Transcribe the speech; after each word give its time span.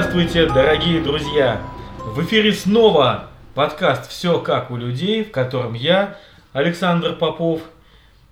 Здравствуйте, 0.00 0.46
дорогие 0.46 1.02
друзья! 1.02 1.60
В 1.98 2.24
эфире 2.24 2.54
снова 2.54 3.28
подкаст 3.54 4.10
«Все 4.10 4.38
как 4.38 4.70
у 4.70 4.76
людей», 4.78 5.24
в 5.24 5.30
котором 5.30 5.74
я, 5.74 6.16
Александр 6.54 7.16
Попов, 7.16 7.60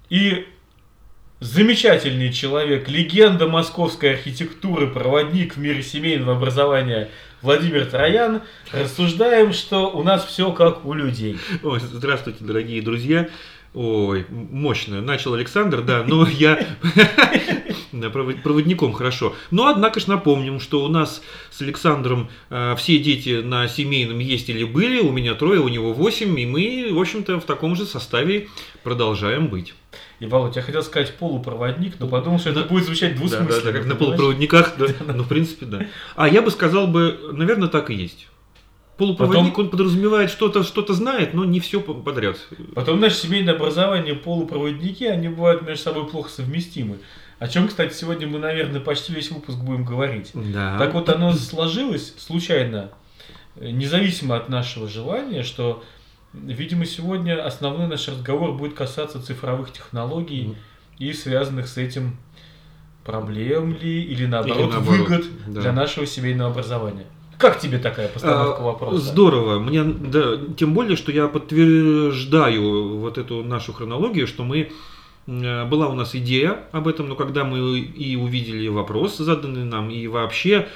и 0.08 0.46
замечательный 1.40 2.32
человек, 2.32 2.88
легенда 2.88 3.48
московской 3.48 4.14
архитектуры, 4.14 4.86
проводник 4.86 5.56
в 5.56 5.60
мире 5.60 5.82
семейного 5.82 6.38
образования 6.38 7.10
Владимир 7.42 7.84
Троян, 7.84 8.40
рассуждаем, 8.72 9.52
что 9.52 9.90
у 9.90 10.02
нас 10.02 10.24
все 10.24 10.52
как 10.52 10.86
у 10.86 10.94
людей. 10.94 11.38
Ой, 11.62 11.80
здравствуйте, 11.80 12.44
дорогие 12.44 12.80
друзья. 12.80 13.28
Ой, 13.74 14.24
мощно. 14.30 15.02
Начал 15.02 15.34
Александр, 15.34 15.82
да, 15.82 16.02
но 16.02 16.26
я 16.26 16.66
проводником 18.10 18.92
хорошо. 18.92 19.34
Но, 19.50 19.66
однако 19.66 20.00
же, 20.00 20.08
напомним, 20.08 20.60
что 20.60 20.84
у 20.84 20.88
нас 20.88 21.22
с 21.50 21.60
Александром 21.60 22.28
э, 22.50 22.74
все 22.76 22.98
дети 22.98 23.40
на 23.40 23.68
семейном 23.68 24.18
есть 24.18 24.48
или 24.48 24.64
были, 24.64 25.00
у 25.00 25.12
меня 25.12 25.34
трое, 25.34 25.60
у 25.60 25.68
него 25.68 25.92
восемь, 25.92 26.38
и 26.38 26.46
мы, 26.46 26.88
в 26.92 27.00
общем-то, 27.00 27.40
в 27.40 27.44
таком 27.44 27.76
же 27.76 27.84
составе 27.84 28.48
продолжаем 28.82 29.48
быть. 29.48 29.74
И, 30.20 30.26
Володь, 30.26 30.56
я 30.56 30.62
хотел 30.62 30.82
сказать 30.82 31.14
полупроводник, 31.14 31.94
но 32.00 32.08
подумал, 32.08 32.38
что 32.38 32.50
это 32.50 32.62
будет 32.62 32.84
звучать 32.84 33.16
двусмысленно. 33.16 33.48
Да, 33.48 33.56
да, 33.56 33.72
да, 33.72 33.72
как 33.72 33.86
на 33.86 33.94
полупроводниках, 33.94 34.74
да, 34.78 34.86
ну, 35.14 35.22
в 35.22 35.28
принципе, 35.28 35.66
да. 35.66 35.86
А 36.16 36.28
я 36.28 36.42
бы 36.42 36.50
сказал 36.50 36.86
бы, 36.88 37.30
наверное, 37.32 37.68
так 37.68 37.90
и 37.90 37.94
есть. 37.94 38.28
Полупроводник, 38.98 39.52
Потом... 39.52 39.66
он 39.66 39.70
подразумевает 39.70 40.28
что-то, 40.28 40.64
что-то 40.64 40.92
знает, 40.92 41.32
но 41.32 41.44
не 41.44 41.60
все 41.60 41.80
подряд. 41.80 42.36
Потом 42.74 42.98
наше 42.98 43.14
семейное 43.14 43.54
образование, 43.54 44.14
полупроводники, 44.14 45.04
они 45.04 45.28
бывают 45.28 45.62
между 45.62 45.84
собой 45.84 46.08
плохо 46.08 46.28
совместимы. 46.28 46.98
О 47.38 47.46
чем, 47.46 47.68
кстати, 47.68 47.94
сегодня 47.94 48.26
мы, 48.26 48.38
наверное, 48.38 48.80
почти 48.80 49.12
весь 49.12 49.30
выпуск 49.30 49.58
будем 49.58 49.84
говорить. 49.84 50.30
Да. 50.34 50.76
Так 50.78 50.94
вот, 50.94 51.08
оно 51.08 51.32
сложилось 51.32 52.14
случайно, 52.18 52.90
независимо 53.56 54.36
от 54.36 54.48
нашего 54.48 54.88
желания, 54.88 55.44
что, 55.44 55.84
видимо, 56.32 56.84
сегодня 56.84 57.44
основной 57.44 57.86
наш 57.86 58.08
разговор 58.08 58.52
будет 58.52 58.74
касаться 58.74 59.22
цифровых 59.22 59.72
технологий 59.72 60.46
mm. 60.46 60.56
и 60.98 61.12
связанных 61.12 61.68
с 61.68 61.76
этим 61.76 62.16
проблем 63.04 63.74
ли 63.74 64.02
или 64.02 64.26
наоборот, 64.26 64.58
или 64.58 64.70
наоборот 64.70 64.98
выгод 64.98 65.24
да. 65.46 65.60
для 65.60 65.72
нашего 65.72 66.06
семейного 66.06 66.50
образования. 66.50 67.06
Как 67.38 67.60
тебе 67.60 67.78
такая 67.78 68.08
постановка 68.08 68.60
а, 68.60 68.64
вопроса? 68.64 68.98
Здорово. 68.98 69.60
Мне, 69.60 69.84
да, 69.84 70.36
тем 70.56 70.74
более, 70.74 70.96
что 70.96 71.12
я 71.12 71.28
подтверждаю 71.28 72.98
вот 72.98 73.16
эту 73.16 73.44
нашу 73.44 73.72
хронологию, 73.72 74.26
что 74.26 74.42
мы 74.42 74.58
э, 74.58 74.68
была 75.28 75.88
у 75.88 75.94
нас 75.94 76.14
идея 76.14 76.60
об 76.72 76.88
этом, 76.88 77.08
но 77.08 77.14
когда 77.14 77.44
мы 77.44 77.78
и 77.80 78.16
увидели 78.16 78.66
вопрос, 78.68 79.18
заданный 79.18 79.64
нам, 79.64 79.90
и 79.90 80.06
вообще 80.06 80.68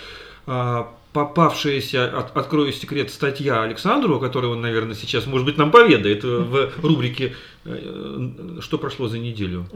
а, 0.46 0.92
попавшаяся, 1.12 2.18
от, 2.18 2.36
открою 2.36 2.72
секрет, 2.72 3.10
статья 3.10 3.62
Александру, 3.62 4.18
которую 4.18 4.54
он, 4.54 4.60
наверное, 4.62 4.94
сейчас, 4.94 5.26
может 5.26 5.44
быть, 5.44 5.58
нам 5.58 5.70
поведает 5.70 6.24
в 6.24 6.70
рубрике 6.82 7.34
э, 7.64 8.58
«Что 8.60 8.78
прошло 8.78 9.08
за 9.08 9.18
неделю?». 9.18 9.66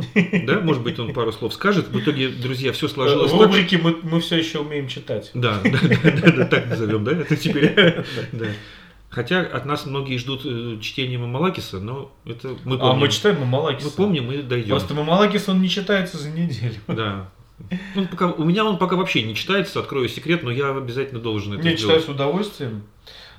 Да, 0.47 0.61
может 0.61 0.83
быть, 0.83 0.99
он 0.99 1.13
пару 1.13 1.33
слов 1.33 1.53
скажет. 1.53 1.89
В 1.89 2.01
итоге, 2.01 2.29
друзья, 2.29 2.73
все 2.73 2.89
сложилось 2.89 3.33
В 3.33 3.41
рубрике 3.41 3.79
мы, 3.79 3.97
мы 4.03 4.21
все 4.21 4.37
еще 4.37 4.61
умеем 4.61 4.89
читать. 4.89 5.31
Да, 5.35 5.61
да, 5.65 5.71
да, 5.71 6.11
да, 6.11 6.33
да 6.33 6.45
так 6.47 6.67
назовем, 6.69 7.05
да, 7.05 7.13
это 7.13 7.37
теперь. 7.37 7.75
Да. 8.33 8.47
Хотя 9.17 9.41
от 9.41 9.64
нас 9.64 9.86
многие 9.86 10.19
ждут 10.19 10.42
э, 10.45 10.77
чтения 10.83 11.17
Мамалакиса, 11.17 11.81
но 11.81 12.12
это 12.27 12.48
мы 12.64 12.77
помним. 12.77 12.84
А 12.84 12.95
мы 12.97 13.09
читаем 13.09 13.41
Мамалакиса. 13.41 13.86
Мы 13.86 13.92
помним 13.92 14.31
и 14.31 14.42
дойдем. 14.42 14.69
Просто 14.69 14.92
Мамалакис, 14.92 15.48
он 15.48 15.63
не 15.63 15.70
читается 15.70 16.18
за 16.18 16.29
неделю. 16.29 16.74
Да, 16.86 17.30
ну, 17.95 18.07
пока, 18.11 18.27
у 18.27 18.45
меня 18.45 18.67
он 18.67 18.77
пока 18.77 18.96
вообще 18.96 19.23
не 19.23 19.35
читается, 19.35 19.80
открою 19.80 20.11
секрет, 20.11 20.42
но 20.42 20.51
я 20.51 20.68
обязательно 20.68 21.18
должен 21.18 21.55
это 21.55 21.63
не, 21.63 21.79
сделать. 21.79 21.80
читаю 21.80 22.01
с 22.02 22.08
удовольствием. 22.14 22.83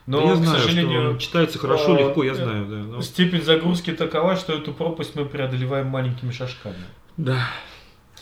Но, 0.07 0.22
да 0.22 0.29
я 0.29 0.35
знаю, 0.38 0.57
к 0.57 0.62
сожалению, 0.62 1.12
что 1.12 1.19
читается 1.19 1.59
хорошо, 1.59 1.94
а, 1.94 2.00
легко, 2.00 2.23
я 2.23 2.34
знаю. 2.34 2.66
Да, 2.66 2.78
но... 2.78 3.02
Степень 3.03 3.44
загрузки 3.44 3.91
такова, 3.91 4.35
что 4.35 4.53
эту 4.53 4.73
пропасть 4.73 5.13
мы 5.13 5.25
преодолеваем 5.25 5.85
маленькими 5.85 6.31
шажками. 6.31 6.85
Да. 7.18 7.52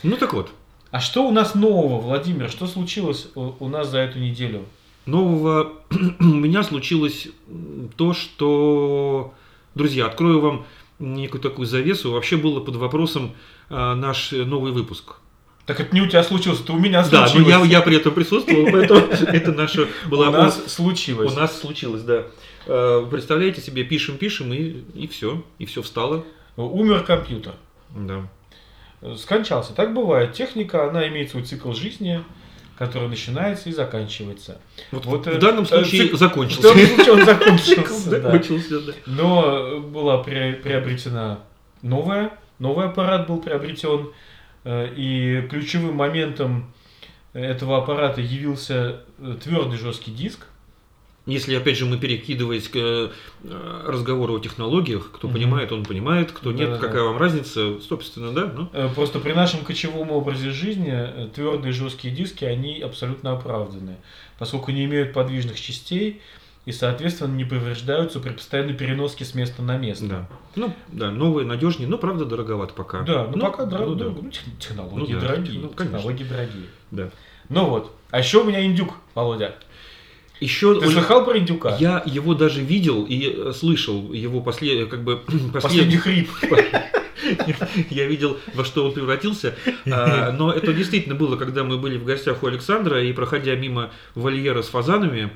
Ну 0.04 0.18
так 0.18 0.34
вот. 0.34 0.52
А 0.92 1.00
что 1.00 1.26
у 1.26 1.32
нас 1.32 1.56
нового, 1.56 2.02
Владимир? 2.02 2.50
Что 2.50 2.68
случилось 2.68 3.30
у 3.34 3.70
нас 3.70 3.88
за 3.88 4.00
эту 4.00 4.20
неделю? 4.20 4.66
Нового 5.06 5.74
у 6.20 6.24
меня 6.24 6.64
случилось 6.64 7.28
то, 7.96 8.14
что, 8.14 9.34
друзья, 9.76 10.08
открою 10.08 10.40
вам 10.40 10.66
некую 11.00 11.42
такую 11.42 11.66
завесу. 11.66 12.12
Вообще 12.12 12.38
было 12.38 12.60
под 12.60 12.76
вопросом 12.76 13.34
а, 13.70 13.96
наш 13.96 14.32
новый 14.32 14.72
выпуск. 14.72 15.16
Так 15.66 15.80
это 15.80 15.96
не 15.96 16.02
у 16.02 16.08
тебя 16.08 16.24
случилось, 16.24 16.62
это 16.62 16.74
у 16.74 16.80
меня 16.80 17.04
случилось. 17.04 17.32
Да, 17.34 17.40
но 17.40 17.66
я, 17.66 17.80
я 17.80 17.82
при 17.82 17.98
этом 17.98 18.14
присутствовал, 18.14 18.68
поэтому 18.72 19.00
это 19.28 19.52
наша 19.52 19.88
была... 20.08 20.30
У 20.30 20.32
нас 20.32 20.74
случилось. 20.74 21.32
У 21.32 21.36
нас 21.36 21.60
случилось, 21.60 22.04
да. 22.04 22.26
Э, 22.68 23.06
представляете 23.10 23.62
себе, 23.62 23.84
пишем, 23.84 24.18
пишем, 24.18 24.54
и, 24.54 24.84
и 24.94 25.08
все, 25.08 25.44
и 25.58 25.66
все 25.66 25.82
встало. 25.82 26.24
Умер 26.56 27.04
компьютер. 27.04 27.56
Да. 27.96 28.28
Скончался. 29.18 29.74
Так 29.74 29.94
бывает. 29.94 30.34
Техника, 30.34 30.88
она 30.88 31.08
имеет 31.08 31.32
свой 31.32 31.44
цикл 31.44 31.74
жизни, 31.74 32.24
который 32.78 33.08
начинается 33.08 33.70
и 33.70 33.72
заканчивается. 33.72 34.60
Вот, 34.92 35.06
вот 35.06 35.26
в 35.26 35.30
э, 35.30 35.38
данном 35.40 35.66
случае 35.66 36.10
цик... 36.10 36.18
закончился. 36.18 36.72
В 36.72 36.76
данном 36.76 36.88
случае 36.88 37.14
он 37.14 37.26
закончился, 37.26 38.10
закончился 38.10 38.82
да. 38.82 38.94
Но 39.06 39.80
была 39.80 40.24
приобретена 40.24 41.40
новая, 41.82 42.32
новый 42.60 42.88
аппарат 42.88 43.28
был 43.28 43.40
приобретен, 43.40 44.10
Э, 44.66 44.92
и 44.96 45.48
ключевым 45.48 45.96
моментом 45.96 46.74
этого 47.34 47.78
аппарата 47.78 48.20
явился 48.20 49.02
э, 49.20 49.38
твердый 49.42 49.78
жесткий 49.78 50.12
диск. 50.12 50.48
Если, 51.26 51.56
опять 51.56 51.78
же, 51.78 51.86
мы 51.86 51.98
перекидываясь 51.98 52.70
к 52.70 52.76
э, 52.76 53.10
разговору 53.86 54.36
о 54.36 54.40
технологиях, 54.40 55.12
кто 55.12 55.28
mm 55.28 55.34
понимает, 55.34 55.72
он 55.72 55.84
понимает, 55.84 56.32
кто 56.32 56.52
да, 56.52 56.58
нет, 56.58 56.70
да, 56.72 56.78
какая 56.78 57.02
да. 57.02 57.10
вам 57.10 57.18
разница, 57.18 57.80
собственно, 57.82 58.32
да? 58.32 58.52
Ну? 58.56 58.90
Просто 58.94 59.20
при 59.20 59.34
нашем 59.34 59.62
кочевом 59.62 60.12
образе 60.12 60.52
жизни 60.52 61.30
твердые 61.34 61.74
жесткие 61.74 62.14
диски, 62.14 62.46
они 62.46 62.80
абсолютно 62.82 63.34
оправданы, 63.34 63.98
поскольку 64.38 64.72
не 64.72 64.86
имеют 64.86 65.14
подвижных 65.14 65.60
частей, 65.60 66.22
и, 66.66 66.72
соответственно, 66.72 67.34
не 67.34 67.46
повреждаются 67.46 68.20
при 68.20 68.32
постоянной 68.32 68.74
переноске 68.74 69.24
с 69.24 69.36
места 69.36 69.62
на 69.62 69.78
место. 69.78 70.06
Да. 70.06 70.30
Ну, 70.56 70.74
да, 70.88 71.12
новые, 71.12 71.46
надежнее, 71.46 71.88
но, 71.88 71.98
правда, 71.98 72.26
дороговато 72.26 72.74
пока. 72.74 73.02
Да, 73.02 73.30
ну, 73.34 73.40
пока 73.40 73.64
дор- 73.64 73.86
ну, 73.86 73.96
да. 73.96 74.06
ну, 74.06 74.32
технологии 74.60 75.14
ну, 75.14 75.20
да, 75.20 75.28
дорогие. 75.28 75.60
Ну, 75.60 75.70
технологии 75.70 76.24
дорогие. 76.24 76.66
Да. 76.92 77.10
Ну 77.50 77.70
вот. 77.70 77.92
А 78.10 78.20
еще 78.20 78.42
у 78.42 78.46
меня 78.46 78.66
индюк, 78.66 78.96
Володя. 79.14 79.56
Еще 80.40 80.80
Ты 80.80 80.90
слыхал 80.90 81.26
про 81.26 81.38
индюка? 81.38 81.78
Я 81.80 82.04
его 82.06 82.34
даже 82.34 82.62
видел 82.62 83.06
и 83.06 83.34
э, 83.36 83.54
слышал 83.54 84.12
его 84.12 84.42
послед... 84.42 84.90
как 84.90 85.04
бы 85.04 85.18
послед... 85.26 85.62
последний 85.62 85.98
хрип. 85.98 86.30
Я 87.90 88.06
видел, 88.06 88.38
во 88.54 88.66
что 88.66 88.86
он 88.86 88.94
превратился. 88.94 89.56
А, 89.90 90.32
но 90.32 90.52
это 90.52 90.74
действительно 90.74 91.16
было, 91.16 91.38
когда 91.38 91.64
мы 91.64 91.78
были 91.78 91.98
в 91.98 92.06
гостях 92.06 92.44
у 92.44 92.48
Александра 92.48 93.04
и 93.04 93.14
проходя 93.14 93.56
мимо 93.56 93.92
вольера 94.14 94.62
с 94.62 94.68
фазанами, 94.68 95.32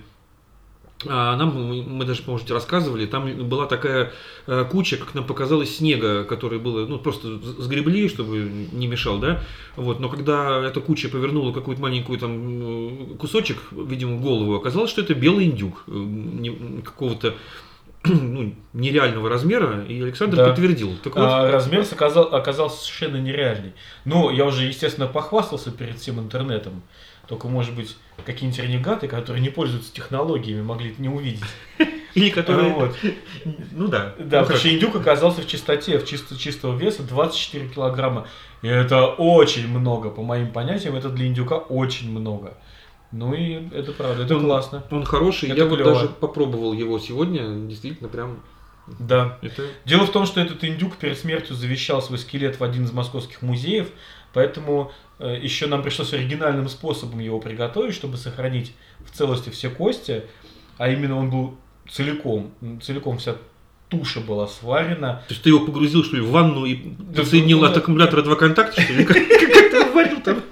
нам, 1.05 1.55
мы 1.55 2.03
даже, 2.03 2.23
может, 2.25 2.51
рассказывали, 2.51 3.05
там 3.05 3.47
была 3.47 3.67
такая 3.67 4.11
э, 4.47 4.65
куча, 4.69 4.97
как 4.97 5.13
нам 5.13 5.23
показалось, 5.23 5.77
снега, 5.77 6.25
который 6.25 6.59
было, 6.59 6.85
ну, 6.85 6.99
просто 6.99 7.37
сгребли, 7.37 8.09
чтобы 8.09 8.39
не 8.73 8.87
мешал, 8.87 9.17
да, 9.17 9.41
вот, 9.77 10.01
но 10.01 10.09
когда 10.09 10.61
эта 10.61 10.81
куча 10.81 11.07
повернула 11.07 11.53
какую-то 11.53 11.81
маленькую 11.81 12.19
там 12.19 13.17
кусочек, 13.17 13.59
видимо, 13.71 14.17
голову, 14.17 14.55
оказалось, 14.55 14.89
что 14.89 15.01
это 15.01 15.13
белый 15.13 15.45
индюк 15.45 15.85
э, 15.87 16.81
какого-то 16.83 17.35
ну, 18.03 18.55
нереального 18.73 19.29
размера, 19.29 19.83
и 19.83 20.01
Александр 20.01 20.37
да. 20.37 20.47
подтвердил. 20.47 20.97
Так 21.03 21.15
вот... 21.15 21.23
а, 21.23 21.51
размер 21.51 21.85
оказал, 21.91 22.33
оказался 22.33 22.83
совершенно 22.83 23.17
нереальный. 23.17 23.73
Ну, 24.05 24.29
я 24.31 24.45
уже, 24.45 24.65
естественно, 24.65 25.07
похвастался 25.07 25.71
перед 25.71 25.99
всем 25.99 26.19
интернетом. 26.19 26.81
Только, 27.27 27.47
может 27.47 27.75
быть, 27.75 27.95
какие-нибудь 28.25 28.61
ренегаты, 28.61 29.07
которые 29.07 29.41
не 29.41 29.49
пользуются 29.49 29.93
технологиями, 29.93 30.61
могли 30.61 30.91
это 30.91 31.01
не 31.01 31.09
увидеть. 31.09 31.43
Или 32.15 32.29
которые... 32.29 32.73
Вот. 32.73 32.95
Ну 33.71 33.87
да. 33.87 34.15
Да, 34.17 34.39
ну, 34.39 34.45
потому 34.45 34.59
что 34.59 34.73
индюк 34.73 34.95
оказался 34.95 35.41
в 35.41 35.47
чистоте, 35.47 35.99
в 35.99 36.05
чисто, 36.05 36.37
чистого 36.37 36.77
веса 36.77 37.03
24 37.03 37.69
килограмма. 37.69 38.27
И 38.61 38.67
это 38.67 39.05
очень 39.05 39.67
много, 39.67 40.09
по 40.09 40.21
моим 40.21 40.51
понятиям, 40.51 40.95
это 40.95 41.09
для 41.09 41.27
индюка 41.27 41.57
очень 41.57 42.11
много. 42.11 42.55
Ну 43.11 43.33
и 43.33 43.67
это 43.73 43.91
правда, 43.91 44.23
это 44.23 44.35
он, 44.35 44.43
классно. 44.43 44.83
Он 44.91 45.03
хороший, 45.03 45.49
это 45.49 45.59
я 45.59 45.67
клево. 45.67 45.83
вот 45.83 45.93
даже 45.93 46.07
попробовал 46.09 46.73
его 46.73 46.99
сегодня, 46.99 47.67
действительно 47.67 48.07
прям 48.07 48.39
да. 48.97 49.37
Это... 49.41 49.67
Дело 49.85 50.05
в 50.05 50.11
том, 50.11 50.25
что 50.25 50.41
этот 50.41 50.63
индюк 50.63 50.97
перед 50.97 51.17
смертью 51.17 51.55
завещал 51.55 52.01
свой 52.01 52.17
скелет 52.17 52.59
в 52.59 52.63
один 52.63 52.85
из 52.85 52.91
московских 52.91 53.41
музеев, 53.41 53.89
поэтому 54.33 54.91
Э, 55.19 55.37
еще 55.39 55.67
нам 55.67 55.83
пришлось 55.83 56.13
оригинальным 56.13 56.69
способом 56.69 57.19
его 57.19 57.39
приготовить, 57.39 57.93
чтобы 57.93 58.17
сохранить 58.17 58.73
в 58.99 59.15
целости 59.15 59.49
все 59.49 59.69
кости, 59.69 60.23
а 60.77 60.89
именно 60.89 61.17
он 61.17 61.29
был 61.29 61.57
целиком, 61.89 62.51
целиком 62.81 63.17
вся 63.17 63.35
туша 63.89 64.21
была 64.21 64.47
сварена. 64.47 65.23
То 65.27 65.33
есть 65.33 65.43
ты 65.43 65.49
его 65.49 65.65
погрузил, 65.65 66.03
что 66.05 66.15
ли, 66.15 66.21
в 66.21 66.31
ванну 66.31 66.63
и 66.65 66.75
подсоединил 67.15 67.65
от 67.65 67.75
аккумулятора 67.75 68.21
два 68.21 68.35
контакта, 68.35 68.81
что 68.81 68.93
ли? 68.93 69.05
Говорил 69.99 70.21
там. 70.21 70.43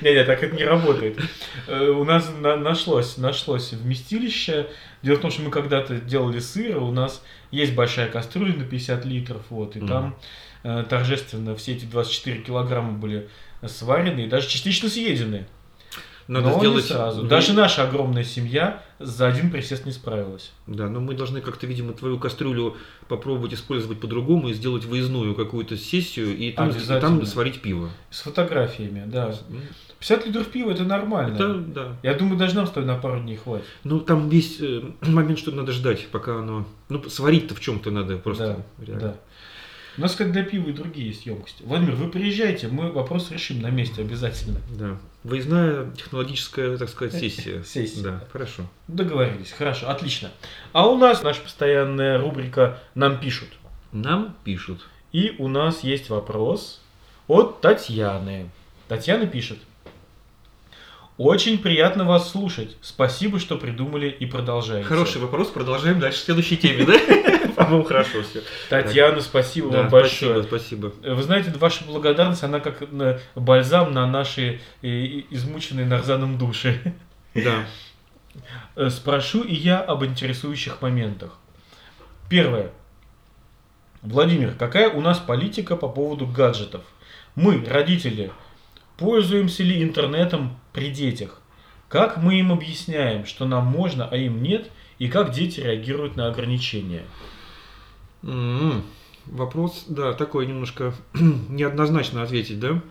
Не-не, 0.00 0.24
так 0.24 0.42
это 0.42 0.54
не 0.56 0.64
работает. 0.64 1.18
Э, 1.66 1.88
у 1.88 2.04
нас 2.04 2.30
на- 2.40 2.56
нашлось, 2.56 3.18
нашлось 3.18 3.72
вместилище. 3.72 4.68
Дело 5.02 5.16
в 5.16 5.20
том, 5.20 5.30
что 5.30 5.42
мы 5.42 5.50
когда-то 5.50 5.96
делали 5.96 6.38
сыр, 6.38 6.78
у 6.78 6.90
нас 6.90 7.22
есть 7.50 7.74
большая 7.74 8.08
кастрюля 8.08 8.54
на 8.54 8.64
50 8.64 9.04
литров, 9.04 9.42
вот, 9.50 9.76
и 9.76 9.80
там 9.86 10.16
э, 10.62 10.84
торжественно 10.88 11.54
все 11.56 11.72
эти 11.72 11.84
24 11.84 12.40
килограмма 12.40 12.92
были 12.92 13.28
сварены 13.66 14.20
и 14.20 14.26
даже 14.26 14.48
частично 14.48 14.88
съедены. 14.88 15.46
Надо 16.28 16.50
но 16.50 16.58
сделать... 16.58 16.84
сразу. 16.84 17.22
Даже 17.22 17.52
наша 17.52 17.84
огромная 17.84 18.24
семья 18.24 18.82
за 18.98 19.26
один 19.26 19.50
присест 19.50 19.84
не 19.86 19.92
справилась. 19.92 20.52
Да, 20.66 20.88
но 20.88 21.00
мы 21.00 21.14
должны 21.14 21.40
как-то, 21.40 21.66
видимо, 21.66 21.92
твою 21.92 22.18
кастрюлю 22.18 22.76
попробовать 23.08 23.54
использовать 23.54 24.00
по-другому 24.00 24.48
и 24.48 24.52
сделать 24.52 24.84
выездную 24.84 25.34
какую-то 25.34 25.76
сессию 25.76 26.36
и 26.36 26.52
там, 26.52 26.70
и 26.70 27.00
там 27.00 27.24
сварить 27.26 27.60
пиво. 27.60 27.90
С 28.10 28.20
фотографиями, 28.20 29.04
да. 29.06 29.34
М, 29.48 29.62
50 29.98 30.26
литров 30.26 30.48
пива 30.48 30.72
это 30.72 30.84
нормально. 30.84 31.34
Это, 31.34 31.54
да. 31.54 31.96
Я 32.02 32.14
думаю, 32.14 32.36
даже 32.36 32.56
нам 32.56 32.66
с 32.66 32.70
тобой 32.70 32.86
на 32.86 32.96
пару 32.96 33.20
дней 33.20 33.36
хватит. 33.36 33.64
Ну, 33.84 34.00
там 34.00 34.28
весь 34.28 34.60
э, 34.60 34.82
момент, 35.02 35.38
что 35.38 35.52
надо 35.52 35.72
ждать, 35.72 36.08
пока 36.08 36.38
оно... 36.38 36.66
Ну, 36.88 37.08
сварить-то 37.08 37.54
в 37.54 37.60
чем-то 37.60 37.90
надо 37.90 38.16
просто. 38.16 38.64
да, 38.78 38.84
реально. 38.84 39.00
да. 39.00 39.16
У 39.98 40.00
нас 40.00 40.14
как 40.14 40.32
для 40.32 40.42
пива 40.42 40.70
и 40.70 40.72
другие 40.72 41.08
есть 41.08 41.26
емкости. 41.26 41.62
Владимир, 41.64 41.94
вы 41.94 42.08
приезжайте, 42.08 42.68
мы 42.68 42.90
вопрос 42.90 43.30
решим 43.30 43.60
на 43.60 43.68
месте 43.68 44.00
обязательно. 44.00 44.60
Да. 44.70 44.96
Выездная 45.22 45.90
технологическая, 45.92 46.76
так 46.78 46.88
сказать, 46.88 47.20
сессия. 47.20 47.62
Сессия. 47.66 48.02
Да, 48.02 48.24
хорошо. 48.32 48.62
Договорились, 48.88 49.52
хорошо, 49.52 49.90
отлично. 49.90 50.30
А 50.72 50.88
у 50.88 50.96
нас 50.96 51.22
наша 51.22 51.42
постоянная 51.42 52.18
рубрика 52.18 52.80
«Нам 52.94 53.20
пишут». 53.20 53.48
Нам 53.92 54.34
пишут. 54.44 54.88
И 55.12 55.34
у 55.38 55.48
нас 55.48 55.84
есть 55.84 56.08
вопрос 56.08 56.80
от 57.28 57.60
Татьяны. 57.60 58.48
Татьяна 58.88 59.26
пишет. 59.26 59.58
Очень 61.18 61.58
приятно 61.58 62.04
вас 62.04 62.30
слушать. 62.30 62.76
Спасибо, 62.80 63.38
что 63.38 63.58
придумали 63.58 64.08
и 64.08 64.24
продолжаете. 64.24 64.88
Хороший 64.88 65.20
вопрос. 65.20 65.48
Продолжаем 65.48 66.00
дальше 66.00 66.20
в 66.20 66.22
следующей 66.22 66.56
теме, 66.56 66.86
да? 66.86 66.94
По-моему, 67.56 67.84
хорошо 67.84 68.22
все. 68.22 68.42
Татьяна, 68.68 69.20
спасибо 69.20 69.70
Да, 69.70 69.82
вам 69.82 69.88
большое. 69.90 70.42
спасибо, 70.42 70.92
спасибо. 70.92 71.14
Вы 71.14 71.22
знаете, 71.22 71.50
ваша 71.56 71.84
благодарность, 71.84 72.42
она 72.42 72.60
как 72.60 72.82
бальзам 73.34 73.92
на 73.92 74.06
наши 74.06 74.60
э, 74.82 74.88
измученные 75.30 75.86
нарзаном 75.86 76.38
души. 76.38 76.94
Да. 77.34 77.64
Э, 78.76 78.90
Спрошу 78.90 79.42
и 79.42 79.54
я 79.54 79.80
об 79.80 80.04
интересующих 80.04 80.80
моментах. 80.82 81.38
Первое. 82.28 82.70
Владимир, 84.02 84.54
какая 84.58 84.90
у 84.90 85.00
нас 85.00 85.18
политика 85.18 85.76
по 85.76 85.88
поводу 85.88 86.26
гаджетов? 86.26 86.82
Мы, 87.34 87.64
родители, 87.64 88.32
пользуемся 88.96 89.62
ли 89.62 89.82
интернетом 89.82 90.58
при 90.72 90.90
детях? 90.90 91.40
Как 91.88 92.16
мы 92.16 92.38
им 92.40 92.52
объясняем, 92.52 93.26
что 93.26 93.44
нам 93.44 93.66
можно, 93.66 94.08
а 94.08 94.16
им 94.16 94.42
нет? 94.42 94.70
И 94.98 95.08
как 95.08 95.30
дети 95.32 95.60
реагируют 95.60 96.16
на 96.16 96.26
ограничения? 96.28 97.02
М, 98.22 98.82
Вопрос, 99.26 99.84
да, 99.88 100.12
такой 100.14 100.46
немножко 100.46 100.94
неоднозначно 101.48 102.22
ответить, 102.22 102.58
да? 102.58 102.82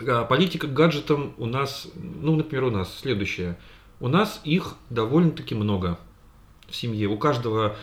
А, 0.00 0.24
Политика 0.24 0.66
к 0.66 0.72
гаджетам 0.72 1.34
у 1.38 1.46
нас, 1.46 1.88
ну, 1.94 2.34
например, 2.34 2.64
у 2.64 2.70
нас 2.70 2.98
следующее. 2.98 3.56
У 4.00 4.08
нас 4.08 4.40
их 4.44 4.74
довольно-таки 4.90 5.54
много 5.54 5.98
в 6.68 6.74
семье. 6.74 7.06
У 7.06 7.16
каждого, 7.18 7.76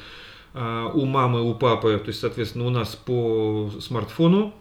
а, 0.54 0.92
у 0.94 1.06
мамы, 1.06 1.42
у 1.42 1.56
папы, 1.56 1.98
то 1.98 2.10
есть, 2.10 2.20
соответственно, 2.20 2.66
у 2.66 2.70
нас 2.70 2.96
по 2.96 3.72
смартфону 3.80 4.54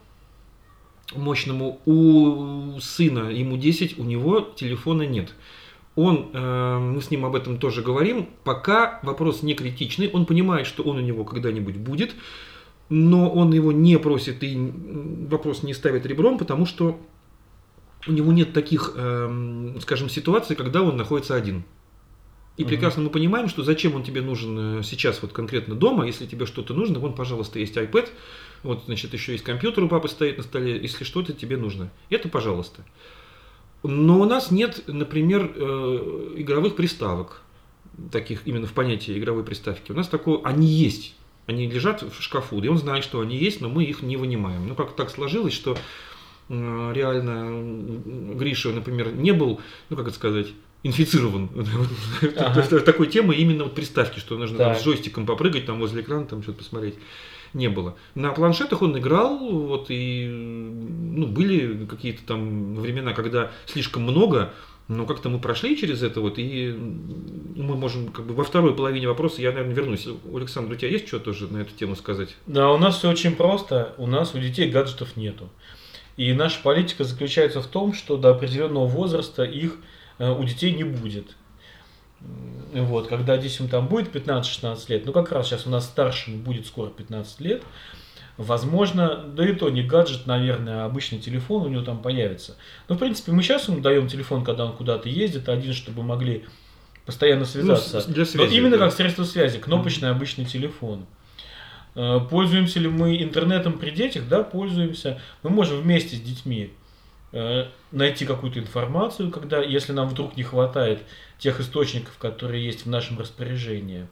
мощному, 1.17 1.81
у 1.87 2.79
сына, 2.81 3.31
ему 3.31 3.57
10, 3.57 3.99
у 3.99 4.05
него 4.05 4.41
телефона 4.41 5.03
нет. 5.03 5.35
Он, 5.99 6.31
э, 6.33 6.79
мы 6.79 7.03
с 7.03 7.11
ним 7.11 7.25
об 7.25 7.35
этом 7.35 7.59
тоже 7.59 7.83
говорим, 7.83 8.29
пока 8.45 9.01
вопрос 9.03 9.43
не 9.43 9.55
критичный, 9.55 10.09
он 10.09 10.27
понимает, 10.27 10.69
что 10.69 10.85
он 10.85 10.99
у 10.99 11.01
него 11.01 11.25
когда-нибудь 11.25 11.77
будет, 11.77 12.15
но 12.89 13.29
он 13.29 13.53
его 13.53 13.73
не 13.73 13.99
просит 13.99 14.45
и 14.45 14.73
вопрос 15.29 15.65
не 15.65 15.75
ставит 15.75 16.07
ребром, 16.07 16.39
потому 16.39 16.67
что 16.67 17.01
у 18.07 18.13
него 18.13 18.33
нет 18.33 18.53
таких, 18.53 18.93
эм, 18.95 19.81
скажем, 19.81 20.09
ситуаций, 20.09 20.55
когда 20.55 20.83
он 20.83 20.97
находится 20.97 21.35
один. 21.35 21.65
И 22.57 22.63
Мгм. 22.63 22.69
прекрасно 22.69 23.03
мы 23.03 23.11
понимаем, 23.11 23.49
что 23.49 23.65
зачем 23.65 23.97
он 23.97 24.05
тебе 24.05 24.23
нужен 24.23 24.79
э, 24.79 24.83
сейчас 24.85 25.21
вот 25.21 25.33
конкретно 25.33 25.75
дома, 25.75 26.07
если 26.07 26.27
тебе 26.27 26.47
что-то 26.47 26.75
нужно, 26.75 27.01
вон, 27.01 27.13
пожалуйста, 27.13 27.59
есть 27.59 27.77
iPad, 27.77 28.09
вот, 28.63 28.85
значит, 28.87 29.15
еще 29.15 29.33
есть 29.33 29.43
компьютер 29.43 29.83
у 29.83 29.89
папы 29.89 30.07
стоит 30.07 30.37
на 30.37 30.45
столе, 30.45 30.81
если 30.81 31.03
что-то 31.03 31.33
тебе 31.33 31.57
нужно. 31.57 31.91
Это 32.09 32.29
пожалуйста. 32.29 32.85
Но 33.83 34.21
у 34.21 34.25
нас 34.25 34.51
нет, 34.51 34.85
например, 34.87 35.53
э, 35.55 36.35
игровых 36.37 36.75
приставок, 36.77 37.43
таких 38.11 38.47
именно 38.47 38.67
в 38.67 38.73
понятии 38.73 39.17
игровой 39.17 39.45
приставки. 39.45 39.93
У 39.93 39.95
нас 39.95 40.09
такое, 40.09 40.41
они 40.43 40.67
есть, 40.67 41.15
они 41.47 41.69
лежат 41.69 42.03
в 42.03 42.21
шкафу, 42.21 42.61
и 42.61 42.69
он 42.69 42.79
знает, 42.79 43.05
что 43.05 43.21
они 43.21 43.37
есть, 43.37 43.61
но 43.61 43.69
мы 43.69 43.85
их 43.85 44.03
не 44.03 44.17
вынимаем. 44.17 44.67
Ну, 44.67 44.75
как 44.75 44.97
так 44.97 45.11
сложилось, 45.11 45.55
что 45.55 45.77
э, 46.49 46.93
реально 46.95 48.35
Гриша, 48.35 48.71
например, 48.71 49.15
не 49.15 49.33
был, 49.33 49.61
ну, 49.91 49.97
как 49.97 50.09
это 50.09 50.17
сказать, 50.17 50.49
инфицирован 50.83 51.49
Ага. 52.37 52.81
такой 52.81 53.09
темой 53.09 53.37
именно 53.37 53.65
вот 53.65 53.75
приставки, 53.75 54.19
что 54.19 54.39
нужно 54.39 54.59
там 54.59 54.77
с 54.77 54.83
джойстиком 54.85 55.27
попрыгать 55.27 55.67
там 55.67 55.79
возле 55.79 56.03
экрана, 56.03 56.27
там 56.27 56.43
что-то 56.43 56.59
посмотреть. 56.59 56.95
Не 57.55 57.69
было. 57.69 57.97
На 58.15 58.31
планшетах 58.31 58.83
он 58.83 58.99
играл, 58.99 59.39
вот 59.39 59.87
и 59.89 60.29
ну, 60.29 61.27
были 61.27 61.87
какие-то 61.87 62.23
там 62.27 62.75
времена, 62.75 63.13
когда 63.13 63.51
слишком 63.67 64.03
много, 64.03 64.53
но 64.89 65.05
как-то 65.05 65.29
мы 65.29 65.39
прошли 65.39 65.77
через 65.77 66.03
это 66.03 66.21
вот, 66.21 66.39
и 66.39 66.73
мы 66.73 67.77
можем 67.77 68.09
как 68.09 68.25
бы 68.27 68.35
во 68.35 68.45
второй 68.45 68.75
половине 68.75 69.07
вопроса, 69.07 69.43
я, 69.43 69.53
наверное, 69.53 69.75
вернусь. 69.75 70.09
Александр, 70.35 70.73
у 70.73 70.77
тебя 70.77 70.91
есть 70.91 71.07
что 71.09 71.19
тоже 71.19 71.47
на 71.49 71.59
эту 71.59 71.75
тему 71.75 71.95
сказать? 71.95 72.37
Да, 72.47 72.71
у 72.71 72.79
нас 72.79 72.99
все 72.99 73.11
очень 73.11 73.37
просто. 73.37 73.95
У 73.99 74.07
нас 74.07 74.35
у 74.35 74.39
детей 74.39 74.71
гаджетов 74.71 75.17
нету. 75.17 75.51
И 76.17 76.33
наша 76.33 76.61
политика 76.63 77.05
заключается 77.05 77.61
в 77.61 77.67
том, 77.67 77.93
что 77.93 78.17
до 78.17 78.31
определенного 78.31 78.87
возраста 78.87 79.45
их 79.45 79.77
э, 80.19 80.31
у 80.31 80.43
детей 80.45 80.73
не 80.73 80.85
будет. 80.85 81.37
Вот, 82.21 83.09
когда 83.09 83.37
детям 83.39 83.69
там 83.69 83.89
будет 83.89 84.15
15-16 84.15 84.85
лет, 84.89 85.07
ну 85.07 85.13
как 85.13 85.33
раз 85.33 85.47
сейчас 85.47 85.67
у 85.67 85.71
нас 85.71 85.85
старшему 85.85 86.39
будет 86.39 86.67
скоро 86.67 86.91
15 86.91 87.41
лет, 87.41 87.63
возможно, 88.37 89.25
да 89.25 89.49
и 89.49 89.55
то 89.55 89.71
не 89.71 89.83
гаджет, 89.83 90.27
наверное, 90.27 90.83
а 90.83 90.87
обычный 90.87 91.19
телефон 91.19 91.63
у 91.63 91.69
него 91.69 91.83
там 91.83 92.03
появится. 92.03 92.57
Но, 92.89 92.97
в 92.97 92.99
принципе, 92.99 93.33
мы 93.33 93.43
сейчас 93.43 93.69
ему 93.69 93.81
даем 93.81 94.09
телефон, 94.09 94.45
когда 94.45 94.67
он 94.67 94.77
куда-то 94.77 95.09
ездит, 95.09 95.49
один, 95.49 95.73
чтобы 95.73 96.03
могли 96.03 96.45
постоянно 97.07 97.47
связаться. 97.47 98.05
Ну, 98.07 98.15
для 98.15 98.25
Но 98.25 98.31
связи, 98.31 98.55
именно 98.55 98.77
да. 98.77 98.85
как 98.85 98.93
средство 98.93 99.25
связи, 99.25 99.59
кнопочный 99.59 100.11
обычный 100.11 100.45
телефон. 100.45 101.07
Э, 101.95 102.21
Пользуемся 102.29 102.81
ли 102.81 102.89
мы 102.89 103.23
интернетом 103.23 103.79
при 103.79 103.91
детях? 103.91 104.29
Да, 104.29 104.43
пользуемся. 104.43 105.21
Мы 105.43 105.51
можем 105.51 105.81
вместе 105.81 106.17
с 106.17 106.21
детьми 106.21 106.73
найти 107.33 108.25
какую-то 108.25 108.59
информацию, 108.59 109.31
когда, 109.31 109.63
если 109.63 109.93
нам 109.93 110.09
вдруг 110.09 110.37
не 110.37 110.43
хватает 110.43 111.01
тех 111.39 111.61
источников, 111.61 112.17
которые 112.19 112.65
есть 112.65 112.87
в 112.87 112.89
нашем 112.89 113.19
распоряжении. 113.19 114.07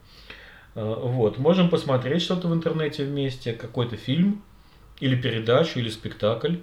Э, 0.75 0.95
Вот. 0.95 1.37
Можем 1.37 1.69
посмотреть 1.69 2.21
что-то 2.21 2.47
в 2.47 2.53
интернете 2.53 3.05
вместе, 3.05 3.53
какой-то 3.53 3.97
фильм, 3.97 4.43
или 4.99 5.15
передачу, 5.19 5.79
или 5.79 5.89
спектакль. 5.89 6.57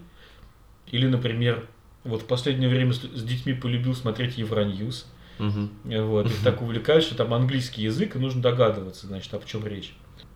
Или, 0.90 1.06
например, 1.06 1.66
вот 2.04 2.22
в 2.22 2.26
последнее 2.26 2.68
время 2.68 2.92
с 2.92 2.98
с 2.98 3.22
детьми 3.22 3.54
полюбил 3.54 3.94
смотреть 3.94 4.38
Евроньюз. 4.38 5.06
Мгм. 5.38 5.70
Вот, 5.84 6.26
их 6.26 6.42
так 6.44 6.62
увлекает, 6.62 7.02
что 7.02 7.16
там 7.16 7.34
английский 7.34 7.82
язык, 7.82 8.14
и 8.14 8.18
нужно 8.20 8.40
догадываться, 8.40 9.08
значит, 9.08 9.34
о 9.34 9.40
чем 9.44 9.66
речь. 9.66 9.94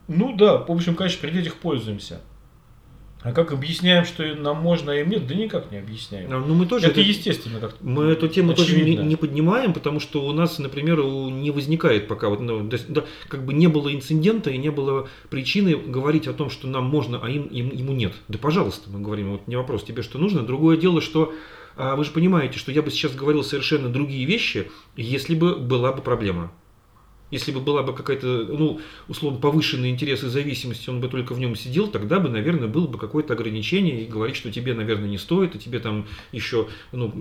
Ну 0.08 0.34
да, 0.36 0.56
в 0.56 0.70
общем, 0.70 0.96
конечно, 0.96 1.20
при 1.20 1.30
детях 1.30 1.56
пользуемся. 1.56 2.20
А 3.20 3.32
как 3.32 3.50
объясняем, 3.52 4.04
что 4.04 4.22
нам 4.36 4.58
можно, 4.62 4.92
а 4.92 4.94
им 4.94 5.08
нет? 5.10 5.26
Да 5.26 5.34
никак 5.34 5.72
не 5.72 5.78
объясняем. 5.78 6.32
А, 6.32 6.38
Ну, 6.38 6.54
мы 6.54 6.66
тоже 6.66 6.86
это 6.86 7.00
это- 7.00 7.08
естественно 7.08 7.58
как 7.58 7.74
Мы 7.80 8.04
эту 8.04 8.28
тему 8.28 8.54
тоже 8.54 8.76
не, 8.76 8.82
Очевидно. 8.82 9.02
не 9.02 9.16
поднимаем, 9.16 9.72
потому 9.72 9.98
что 9.98 10.24
у 10.24 10.32
нас, 10.32 10.58
например, 10.60 11.02
не 11.02 11.50
возникает 11.50 12.06
пока, 12.06 12.28
вот, 12.28 12.40
ну, 12.40 12.62
да, 12.62 13.04
как 13.28 13.44
бы 13.44 13.54
не 13.54 13.66
было 13.66 13.92
инцидента 13.92 14.50
и 14.50 14.56
не 14.58 14.70
было 14.70 15.08
причины 15.30 15.74
говорить 15.76 16.28
о 16.28 16.32
том, 16.32 16.48
что 16.48 16.68
нам 16.68 16.84
можно, 16.84 17.18
а 17.20 17.28
им, 17.28 17.44
им- 17.44 17.70
ему 17.74 17.92
нет. 17.92 18.12
Да, 18.28 18.38
пожалуйста, 18.38 18.88
мы 18.88 19.00
говорим, 19.00 19.32
вот 19.32 19.48
не 19.48 19.56
вопрос, 19.56 19.82
тебе 19.82 20.02
что 20.02 20.18
нужно. 20.18 20.42
Другое 20.44 20.76
дело, 20.76 21.00
что 21.00 21.34
а, 21.76 21.94
вы 21.96 22.04
же 22.04 22.10
понимаете, 22.10 22.58
что 22.58 22.72
я 22.72 22.82
бы 22.82 22.90
сейчас 22.90 23.14
говорил 23.14 23.44
совершенно 23.44 23.88
другие 23.88 24.24
вещи, 24.26 24.68
если 24.96 25.34
бы 25.36 25.54
была 25.56 25.92
бы 25.92 26.02
проблема. 26.02 26.50
Если 27.30 27.52
бы 27.52 27.60
была 27.60 27.82
бы 27.82 27.94
какая-то, 27.94 28.26
ну, 28.26 28.80
условно, 29.06 29.38
повышенный 29.38 29.90
интерес 29.90 30.22
и 30.24 30.28
зависимость, 30.28 30.88
он 30.88 31.00
бы 31.00 31.08
только 31.08 31.34
в 31.34 31.38
нем 31.38 31.56
сидел, 31.56 31.88
тогда 31.88 32.20
бы, 32.20 32.28
наверное, 32.28 32.68
было 32.68 32.86
бы 32.86 32.98
какое-то 32.98 33.34
ограничение 33.34 34.02
и 34.02 34.06
говорить, 34.06 34.36
что 34.36 34.50
тебе, 34.50 34.74
наверное, 34.74 35.08
не 35.08 35.18
стоит, 35.18 35.54
и 35.54 35.58
тебе 35.58 35.78
там 35.78 36.06
еще, 36.32 36.68
ну, 36.92 37.12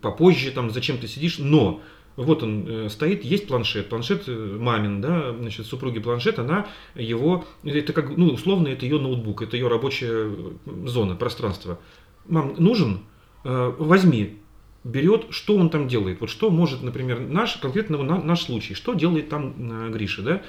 попозже, 0.00 0.50
там, 0.50 0.70
зачем 0.70 0.98
ты 0.98 1.08
сидишь. 1.08 1.38
Но 1.38 1.82
вот 2.16 2.42
он 2.42 2.66
э, 2.66 2.88
стоит, 2.88 3.24
есть 3.24 3.46
планшет, 3.46 3.88
планшет 3.88 4.24
э, 4.26 4.56
мамин, 4.58 5.00
да, 5.00 5.34
значит, 5.38 5.66
супруги 5.66 5.98
планшет, 5.98 6.38
она 6.38 6.66
его, 6.94 7.44
это 7.64 7.92
как, 7.92 8.16
ну, 8.16 8.28
условно, 8.28 8.68
это 8.68 8.84
ее 8.84 8.98
ноутбук, 8.98 9.42
это 9.42 9.56
ее 9.56 9.68
рабочая 9.68 10.26
э, 10.26 10.52
зона, 10.86 11.16
пространство. 11.16 11.78
Мам, 12.26 12.54
нужен? 12.58 13.00
возьми, 13.42 14.39
берет, 14.84 15.26
что 15.30 15.56
он 15.56 15.70
там 15.70 15.88
делает. 15.88 16.20
Вот 16.20 16.30
что 16.30 16.50
может, 16.50 16.82
например, 16.82 17.20
наш, 17.20 17.56
конкретно 17.56 18.02
на, 18.02 18.22
наш 18.22 18.42
случай, 18.42 18.74
что 18.74 18.94
делает 18.94 19.28
там 19.28 19.54
э, 19.58 19.90
Гриша, 19.90 20.22
да? 20.22 20.42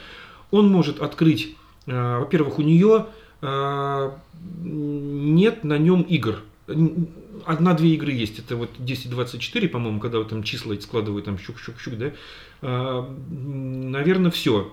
Он 0.51 0.69
может 0.69 1.01
открыть, 1.01 1.55
э, 1.87 2.19
во-первых, 2.19 2.59
у 2.59 2.61
нее 2.61 3.07
э, 3.41 4.11
нет 4.61 5.63
на 5.63 5.77
нем 5.77 6.01
игр. 6.03 6.43
Одна-две 7.45 7.95
игры 7.95 8.11
есть, 8.11 8.39
это 8.39 8.55
вот 8.55 8.69
10-24, 8.79 9.67
по-моему, 9.67 9.99
когда 9.99 10.19
вот 10.19 10.29
там 10.29 10.43
числа 10.43 10.75
складывают, 10.79 11.25
там 11.25 11.37
щук-щук-щук, 11.37 11.97
да? 11.97 13.07
Наверное, 13.31 14.31
все. 14.31 14.71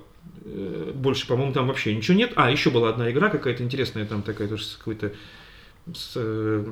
Больше, 0.95 1.27
по-моему, 1.27 1.53
там 1.53 1.67
вообще 1.67 1.97
ничего 1.97 2.17
нет. 2.17 2.33
А, 2.37 2.51
еще 2.51 2.71
была 2.71 2.91
одна 2.91 3.11
игра 3.11 3.31
какая-то 3.31 3.65
интересная, 3.65 4.05
там 4.05 4.23
такая 4.23 4.47
тоже 4.49 4.65
какой-то 4.79 5.13
с, 5.95 6.13
э, 6.17 6.65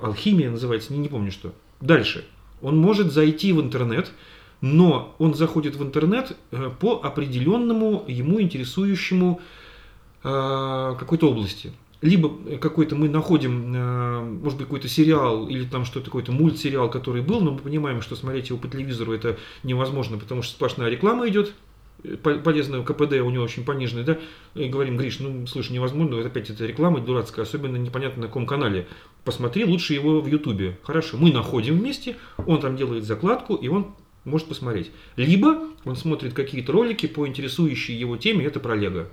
алхимия 0.00 0.50
называется, 0.50 0.92
не, 0.92 0.98
не 0.98 1.08
помню 1.08 1.32
что. 1.32 1.52
Дальше. 1.80 2.24
Он 2.62 2.76
может 2.76 3.12
зайти 3.12 3.52
в 3.52 3.60
интернет, 3.60 4.12
но 4.60 5.14
он 5.18 5.34
заходит 5.34 5.76
в 5.76 5.82
интернет 5.82 6.36
э, 6.50 6.70
по 6.78 7.00
определенному 7.02 8.04
ему 8.06 8.40
интересующему 8.40 9.40
э, 10.22 10.94
какой-то 10.98 11.30
области. 11.30 11.72
Либо 12.02 12.58
какой-то 12.58 12.96
мы 12.96 13.08
находим, 13.08 13.74
э, 13.74 14.20
может 14.42 14.58
быть, 14.58 14.66
какой-то 14.66 14.88
сериал 14.88 15.48
или 15.48 15.64
там 15.64 15.84
что-то, 15.84 16.06
какой-то 16.06 16.32
мультсериал, 16.32 16.90
который 16.90 17.22
был, 17.22 17.40
но 17.40 17.52
мы 17.52 17.58
понимаем, 17.58 18.02
что 18.02 18.16
смотреть 18.16 18.50
его 18.50 18.58
по 18.58 18.68
телевизору 18.68 19.12
это 19.12 19.38
невозможно, 19.62 20.18
потому 20.18 20.42
что 20.42 20.52
сплошная 20.52 20.90
реклама 20.90 21.28
идет, 21.28 21.54
полезное 22.22 22.82
КПД 22.82 23.14
у 23.14 23.30
него 23.30 23.44
очень 23.44 23.64
пониженное, 23.64 24.04
да, 24.04 24.18
и 24.54 24.68
говорим, 24.68 24.96
Гриш, 24.96 25.18
ну, 25.20 25.46
слушай, 25.46 25.72
невозможно, 25.72 26.16
вот 26.16 26.26
опять 26.26 26.50
эта 26.50 26.66
реклама 26.66 27.00
дурацкая, 27.00 27.44
особенно 27.44 27.76
непонятно 27.76 28.22
на 28.22 28.28
каком 28.28 28.46
канале. 28.46 28.86
Посмотри 29.24 29.64
лучше 29.64 29.94
его 29.94 30.20
в 30.20 30.26
Ютубе. 30.26 30.78
Хорошо, 30.82 31.16
мы 31.18 31.32
находим 31.32 31.78
вместе, 31.78 32.16
он 32.46 32.60
там 32.60 32.76
делает 32.76 33.04
закладку, 33.04 33.54
и 33.54 33.68
он 33.68 33.94
может 34.24 34.48
посмотреть. 34.48 34.90
Либо 35.16 35.60
он 35.84 35.96
смотрит 35.96 36.34
какие-то 36.34 36.72
ролики 36.72 37.06
по 37.06 37.26
интересующей 37.26 37.94
его 37.94 38.16
теме, 38.16 38.44
это 38.46 38.60
про 38.60 38.74
Лего 38.74 39.08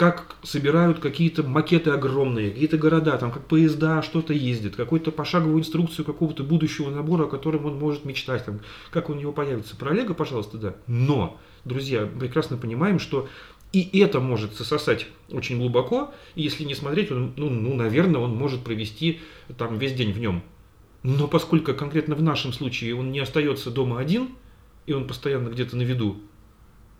как 0.00 0.34
собирают 0.42 0.98
какие-то 0.98 1.42
макеты 1.42 1.90
огромные, 1.90 2.50
какие-то 2.50 2.78
города, 2.78 3.18
там 3.18 3.30
как 3.30 3.44
поезда 3.44 4.00
что-то 4.00 4.32
ездит, 4.32 4.74
какую-то 4.74 5.12
пошаговую 5.12 5.58
инструкцию 5.58 6.06
какого-то 6.06 6.42
будущего 6.42 6.88
набора, 6.88 7.24
о 7.24 7.26
котором 7.26 7.66
он 7.66 7.78
может 7.78 8.06
мечтать, 8.06 8.46
там, 8.46 8.60
как 8.90 9.10
у 9.10 9.12
него 9.12 9.32
появится. 9.32 9.76
Про 9.76 9.92
Лего, 9.92 10.14
пожалуйста, 10.14 10.56
да. 10.56 10.74
Но, 10.86 11.38
друзья, 11.66 12.08
прекрасно 12.18 12.56
понимаем, 12.56 12.98
что 12.98 13.28
и 13.74 13.98
это 13.98 14.20
может 14.20 14.54
сосать 14.54 15.06
очень 15.30 15.58
глубоко, 15.58 16.14
и 16.34 16.40
если 16.40 16.64
не 16.64 16.74
смотреть, 16.74 17.12
он, 17.12 17.34
ну, 17.36 17.50
ну, 17.50 17.74
наверное, 17.74 18.22
он 18.22 18.34
может 18.34 18.64
провести 18.64 19.20
там 19.58 19.76
весь 19.76 19.92
день 19.92 20.12
в 20.14 20.18
нем. 20.18 20.42
Но 21.02 21.28
поскольку 21.28 21.74
конкретно 21.74 22.14
в 22.14 22.22
нашем 22.22 22.54
случае 22.54 22.94
он 22.94 23.12
не 23.12 23.18
остается 23.18 23.70
дома 23.70 23.98
один, 23.98 24.30
и 24.86 24.94
он 24.94 25.06
постоянно 25.06 25.50
где-то 25.50 25.76
на 25.76 25.82
виду, 25.82 26.22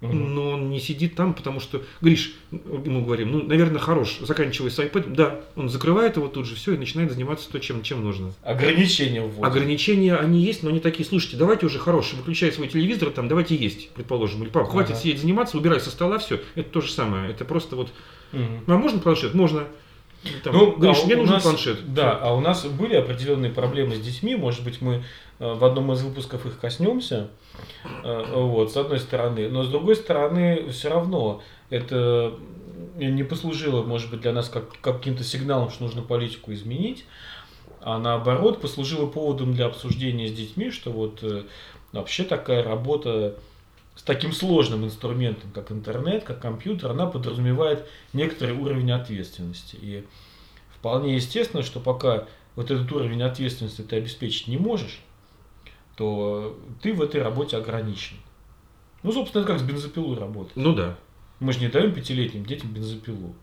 Угу. 0.03 0.13
Но 0.15 0.51
он 0.51 0.71
не 0.71 0.81
сидит 0.81 1.15
там, 1.15 1.35
потому 1.35 1.61
что, 1.61 1.83
Гриш, 2.01 2.35
ему 2.51 3.05
говорим, 3.05 3.33
ну, 3.33 3.43
наверное, 3.43 3.79
хорош, 3.79 4.19
заканчивай 4.21 4.71
с 4.71 4.79
iPad. 4.79 5.15
Да, 5.15 5.41
он 5.57 5.69
закрывает 5.69 6.17
его 6.17 6.29
тут 6.29 6.47
же, 6.47 6.55
все, 6.55 6.75
и 6.75 6.79
начинает 6.79 7.13
заниматься 7.13 7.51
то, 7.51 7.61
чем, 7.61 7.83
чем 7.83 8.03
нужно. 8.03 8.33
Ограничения 8.43 9.21
вводят. 9.21 9.45
Ограничения, 9.45 10.17
они 10.17 10.43
есть, 10.43 10.63
но 10.63 10.71
они 10.71 10.81
такие, 10.81 11.05
слушайте, 11.05 11.37
давайте 11.37 11.67
уже 11.67 11.79
хорош, 11.79 12.15
выключай 12.15 12.51
свой 12.51 12.69
телевизор, 12.69 13.11
там, 13.11 13.29
давайте 13.29 13.57
есть, 13.57 13.91
предположим. 13.91 14.43
Или, 14.43 14.49
пап, 14.49 14.65
ага. 14.65 14.73
хватит 14.73 14.97
сидеть 14.97 15.21
заниматься, 15.21 15.59
убирай 15.59 15.81
со 15.81 15.91
стола, 15.91 16.19
все. 16.19 16.41
Это 16.55 16.71
то 16.71 16.81
же 16.81 16.91
самое. 16.91 17.31
Это 17.31 17.45
просто 17.45 17.77
вот... 17.77 17.93
Угу. 18.33 18.43
Ну, 18.67 18.75
а 18.75 18.79
можно 18.79 19.01
планшет? 19.01 19.35
Можно. 19.35 19.67
Там, 20.45 20.55
ну, 20.55 20.77
Гриш, 20.77 20.99
а 21.03 21.07
мне 21.07 21.17
нужен 21.17 21.35
нас, 21.35 21.43
планшет. 21.43 21.95
Да, 21.95 22.19
а 22.21 22.35
у 22.35 22.41
нас 22.41 22.67
были 22.67 22.95
определенные 22.95 23.51
проблемы 23.51 23.97
с 23.97 24.01
детьми, 24.01 24.37
может 24.37 24.63
быть, 24.65 24.83
мы 24.83 25.03
э, 25.39 25.55
в 25.55 25.65
одном 25.65 25.93
из 25.93 26.03
выпусков 26.03 26.45
их 26.45 26.59
коснемся. 26.61 27.31
Э, 28.05 28.35
вот, 28.35 28.73
с 28.73 28.77
одной 28.77 28.99
стороны. 29.01 29.49
Но 29.49 29.65
с 29.65 29.69
другой 29.69 29.97
стороны, 29.97 30.71
все 30.71 30.91
равно 30.91 31.43
это 31.71 32.35
не 32.97 33.23
послужило, 33.23 33.83
может 33.83 34.11
быть, 34.11 34.21
для 34.21 34.33
нас 34.33 34.49
как, 34.49 34.79
каким-то 34.81 35.25
сигналом, 35.25 35.71
что 35.71 35.85
нужно 35.85 36.03
политику 36.03 36.53
изменить, 36.53 37.07
а 37.81 37.99
наоборот 37.99 38.61
послужило 38.61 39.07
поводом 39.07 39.55
для 39.55 39.67
обсуждения 39.67 40.29
с 40.29 40.33
детьми, 40.33 40.71
что 40.71 40.91
вот 40.91 41.21
э, 41.23 41.45
вообще 41.93 42.25
такая 42.25 42.63
работа 42.63 43.37
с 44.01 44.03
таким 44.03 44.33
сложным 44.33 44.87
инструментом, 44.87 45.51
как 45.53 45.71
интернет, 45.71 46.25
как 46.25 46.41
компьютер, 46.41 46.93
она 46.93 47.05
подразумевает 47.05 47.87
некоторый 48.15 48.57
уровень 48.57 48.91
ответственности. 48.93 49.77
И 49.79 50.07
вполне 50.75 51.17
естественно, 51.17 51.63
что 51.63 51.81
пока 51.81 52.27
вот 52.57 52.71
этот 52.71 52.91
уровень 52.93 53.23
ответственности 53.23 53.83
ты 53.83 53.97
обеспечить 53.97 54.49
не 54.49 54.57
можешь, 54.57 55.01
то 55.97 56.59
ты 56.81 56.95
в 56.95 57.03
этой 57.03 57.21
работе 57.21 57.59
ограничен. 57.59 58.17
Ну, 59.03 59.13
собственно, 59.13 59.43
это 59.43 59.53
как 59.53 59.61
с 59.61 59.63
бензопилой 59.63 60.17
работать. 60.17 60.57
Ну 60.57 60.75
да. 60.75 60.97
Мы 61.39 61.53
же 61.53 61.61
не 61.61 61.69
даем 61.69 61.93
пятилетним 61.93 62.47
детям 62.47 62.73
бензопилу. 62.73 63.35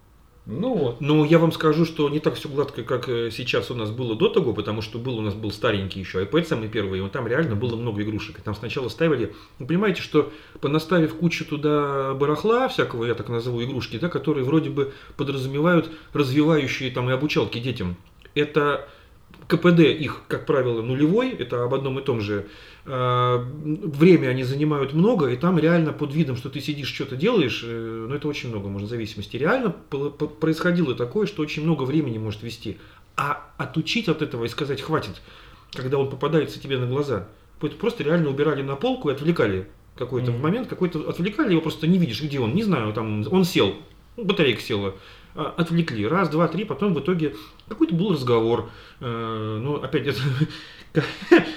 Ну 0.49 0.73
вот. 0.75 1.01
Ну, 1.01 1.25
я 1.25 1.39
вам 1.39 1.51
скажу, 1.51 1.83
что 1.83 2.07
не 2.07 2.21
так 2.21 2.35
все 2.35 2.47
гладко, 2.47 2.83
как 2.83 3.09
э, 3.09 3.31
сейчас 3.31 3.69
у 3.69 3.75
нас 3.75 3.91
было 3.91 4.15
до 4.15 4.29
того, 4.29 4.53
потому 4.53 4.81
что 4.81 4.97
был 4.97 5.17
у 5.17 5.21
нас 5.21 5.33
был 5.33 5.51
старенький 5.51 5.99
еще 5.99 6.23
iPad 6.23 6.45
самый 6.45 6.69
первый, 6.69 6.99
и 6.99 7.01
вот 7.01 7.11
там 7.11 7.27
реально 7.27 7.57
было 7.57 7.75
много 7.75 8.01
игрушек. 8.01 8.39
И 8.39 8.41
там 8.41 8.55
сначала 8.55 8.87
ставили, 8.87 9.33
вы 9.59 9.67
понимаете, 9.67 10.01
что 10.01 10.31
понаставив 10.61 11.15
кучу 11.15 11.43
туда 11.43 12.13
барахла, 12.13 12.69
всякого, 12.69 13.03
я 13.03 13.13
так 13.13 13.27
назову, 13.27 13.61
игрушки, 13.61 13.99
да, 13.99 14.07
которые 14.07 14.45
вроде 14.45 14.69
бы 14.69 14.93
подразумевают 15.17 15.91
развивающие 16.13 16.91
там 16.91 17.09
и 17.09 17.13
обучалки 17.13 17.59
детям. 17.59 17.97
Это 18.33 18.87
КПД 19.47 19.79
их, 19.79 20.23
как 20.27 20.45
правило, 20.45 20.81
нулевой, 20.81 21.31
это 21.31 21.63
об 21.63 21.73
одном 21.73 21.99
и 21.99 22.03
том 22.03 22.19
же. 22.21 22.47
А, 22.85 23.37
время 23.37 24.27
они 24.27 24.43
занимают 24.43 24.93
много, 24.93 25.27
и 25.27 25.37
там 25.37 25.57
реально 25.57 25.93
под 25.93 26.13
видом, 26.13 26.35
что 26.35 26.49
ты 26.49 26.59
сидишь, 26.59 26.93
что-то 26.93 27.15
делаешь, 27.15 27.63
э, 27.65 28.05
ну 28.09 28.13
это 28.13 28.27
очень 28.27 28.49
много, 28.49 28.67
может, 28.67 28.87
в 28.87 28.89
зависимости. 28.89 29.37
Реально 29.37 29.71
происходило 30.39 30.95
такое, 30.95 31.27
что 31.27 31.41
очень 31.41 31.63
много 31.63 31.83
времени 31.83 32.17
может 32.17 32.43
вести. 32.43 32.77
А 33.15 33.49
отучить 33.57 34.09
от 34.09 34.21
этого 34.21 34.45
и 34.45 34.47
сказать, 34.49 34.81
хватит, 34.81 35.21
когда 35.73 35.97
он 35.97 36.09
попадается 36.09 36.61
тебе 36.61 36.77
на 36.77 36.87
глаза, 36.87 37.27
просто 37.79 38.03
реально 38.03 38.29
убирали 38.29 38.61
на 38.61 38.75
полку 38.75 39.09
и 39.09 39.13
отвлекали 39.13 39.67
какой-то 39.97 40.31
mm-hmm. 40.31 40.41
момент, 40.41 40.67
какой-то 40.67 41.09
отвлекали 41.09 41.51
его, 41.51 41.61
просто 41.61 41.87
не 41.87 41.97
видишь, 41.97 42.21
где 42.21 42.39
он, 42.39 42.53
не 42.53 42.63
знаю, 42.63 42.93
там 42.93 43.25
он 43.31 43.43
сел, 43.43 43.75
батарейка 44.15 44.61
села, 44.61 44.95
отвлекли. 45.43 46.07
Раз, 46.07 46.29
два, 46.29 46.47
три, 46.47 46.65
потом 46.65 46.93
в 46.93 46.99
итоге 46.99 47.35
какой-то 47.67 47.93
был 47.93 48.13
разговор. 48.13 48.71
Э, 48.99 49.59
ну, 49.61 49.75
опять 49.75 50.07
это, 50.07 50.19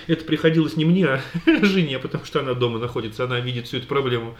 это 0.07 0.25
приходилось 0.25 0.77
не 0.77 0.85
мне, 0.85 1.07
а 1.07 1.21
жене, 1.65 1.99
потому 1.99 2.25
что 2.25 2.41
она 2.41 2.55
дома 2.55 2.79
находится, 2.79 3.25
она 3.25 3.41
видит 3.41 3.67
всю 3.67 3.79
эту 3.79 3.87
проблему. 3.87 4.37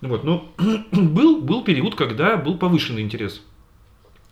Вот, 0.00 0.24
но 0.24 0.52
был, 0.92 1.40
был 1.40 1.62
период, 1.62 1.94
когда 1.94 2.36
был 2.36 2.58
повышенный 2.58 3.02
интерес. 3.02 3.40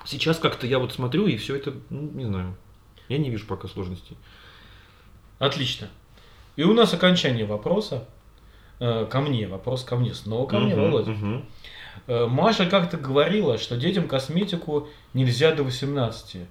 Сейчас 0.05 0.39
как-то 0.39 0.67
я 0.67 0.79
вот 0.79 0.93
смотрю, 0.93 1.27
и 1.27 1.37
все 1.37 1.57
это, 1.57 1.75
ну, 1.91 2.11
не 2.13 2.25
знаю, 2.25 2.57
я 3.09 3.19
не 3.19 3.31
вижу 3.31 3.47
пока 3.47 3.69
сложностей. 3.69 4.17
Отлично. 5.39 5.89
И 6.57 6.65
у 6.65 6.75
нас 6.75 6.93
окончание 6.93 7.47
вопроса. 7.47 8.09
Э, 8.81 9.07
ко 9.07 9.21
мне, 9.21 9.47
вопрос 9.47 9.85
ко 9.85 9.97
мне, 9.97 10.15
снова 10.15 10.47
ко 10.47 10.59
мне, 10.59 10.75
Володя. 10.75 11.13
Э, 11.13 11.41
Маша 12.07 12.67
как-то 12.67 12.97
говорила, 12.97 13.59
что 13.59 13.77
детям 13.77 14.09
косметику 14.09 14.89
нельзя 15.15 15.53
до 15.53 15.63
18. 15.63 16.43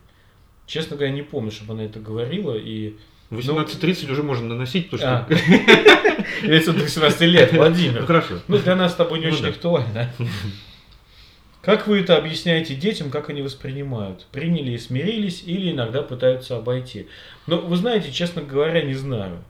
Честно 0.65 0.96
говоря, 0.96 1.12
не 1.12 1.24
помню, 1.24 1.51
чтобы 1.51 1.74
она 1.74 1.86
это 1.86 2.00
говорила. 2.00 2.55
И 2.55 2.96
18-30 3.31 4.05
ну, 4.08 4.13
уже 4.13 4.24
можно 4.24 4.48
наносить, 4.48 4.89
потому 4.89 5.25
что... 5.25 5.36
Имеется 6.43 6.74
до 6.74 6.84
18 6.84 7.22
лет, 7.22 7.53
Владимир. 7.53 8.05
Хорошо. 8.05 8.39
Ну, 8.48 8.58
для 8.58 8.75
нас 8.75 8.93
с 8.93 8.96
тобой 8.96 9.19
не 9.19 9.27
ну, 9.27 9.34
очень 9.34 9.43
да. 9.43 9.50
актуально. 9.50 10.13
Как 11.62 11.88
вы 11.88 12.00
это 12.00 12.15
объясняете 12.17 12.74
детям, 12.74 13.12
как 13.12 13.29
они 13.29 13.41
воспринимают? 13.41 14.25
Приняли 14.31 14.72
и 14.72 14.77
смирились 14.77 15.43
или 15.46 15.72
иногда 15.72 16.01
пытаются 16.01 16.55
обойти? 16.55 17.08
Но 17.48 17.58
вы 17.58 17.75
знаете, 17.75 18.13
честно 18.13 18.41
говоря, 18.41 18.81
не 18.81 18.93
знаю. 18.93 19.43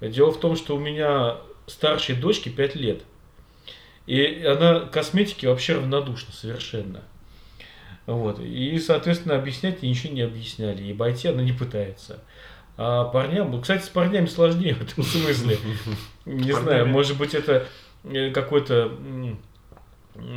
Дело 0.00 0.30
в 0.30 0.38
том, 0.38 0.54
что 0.54 0.76
у 0.76 0.78
меня 0.78 1.38
старшей 1.66 2.14
дочке 2.14 2.50
5 2.50 2.76
лет. 2.76 3.02
И 4.08 4.42
она 4.42 4.80
к 4.80 4.90
косметике 4.90 5.48
вообще 5.48 5.74
равнодушна 5.74 6.32
совершенно. 6.32 7.02
Вот. 8.06 8.40
И, 8.40 8.78
соответственно, 8.78 9.36
объяснять 9.36 9.82
ей 9.82 9.90
ничего 9.90 10.14
не 10.14 10.22
объясняли. 10.22 10.82
И 10.82 10.92
обойти 10.92 11.28
она 11.28 11.42
не 11.42 11.52
пытается. 11.52 12.20
А 12.78 13.04
парням, 13.04 13.50
ну, 13.50 13.60
кстати, 13.60 13.84
с 13.84 13.88
парнями 13.90 14.24
сложнее 14.24 14.74
в 14.76 14.82
этом 14.82 15.04
смысле. 15.04 15.58
Не 16.24 16.52
знаю, 16.52 16.86
может 16.86 17.18
быть, 17.18 17.34
это 17.34 17.66
э, 18.04 18.30
какое-то 18.30 18.96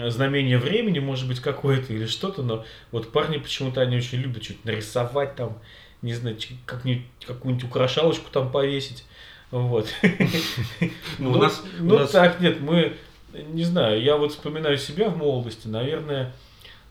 знамение 0.08 0.58
времени, 0.58 1.00
может 1.00 1.30
быть, 1.30 1.40
какое-то 1.40 1.94
или 1.94 2.08
что-то, 2.08 2.44
но 2.44 2.66
вот 2.92 3.14
парни 3.14 3.38
почему-то 3.38 3.80
они 3.80 3.96
очень 3.96 4.18
любят 4.18 4.44
что-то 4.44 4.60
нарисовать 4.66 5.38
там, 5.38 5.60
не 6.02 6.14
знаю, 6.14 6.38
как-нибудь 6.66 7.06
какую-нибудь 7.26 7.64
украшалочку 7.64 8.30
там 8.32 8.52
повесить. 8.52 9.06
Вот. 9.50 9.88
Ну, 11.20 11.32
у 11.32 11.36
нас, 11.38 11.64
ну 11.80 12.06
так, 12.06 12.42
нет, 12.42 12.60
мы 12.60 12.98
не 13.34 13.64
знаю, 13.64 14.02
я 14.02 14.18
вот 14.18 14.32
вспоминаю 14.32 14.78
себя 14.78 15.10
в 15.10 15.18
молодости, 15.18 15.68
наверное, 15.68 16.34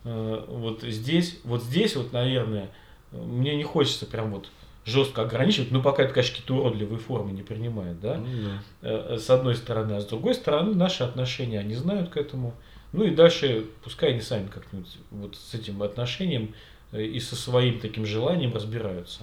э, 0.04 0.44
вот 0.48 0.82
здесь, 0.82 1.40
вот 1.44 1.62
здесь 1.62 1.96
вот, 1.96 2.12
наверное, 2.12 2.70
мне 3.12 3.56
не 3.56 3.64
хочется 3.64 4.06
прям 4.06 4.30
вот 4.32 4.48
жестко 4.84 5.22
ограничивать, 5.22 5.70
но 5.70 5.82
пока 5.82 6.04
это, 6.04 6.14
конечно, 6.14 6.36
какие-то 6.36 6.56
уродливые 6.56 6.98
формы 6.98 7.32
не 7.32 7.42
принимает, 7.42 8.00
да, 8.00 8.16
Ну. 8.16 8.50
Э, 8.82 9.18
с 9.18 9.28
одной 9.30 9.54
стороны, 9.54 9.94
а 9.94 10.00
с 10.00 10.06
другой 10.06 10.34
стороны, 10.34 10.74
наши 10.74 11.02
отношения, 11.02 11.60
они 11.60 11.74
знают 11.74 12.10
к 12.10 12.16
этому, 12.16 12.54
ну 12.92 13.04
и 13.04 13.10
дальше, 13.10 13.66
пускай 13.84 14.10
они 14.10 14.20
сами 14.20 14.48
как-нибудь 14.48 14.98
вот 15.10 15.36
с 15.36 15.54
этим 15.54 15.82
отношением 15.82 16.54
э, 16.92 17.02
и 17.02 17.20
со 17.20 17.36
своим 17.36 17.78
таким 17.78 18.06
желанием 18.06 18.54
разбираются. 18.54 19.22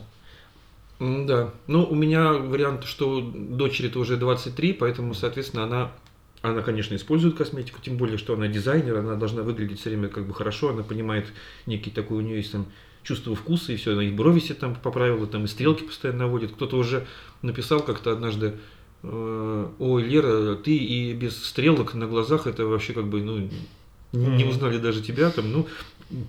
Да. 0.99 1.53
Ну, 1.67 1.83
у 1.83 1.93
меня 1.93 2.33
вариант, 2.33 2.85
что 2.85 3.21
дочери-то 3.21 3.99
уже 3.99 4.17
23, 4.17 4.73
поэтому, 4.73 5.13
соответственно, 5.13 5.63
она, 5.63 5.91
она, 6.41 6.61
конечно, 6.61 6.95
использует 6.95 7.35
косметику, 7.35 7.79
тем 7.81 7.97
более, 7.97 8.17
что 8.17 8.33
она 8.33 8.47
дизайнер, 8.47 8.97
она 8.97 9.15
должна 9.15 9.41
выглядеть 9.41 9.79
все 9.79 9.89
время 9.89 10.07
как 10.07 10.27
бы 10.27 10.33
хорошо, 10.33 10.69
она 10.69 10.83
понимает 10.83 11.27
некий 11.65 11.89
такой, 11.89 12.17
у 12.17 12.21
нее 12.21 12.37
есть 12.37 12.51
там 12.51 12.67
чувство 13.03 13.35
вкуса, 13.35 13.73
и 13.73 13.77
все, 13.77 13.93
она 13.93 14.03
и 14.03 14.11
брови 14.11 14.39
себе 14.39 14.55
там 14.55 14.75
поправила, 14.75 15.25
там 15.27 15.45
и 15.45 15.47
стрелки 15.47 15.83
постоянно 15.83 16.25
наводит. 16.25 16.51
Кто-то 16.51 16.77
уже 16.77 17.07
написал 17.41 17.79
как-то 17.79 18.11
однажды, 18.11 18.55
э, 19.03 19.67
ой, 19.79 20.03
Лера, 20.03 20.55
ты 20.55 20.75
и 20.75 21.13
без 21.13 21.43
стрелок 21.43 21.93
на 21.93 22.05
глазах, 22.05 22.47
это 22.47 22.65
вообще 22.65 22.93
как 22.93 23.07
бы, 23.07 23.21
ну, 23.21 23.49
не 24.11 24.45
узнали 24.45 24.77
даже 24.77 25.01
тебя, 25.01 25.29
там, 25.31 25.51
ну, 25.51 25.67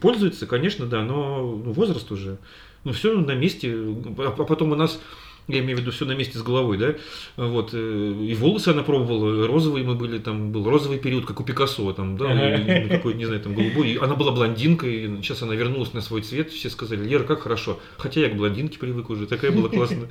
пользуется, 0.01 0.47
конечно, 0.47 0.87
да, 0.87 1.03
но 1.03 1.41
ну, 1.41 1.73
возраст 1.73 2.11
уже. 2.11 2.39
Ну, 2.85 2.93
все 2.93 3.19
на 3.19 3.35
месте. 3.35 3.75
А 4.19 4.35
а 4.39 4.45
потом 4.45 4.73
у 4.73 4.77
нас, 4.77 5.01
я 5.49 5.61
имею 5.61 5.79
в 5.79 5.81
виду, 5.81 5.91
все 5.91 6.05
на 6.05 6.13
месте 6.13 6.39
с 6.39 6.43
головой, 6.43 6.77
да, 6.77 6.95
вот, 7.37 7.71
э, 7.73 8.15
и 8.23 8.35
волосы 8.35 8.69
она 8.69 8.83
пробовала, 8.83 9.47
розовые 9.47 9.85
мы 9.85 9.95
были, 9.95 10.19
там 10.19 10.53
был 10.53 10.69
розовый 10.69 10.99
период, 10.99 11.25
как 11.25 11.41
у 11.41 11.45
Пикассо, 11.45 11.93
там, 11.95 12.19
да, 12.19 12.55
и 12.55 12.83
ну, 12.83 12.89
какой-то, 12.91 13.19
не 13.19 13.25
знаю, 13.25 13.41
там, 13.41 13.55
голубой. 13.55 13.89
И 13.89 13.97
она 13.97 14.15
была 14.15 14.33
блондинкой, 14.33 15.19
сейчас 15.23 15.43
она 15.43 15.55
вернулась 15.55 15.95
на 15.95 16.03
свой 16.03 16.21
цвет, 16.21 16.51
все 16.51 16.69
сказали, 16.69 17.03
Лера, 17.03 17.25
как 17.25 17.41
хорошо. 17.41 17.81
Хотя 17.97 18.21
я 18.21 18.29
к 18.29 18.37
блондинке 18.37 18.79
привык 18.79 19.09
уже, 19.09 19.27
такая 19.27 19.51
была 19.51 19.69
классная. 19.69 20.11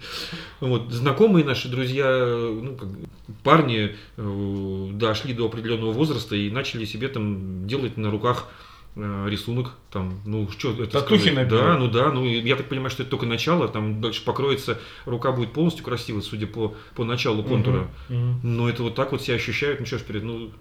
Вот, 0.59 0.91
знакомые 0.91 1.45
наши 1.45 1.69
друзья, 1.69 2.25
ну, 2.27 2.75
как, 2.75 2.89
парни, 3.43 3.95
э, 4.17 4.89
дошли 4.93 5.33
до 5.33 5.45
определенного 5.45 5.91
возраста 5.91 6.35
и 6.35 6.49
начали 6.49 6.85
себе 6.85 7.09
там 7.09 7.67
делать 7.67 7.97
на 7.97 8.09
руках 8.09 8.47
рисунок, 9.27 9.73
там, 9.91 10.19
ну, 10.25 10.49
что 10.49 10.71
это 10.71 10.87
Татухи 10.87 11.29
сказать? 11.31 11.47
Да, 11.47 11.77
ну 11.77 11.87
да, 11.87 12.11
ну, 12.11 12.25
я 12.25 12.55
так 12.55 12.67
понимаю, 12.67 12.89
что 12.89 13.03
это 13.03 13.11
только 13.11 13.25
начало, 13.25 13.67
там 13.67 14.01
дальше 14.01 14.23
покроется, 14.25 14.79
рука 15.05 15.31
будет 15.31 15.53
полностью 15.53 15.83
красивой, 15.85 16.21
судя 16.23 16.47
по, 16.47 16.73
по 16.95 17.03
началу 17.03 17.43
контура. 17.43 17.87
Мгм. 18.09 18.39
Но 18.43 18.69
это 18.69 18.83
вот 18.83 18.95
так 18.95 19.11
вот 19.11 19.21
себя 19.21 19.35
ощущают, 19.35 19.79
ну 19.79 19.85
что 19.85 19.99
ж, 19.99 20.01
перед, 20.01 20.23
ну, 20.23 20.51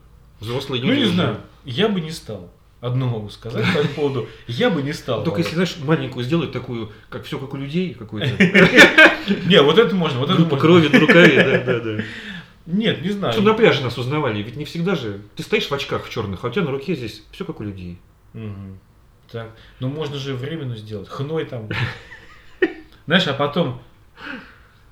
взрослые 0.41 0.83
Ну 0.83 0.89
люди. 0.89 0.99
не 1.01 1.05
уже. 1.07 1.15
знаю, 1.15 1.37
я 1.65 1.89
бы 1.89 2.01
не 2.01 2.11
стал. 2.11 2.51
Одно 2.83 3.07
могу 3.07 3.31
сказать 3.31 3.65
по 3.73 3.79
этому 3.79 3.95
поводу. 3.95 4.29
Я 4.47 4.69
бы 4.69 4.83
не 4.83 4.93
стал. 4.93 5.25
Только 5.25 5.41
если, 5.41 5.55
знаешь, 5.55 5.77
маленькую 5.83 6.25
сделать 6.25 6.53
такую, 6.53 6.93
как 7.09 7.25
все 7.25 7.39
как 7.39 7.55
у 7.55 7.57
людей 7.57 7.95
какой-то. 7.95 8.29
Не, 9.47 9.63
вот 9.63 9.79
это 9.79 9.95
можно, 9.95 10.19
вот 10.21 10.31
это 10.31 10.41
можно. 10.43 10.59
крови 10.59 10.89
на 10.89 11.01
рукаве, 11.01 11.43
да, 11.43 11.73
да, 11.73 11.81
да. 11.81 12.03
Нет, 12.67 13.01
не 13.03 13.11
знаю. 13.11 13.33
Что 13.33 13.43
на 13.43 13.55
пляже 13.55 13.83
нас 13.83 13.97
узнавали, 13.97 14.43
ведь 14.43 14.57
не 14.57 14.65
всегда 14.65 14.95
же. 14.95 15.21
Ты 15.37 15.43
стоишь 15.43 15.69
в 15.69 15.73
очках 15.73 16.05
в 16.05 16.11
черных, 16.11 16.45
а 16.45 16.49
у 16.49 16.51
тебя 16.51 16.65
на 16.65 16.71
руке 16.71 16.95
здесь 16.95 17.23
все 17.31 17.45
как 17.45 17.61
у 17.61 17.65
людей. 17.65 17.99
Мгм. 18.37 18.79
Так, 19.33 19.51
ну 19.81 19.89
можно 19.89 20.17
же 20.17 20.35
временно 20.35 20.77
сделать. 20.77 21.09
Хной 21.09 21.47
там. 21.47 21.69
Знаешь, 23.07 23.27
а 23.27 23.35
потом, 23.35 23.83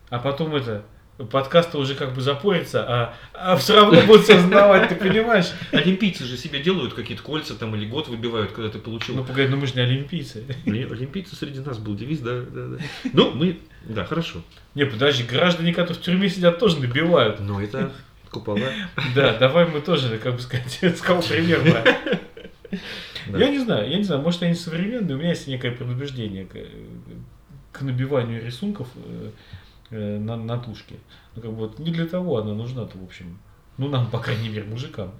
а 0.08 0.18
потом 0.18 0.54
это, 0.56 0.84
подкаст 1.30 1.74
уже 1.74 1.94
как 1.94 2.12
бы 2.14 2.20
запорится, 2.20 2.84
а, 2.86 3.14
а 3.32 3.56
все 3.56 3.76
равно 3.76 4.00
будут 4.02 4.24
все 4.24 4.40
знавать, 4.40 4.88
ты 4.88 4.96
понимаешь? 4.96 5.52
Олимпийцы 5.72 6.24
же 6.24 6.36
себе 6.36 6.60
делают 6.60 6.94
какие-то 6.94 7.22
кольца 7.22 7.54
там 7.54 7.74
или 7.76 7.86
год 7.86 8.08
выбивают, 8.08 8.52
когда 8.52 8.70
ты 8.70 8.78
получил. 8.78 9.14
Ну 9.14 9.24
погоди, 9.24 9.48
ну 9.48 9.56
мы 9.56 9.66
же 9.66 9.74
не 9.74 9.82
олимпийцы. 9.82 10.44
Оли- 10.66 10.90
Олимпийцы 10.90 11.36
среди 11.36 11.60
нас 11.60 11.78
был 11.78 11.94
девиз, 11.94 12.20
да, 12.20 12.40
да, 12.40 12.66
да. 12.66 12.76
Ну, 13.12 13.30
мы, 13.32 13.60
да, 13.84 14.04
хорошо. 14.04 14.42
Не, 14.74 14.86
подожди, 14.86 15.22
граждане, 15.22 15.72
которые 15.72 15.96
в 15.96 16.02
тюрьме 16.02 16.28
сидят, 16.28 16.58
тоже 16.58 16.80
набивают. 16.80 17.38
Но 17.40 17.60
это 17.62 17.92
купола. 18.30 18.58
Да, 19.14 19.36
давай 19.38 19.66
мы 19.66 19.80
тоже, 19.80 20.18
как 20.18 20.34
бы 20.34 20.40
сказать, 20.40 20.78
с 20.82 21.00
кого 21.00 21.22
пример 21.22 21.60
брать. 21.62 22.20
Да. 23.28 23.38
Я 23.38 23.50
не 23.50 23.58
знаю, 23.58 23.90
я 23.90 23.96
не 23.98 24.04
знаю, 24.04 24.22
может 24.22 24.42
они 24.42 24.54
современные, 24.54 25.16
у 25.16 25.18
меня 25.18 25.30
есть 25.30 25.46
некое 25.46 25.72
предубеждение 25.72 26.44
к, 26.46 26.56
к 27.72 27.82
набиванию 27.82 28.44
рисунков 28.44 28.88
э, 28.96 29.30
э, 29.90 30.18
на, 30.18 30.36
на 30.36 30.58
тушке. 30.58 30.96
Ну, 31.34 31.42
как 31.42 31.50
бы 31.50 31.56
вот 31.56 31.78
не 31.78 31.90
для 31.90 32.06
того 32.06 32.38
она 32.38 32.54
нужна-то, 32.54 32.98
в 32.98 33.04
общем. 33.04 33.38
Ну, 33.78 33.88
нам, 33.88 34.10
по 34.10 34.18
крайней 34.18 34.48
мере, 34.48 34.64
мужикам. 34.64 35.12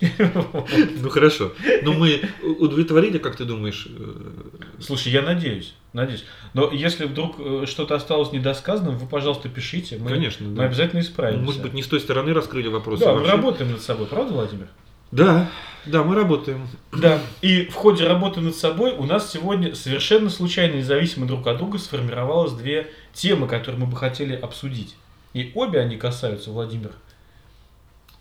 Ну 0.00 1.10
хорошо. 1.10 1.52
Но 1.82 1.92
мы 1.92 2.22
удовлетворили, 2.58 3.18
как 3.18 3.36
ты 3.36 3.44
думаешь? 3.44 3.86
э, 3.90 4.80
Слушай, 4.80 5.12
я 5.12 5.22
надеюсь, 5.22 5.74
надеюсь. 5.92 6.24
Но 6.54 6.70
если 6.72 7.04
вдруг 7.04 7.36
э, 7.38 7.64
что-то 7.66 7.96
осталось 7.96 8.32
недосказанным, 8.32 8.96
вы, 8.96 9.06
пожалуйста, 9.06 9.48
пишите. 9.48 9.98
Мы, 9.98 10.08
Конечно, 10.08 10.48
мы 10.48 10.56
да. 10.56 10.64
обязательно 10.64 11.00
исправимся. 11.00 11.44
Может 11.44 11.62
быть, 11.62 11.74
не 11.74 11.82
с 11.82 11.86
той 11.86 12.00
стороны 12.00 12.32
раскрыли 12.32 12.68
вопрос. 12.68 13.00
да, 13.00 13.14
мы 13.14 13.26
работаем 13.26 13.72
над 13.72 13.82
собой, 13.82 14.06
правда, 14.06 14.32
Владимир? 14.32 14.68
Да, 15.12 15.50
да, 15.86 16.04
мы 16.04 16.14
работаем. 16.14 16.68
Да. 16.92 17.20
И 17.40 17.64
в 17.66 17.74
ходе 17.74 18.06
работы 18.06 18.40
над 18.40 18.54
собой 18.54 18.92
у 18.92 19.04
нас 19.04 19.30
сегодня 19.30 19.74
совершенно 19.74 20.30
случайно, 20.30 20.76
независимо 20.76 21.26
друг 21.26 21.46
от 21.46 21.58
друга, 21.58 21.78
сформировалось 21.78 22.52
две 22.52 22.90
темы, 23.12 23.48
которые 23.48 23.80
мы 23.80 23.86
бы 23.86 23.96
хотели 23.96 24.34
обсудить. 24.34 24.94
И 25.32 25.52
обе 25.54 25.80
они 25.80 25.96
касаются, 25.96 26.50
Владимир, 26.50 26.92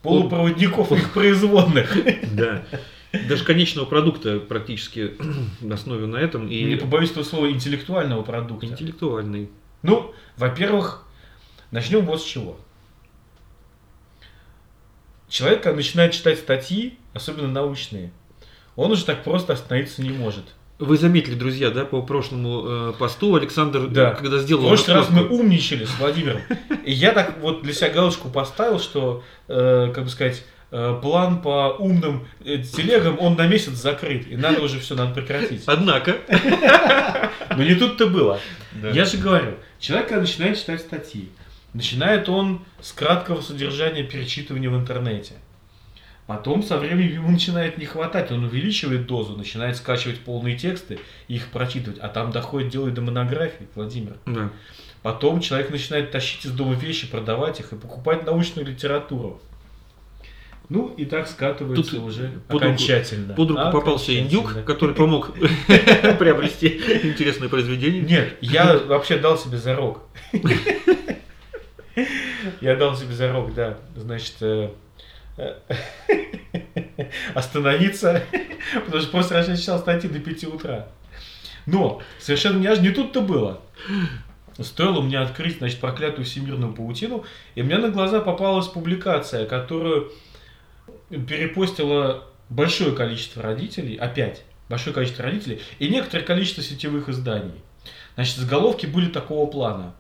полупроводников 0.02 0.92
и 0.92 0.96
их 0.96 1.12
производных. 1.14 1.96
Да. 2.34 2.64
Даже 3.28 3.44
конечного 3.44 3.86
продукта 3.86 4.40
практически 4.40 5.14
на 5.62 5.76
основе 5.76 6.06
на 6.06 6.18
этом 6.18 6.48
И 6.48 6.64
не 6.64 6.76
побоюсь 6.76 7.10
этого 7.10 7.24
слова 7.24 7.50
интеллектуального 7.50 8.22
продукта. 8.22 8.68
интеллектуальный. 8.68 9.50
Ну, 9.82 10.14
во-первых, 10.38 11.06
начнем 11.72 12.06
вот 12.06 12.22
с 12.22 12.24
чего. 12.24 12.60
Человек, 15.30 15.62
когда 15.62 15.78
начинает 15.78 16.14
читать 16.14 16.40
статьи, 16.40 16.98
особенно 17.14 17.48
научные, 17.48 18.12
он 18.76 18.92
уже 18.92 19.06
так 19.06 19.24
просто 19.24 19.54
остановиться 19.54 20.02
не 20.02 20.10
может. 20.10 20.44
Вы 20.80 20.98
заметили, 20.98 21.36
друзья, 21.36 21.72
да, 21.72 21.84
по 21.86 22.02
прошлому 22.02 22.64
э, 22.66 22.94
посту 22.98 23.36
Александр, 23.36 23.88
Да. 23.88 24.12
когда 24.12 24.38
В 24.38 24.42
сделал 24.42 24.66
прошлый 24.68 24.96
раз 24.96 25.10
мы 25.10 25.28
умничали 25.28 25.84
с 25.86 26.00
Владимиром. 26.00 26.40
И 26.86 26.92
я 26.94 27.12
так 27.12 27.38
вот 27.42 27.62
для 27.64 27.74
себя 27.74 27.90
галочку 27.90 28.30
поставил, 28.30 28.80
что, 28.80 29.22
э, 29.50 29.92
как 29.94 30.06
бы 30.06 30.10
сказать, 30.10 30.44
э, 30.72 30.98
план 31.02 31.42
по 31.42 31.76
умным 31.78 32.26
э, 32.46 32.60
телегам, 32.60 33.18
он 33.20 33.36
на 33.36 33.46
месяц 33.46 33.74
закрыт. 33.74 34.28
И 34.30 34.38
надо 34.38 34.62
уже 34.62 34.80
все, 34.80 34.96
надо 34.96 35.14
прекратить. 35.14 35.64
Однако. 35.66 36.16
Но 37.58 37.64
не 37.64 37.76
тут-то 37.76 38.08
было. 38.08 38.40
Да. 38.72 38.90
Я 38.92 39.04
же 39.04 39.18
говорю, 39.18 39.56
человек, 39.80 40.08
когда 40.08 40.22
начинает 40.22 40.58
читать 40.58 40.80
статьи, 40.80 41.30
начинает 41.74 42.30
он 42.30 42.62
с 42.82 42.92
краткого 42.92 43.42
содержания 43.42 44.04
перечитывания 44.04 44.70
в 44.70 44.76
интернете. 44.76 45.34
Потом 46.28 46.62
со 46.62 46.78
временем 46.78 47.14
ему 47.14 47.32
начинает 47.32 47.80
не 47.80 47.86
хватать, 47.86 48.32
он 48.32 48.44
увеличивает 48.44 49.08
дозу, 49.08 49.36
начинает 49.36 49.78
скачивать 49.78 50.20
полные 50.20 50.56
тексты 50.56 51.00
и 51.28 51.36
их 51.36 51.48
прочитывать, 51.48 51.98
а 52.00 52.08
там 52.08 52.32
доходит 52.32 52.70
дело 52.70 52.92
до 52.92 53.02
монографий, 53.02 53.66
Владимир. 53.74 54.18
Да. 54.28 54.52
Потом 55.02 55.42
человек 55.42 55.72
начинает 55.72 56.12
тащить 56.12 56.46
из 56.46 56.52
дома 56.52 56.76
вещи, 56.76 57.10
продавать 57.10 57.60
их 57.60 57.74
и 57.74 57.76
покупать 57.76 58.26
научную 58.26 58.68
литературу. 58.68 59.42
Ну 60.70 60.94
и 60.96 61.06
так 61.06 61.28
скатывается 61.28 61.96
Тут 61.96 62.04
уже 62.04 62.30
под 62.48 62.62
руку- 62.62 62.66
окончательно. 62.66 63.34
Под 63.34 63.50
руку 63.50 63.72
попался 63.72 64.16
индюк, 64.20 64.64
который 64.66 64.94
помог 64.94 65.34
приобрести 66.20 66.68
интересное 67.08 67.50
произведение. 67.50 68.04
Нет, 68.04 68.38
я 68.42 68.78
вообще 68.78 69.18
дал 69.18 69.36
себе 69.36 69.58
зарок. 69.58 70.04
Я 72.62 72.76
дал 72.76 72.96
себе 72.96 73.14
зарок, 73.14 73.54
да. 73.54 73.78
Значит, 73.96 74.36
э, 74.42 74.70
э, 75.38 75.54
остановиться, 77.34 78.24
потому 78.86 79.02
что 79.02 79.12
после 79.12 79.38
раньше 79.38 79.58
читал 79.58 79.80
статьи 79.80 80.10
до 80.10 80.20
5 80.20 80.44
утра. 80.46 80.88
Но 81.66 82.02
совершенно 82.20 82.60
неожиданно, 82.60 82.90
не 82.90 82.94
тут-то 82.94 83.22
было. 83.22 83.62
Стоило 84.60 85.02
мне 85.02 85.20
открыть, 85.20 85.60
значит, 85.60 85.80
проклятую 85.80 86.26
всемирную 86.26 86.74
паутину, 86.74 87.24
и 87.56 87.64
мне 87.64 87.78
на 87.78 87.90
глаза 87.90 88.20
попалась 88.20 88.68
публикация, 88.68 89.46
которую 89.46 90.12
перепостило 91.10 92.26
большое 92.50 92.94
количество 92.94 93.42
родителей, 93.42 93.96
опять, 93.96 94.44
большое 94.68 94.94
количество 94.94 95.24
родителей, 95.24 95.62
и 95.80 95.88
некоторое 95.88 96.24
количество 96.24 96.62
сетевых 96.62 97.08
изданий. 97.08 97.62
Значит, 98.16 98.38
заголовки 98.38 98.86
были 98.86 99.10
такого 99.10 99.50
плана. 99.50 99.96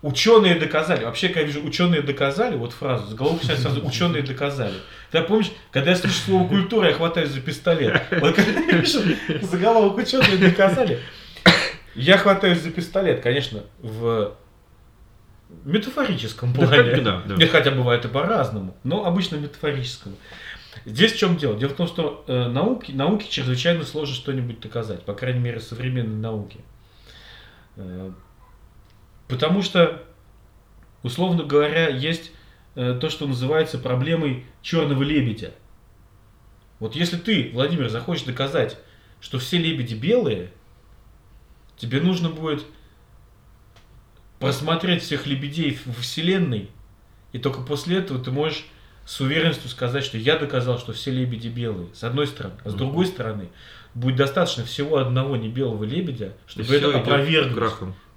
Ученые 0.00 0.54
доказали. 0.54 1.04
Вообще, 1.04 1.26
когда 1.28 1.40
я 1.40 1.46
вижу 1.46 1.60
ученые 1.64 2.02
доказали, 2.02 2.54
вот 2.54 2.72
фразу, 2.72 3.08
заголовок 3.08 3.42
сейчас 3.42 3.62
сразу 3.62 3.84
ученые 3.84 4.22
доказали. 4.22 4.74
Ты 5.10 5.20
помнишь, 5.22 5.50
когда 5.72 5.90
я 5.90 5.96
слышу 5.96 6.14
слово 6.20 6.46
культура, 6.46 6.88
я 6.88 6.94
хватаюсь 6.94 7.30
за 7.30 7.40
пистолет. 7.40 8.00
Вот 8.12 8.34
когда 8.36 8.60
я 8.60 8.78
вижу 8.78 9.00
заголовок 9.42 9.96
ученые 9.98 10.36
доказали, 10.36 11.00
я 11.96 12.16
хватаюсь 12.16 12.60
за 12.60 12.70
пистолет, 12.70 13.22
конечно, 13.22 13.64
в 13.80 14.36
метафорическом 15.64 16.52
Да, 16.52 16.66
плане. 16.66 17.00
да, 17.00 17.22
да. 17.26 17.34
Нет, 17.34 17.50
хотя 17.50 17.72
бывает 17.72 18.04
и 18.04 18.08
по-разному, 18.08 18.76
но 18.84 19.04
обычно 19.04 19.34
метафорическом. 19.36 20.14
Здесь 20.84 21.12
в 21.14 21.18
чем 21.18 21.36
дело? 21.38 21.58
Дело 21.58 21.70
в 21.70 21.74
том, 21.76 21.88
что 21.88 22.24
э, 22.28 22.46
науки, 22.46 22.92
науке 22.92 23.26
чрезвычайно 23.28 23.82
сложно 23.84 24.14
что-нибудь 24.14 24.60
доказать, 24.60 25.02
по 25.04 25.12
крайней 25.14 25.40
мере, 25.40 25.58
современной 25.58 26.20
науке. 26.20 26.58
Потому 29.28 29.62
что, 29.62 30.02
условно 31.02 31.44
говоря, 31.44 31.88
есть 31.88 32.32
э, 32.74 32.98
то, 33.00 33.10
что 33.10 33.26
называется 33.26 33.78
проблемой 33.78 34.46
черного 34.62 35.02
лебедя. 35.02 35.52
Вот 36.80 36.94
если 36.94 37.16
ты, 37.16 37.50
Владимир, 37.52 37.88
захочешь 37.88 38.24
доказать, 38.24 38.78
что 39.20 39.38
все 39.38 39.58
лебеди 39.58 39.94
белые, 39.94 40.50
тебе 41.76 42.00
нужно 42.00 42.28
будет 42.28 42.64
просмотреть 44.38 45.02
всех 45.02 45.26
лебедей 45.26 45.78
в 45.84 46.00
Вселенной, 46.00 46.70
и 47.32 47.38
только 47.38 47.60
после 47.60 47.98
этого 47.98 48.22
ты 48.22 48.30
можешь 48.30 48.64
с 49.04 49.20
уверенностью 49.20 49.68
сказать, 49.70 50.04
что 50.04 50.18
я 50.18 50.38
доказал, 50.38 50.78
что 50.78 50.92
все 50.92 51.10
лебеди 51.10 51.48
белые, 51.48 51.88
с 51.94 52.04
одной 52.04 52.26
стороны. 52.26 52.56
А 52.64 52.70
с 52.70 52.74
другой 52.74 53.06
стороны, 53.06 53.48
будет 53.94 54.16
достаточно 54.16 54.64
всего 54.64 54.98
одного 54.98 55.36
не 55.36 55.48
белого 55.48 55.82
лебедя, 55.84 56.34
чтобы 56.46 56.74
это 56.74 56.98
опровергнуть. 56.98 57.54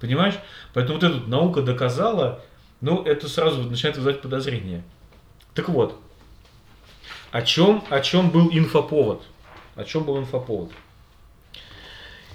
Понимаешь? 0.02 0.34
Поэтому 0.74 0.98
вот 0.98 1.04
эта 1.04 1.28
наука 1.28 1.62
доказала, 1.62 2.42
ну, 2.80 3.04
это 3.04 3.28
сразу 3.28 3.62
начинает 3.62 3.96
вызывать 3.96 4.20
подозрения. 4.20 4.82
Так 5.54 5.68
вот, 5.68 5.96
о 7.30 7.40
чем, 7.42 7.84
о 7.88 8.00
чем 8.00 8.30
был 8.30 8.48
инфоповод? 8.50 9.22
О 9.76 9.84
чем 9.84 10.02
был 10.02 10.18
инфоповод? 10.18 10.72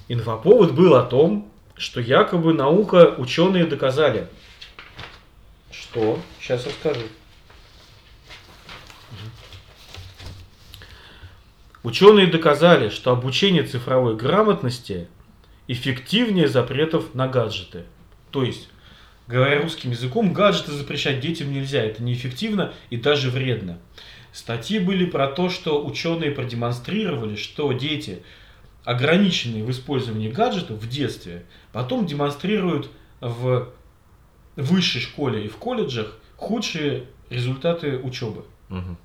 Инфоповод 0.08 0.72
был 0.72 0.96
о 0.96 1.04
том, 1.04 1.52
что 1.76 2.00
якобы 2.00 2.54
наука, 2.54 3.16
ученые 3.18 3.66
доказали. 3.66 4.30
Что? 5.70 6.22
Сейчас 6.40 6.66
расскажу. 6.66 7.02
Ученые 11.84 12.28
доказали, 12.28 12.88
что 12.88 13.12
обучение 13.12 13.64
цифровой 13.64 14.16
грамотности 14.16 15.10
эффективнее 15.68 16.48
запретов 16.48 17.14
на 17.14 17.28
гаджеты. 17.28 17.84
То 18.32 18.44
есть, 18.44 18.70
говоря 19.28 19.62
русским 19.62 19.92
языком, 19.92 20.34
гаджеты 20.34 20.72
запрещать 20.72 21.20
детям 21.20 21.52
нельзя. 21.52 21.84
Это 21.84 22.04
неэффективно 22.04 22.74
и 22.90 22.98
даже 22.98 23.30
вредно. 23.30 23.80
Статьи 24.32 24.80
были 24.80 25.06
про 25.06 25.28
то, 25.28 25.50
что 25.50 25.86
ученые 25.86 26.32
продемонстрировали, 26.32 27.36
что 27.36 27.72
дети, 27.74 28.24
ограниченные 28.84 29.64
в 29.64 29.72
использовании 29.72 30.30
гаджетов 30.30 30.78
в 30.78 30.88
детстве, 30.88 31.46
потом 31.72 32.06
демонстрируют 32.06 32.90
в 33.20 33.70
высшей 34.56 35.02
школе 35.02 35.46
и 35.46 35.48
в 35.48 35.58
колледжах 35.58 36.18
худшие 36.36 37.06
результаты 37.30 37.98
учебы. 37.98 38.46
Угу. 38.70 38.98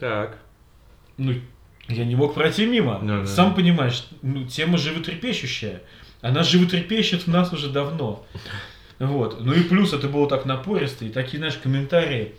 Так. 0.00 0.38
Ну, 1.18 1.34
я 1.92 2.04
не 2.04 2.16
мог 2.16 2.34
пройти 2.34 2.66
мимо. 2.66 2.98
Ну, 3.02 3.26
Сам 3.26 3.50
да. 3.50 3.56
понимаешь, 3.56 4.06
ну, 4.22 4.44
тема 4.44 4.78
животрепещущая. 4.78 5.82
Она 6.20 6.42
животрепещет 6.42 7.26
в 7.26 7.28
нас 7.28 7.52
уже 7.52 7.68
давно. 7.68 8.24
Вот. 8.98 9.40
Ну 9.40 9.52
и 9.52 9.62
плюс 9.62 9.92
это 9.92 10.08
было 10.08 10.28
так 10.28 10.44
напористо, 10.46 11.04
и 11.04 11.08
такие, 11.08 11.38
знаешь, 11.38 11.56
комментарии 11.56 12.36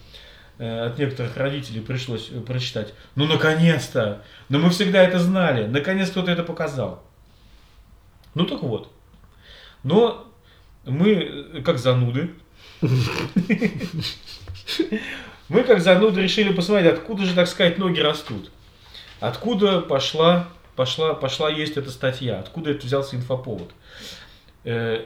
э, 0.57 0.85
от 0.85 0.97
некоторых 0.97 1.35
родителей 1.35 1.81
пришлось 1.81 2.29
э, 2.31 2.39
прочитать. 2.39 2.93
Ну, 3.15 3.25
наконец-то! 3.25 4.23
Но 4.47 4.59
мы 4.59 4.69
всегда 4.69 5.03
это 5.03 5.19
знали. 5.19 5.67
Наконец 5.67 6.09
кто-то 6.09 6.31
это 6.31 6.43
показал. 6.43 7.03
Ну, 8.33 8.45
так 8.45 8.63
вот. 8.63 8.89
Но 9.83 10.31
мы, 10.85 11.09
э, 11.11 11.61
как 11.63 11.79
зануды, 11.79 12.33
мы, 15.49 15.63
как 15.63 15.81
зануды, 15.81 16.21
решили 16.21 16.53
посмотреть, 16.53 16.93
откуда 16.93 17.25
же, 17.25 17.33
так 17.33 17.47
сказать, 17.47 17.77
ноги 17.77 17.99
растут. 17.99 18.51
Откуда 19.23 19.79
пошла, 19.79 20.49
пошла, 20.75 21.13
пошла 21.13 21.49
есть 21.49 21.77
эта 21.77 21.91
статья? 21.91 22.39
Откуда 22.39 22.71
это 22.71 22.85
взялся 22.85 23.15
инфоповод? 23.15 23.71
Э, 24.65 25.05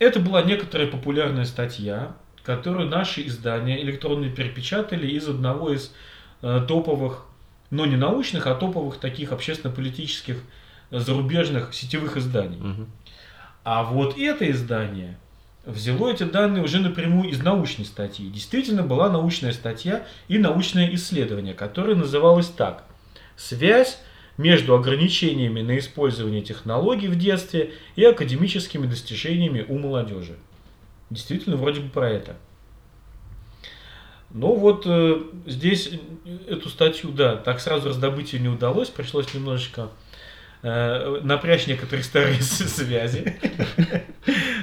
это 0.00 0.18
была 0.18 0.42
некоторая 0.42 0.88
популярная 0.88 1.44
статья, 1.44 2.16
которую 2.42 2.88
наши 2.88 3.24
издания 3.28 3.80
электронные 3.80 4.32
перепечатали 4.32 5.06
из 5.06 5.28
одного 5.28 5.72
из 5.72 5.94
э, 6.42 6.64
топовых, 6.66 7.24
но 7.70 7.86
не 7.86 7.94
научных, 7.94 8.48
а 8.48 8.56
топовых 8.56 8.98
таких 8.98 9.30
общественно-политических 9.30 10.38
зарубежных 10.90 11.72
сетевых 11.72 12.16
изданий. 12.16 12.58
Угу. 12.58 12.86
А 13.62 13.84
вот 13.84 14.18
это 14.18 14.50
издание 14.50 15.16
взяло 15.64 16.10
эти 16.10 16.24
данные 16.24 16.64
уже 16.64 16.80
напрямую 16.80 17.30
из 17.30 17.40
научной 17.40 17.84
статьи. 17.84 18.28
Действительно 18.28 18.82
была 18.82 19.08
научная 19.08 19.52
статья 19.52 20.04
и 20.26 20.36
научное 20.36 20.92
исследование, 20.96 21.54
которое 21.54 21.94
называлось 21.94 22.48
так– 22.48 22.82
связь 23.36 23.98
между 24.36 24.74
ограничениями 24.74 25.60
на 25.60 25.78
использование 25.78 26.42
технологий 26.42 27.08
в 27.08 27.16
детстве 27.16 27.72
и 27.96 28.04
академическими 28.04 28.86
достижениями 28.86 29.64
у 29.68 29.78
молодежи. 29.78 30.36
Действительно, 31.10 31.56
вроде 31.56 31.80
бы 31.80 31.88
про 31.88 32.10
это. 32.10 32.36
Но 34.30 34.54
вот 34.54 34.82
э, 34.86 35.22
здесь 35.46 35.92
эту 36.48 36.68
статью, 36.68 37.12
да, 37.12 37.36
так 37.36 37.60
сразу 37.60 37.90
раздобыть 37.90 38.32
ее 38.32 38.40
не 38.40 38.48
удалось, 38.48 38.88
пришлось 38.90 39.32
немножечко 39.32 39.90
э, 40.62 41.20
напрячь 41.22 41.68
некоторые 41.68 42.02
старые 42.02 42.42
связи. 42.42 43.38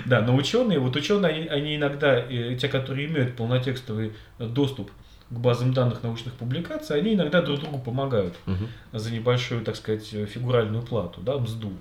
Да, 0.06 0.20
но 0.22 0.36
ученые, 0.36 0.80
вот 0.80 0.98
ученые, 0.98 1.48
они 1.48 1.78
иногда, 1.78 2.20
э, 2.20 2.58
те, 2.60 2.68
которые 2.68 3.08
имеют 3.08 3.38
полнотекстовый 3.38 4.12
доступ 4.40 4.92
к 5.32 5.34
базам 5.34 5.74
данных 5.74 6.04
научных 6.04 6.34
публикаций, 6.34 6.98
они 6.98 7.16
иногда 7.16 7.42
друг 7.42 7.62
другу 7.62 7.80
помогают 7.80 8.36
угу. 8.46 8.68
за 8.92 9.12
небольшую, 9.12 9.64
так 9.64 9.78
сказать, 9.78 10.06
фигуральную 10.06 10.84
плату, 10.84 11.22
да, 11.22 11.38
мзду. 11.38 11.72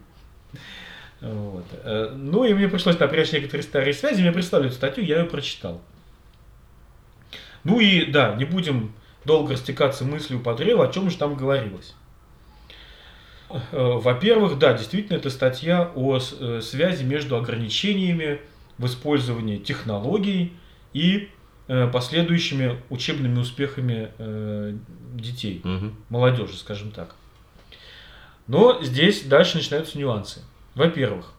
Вот. 1.20 1.66
Э, 1.84 2.12
ну 2.16 2.44
и 2.44 2.54
мне 2.54 2.68
пришлось 2.68 2.98
напрячь 2.98 3.32
некоторые 3.32 3.62
старые 3.62 3.92
связи, 3.92 4.22
мне 4.22 4.32
прислали 4.32 4.68
эту 4.68 4.76
статью, 4.76 5.04
я 5.04 5.18
ее 5.18 5.24
прочитал. 5.24 5.80
Ну 7.64 7.78
и 7.78 8.06
да, 8.06 8.34
не 8.36 8.44
будем 8.44 8.92
долго 9.24 9.52
растекаться 9.52 10.04
мыслью 10.04 10.40
по 10.40 10.54
древу, 10.54 10.82
о 10.82 10.88
чем 10.88 11.10
же 11.10 11.18
там 11.18 11.34
говорилось. 11.34 11.94
Э, 13.50 13.58
во-первых, 13.72 14.58
да, 14.58 14.72
действительно, 14.74 15.16
это 15.16 15.28
статья 15.28 15.90
о 15.94 16.18
э, 16.18 16.60
связи 16.62 17.04
между 17.04 17.36
ограничениями 17.36 18.40
в 18.78 18.86
использовании 18.86 19.58
технологий 19.58 20.54
и 20.94 21.28
последующими 21.92 22.82
учебными 22.90 23.38
успехами 23.38 24.10
э, 24.18 24.76
детей, 25.14 25.60
угу. 25.62 25.92
молодежи, 26.08 26.56
скажем 26.56 26.90
так. 26.90 27.14
Но 28.48 28.82
здесь 28.82 29.22
дальше 29.22 29.58
начинаются 29.58 29.96
нюансы. 29.96 30.42
Во-первых, 30.74 31.32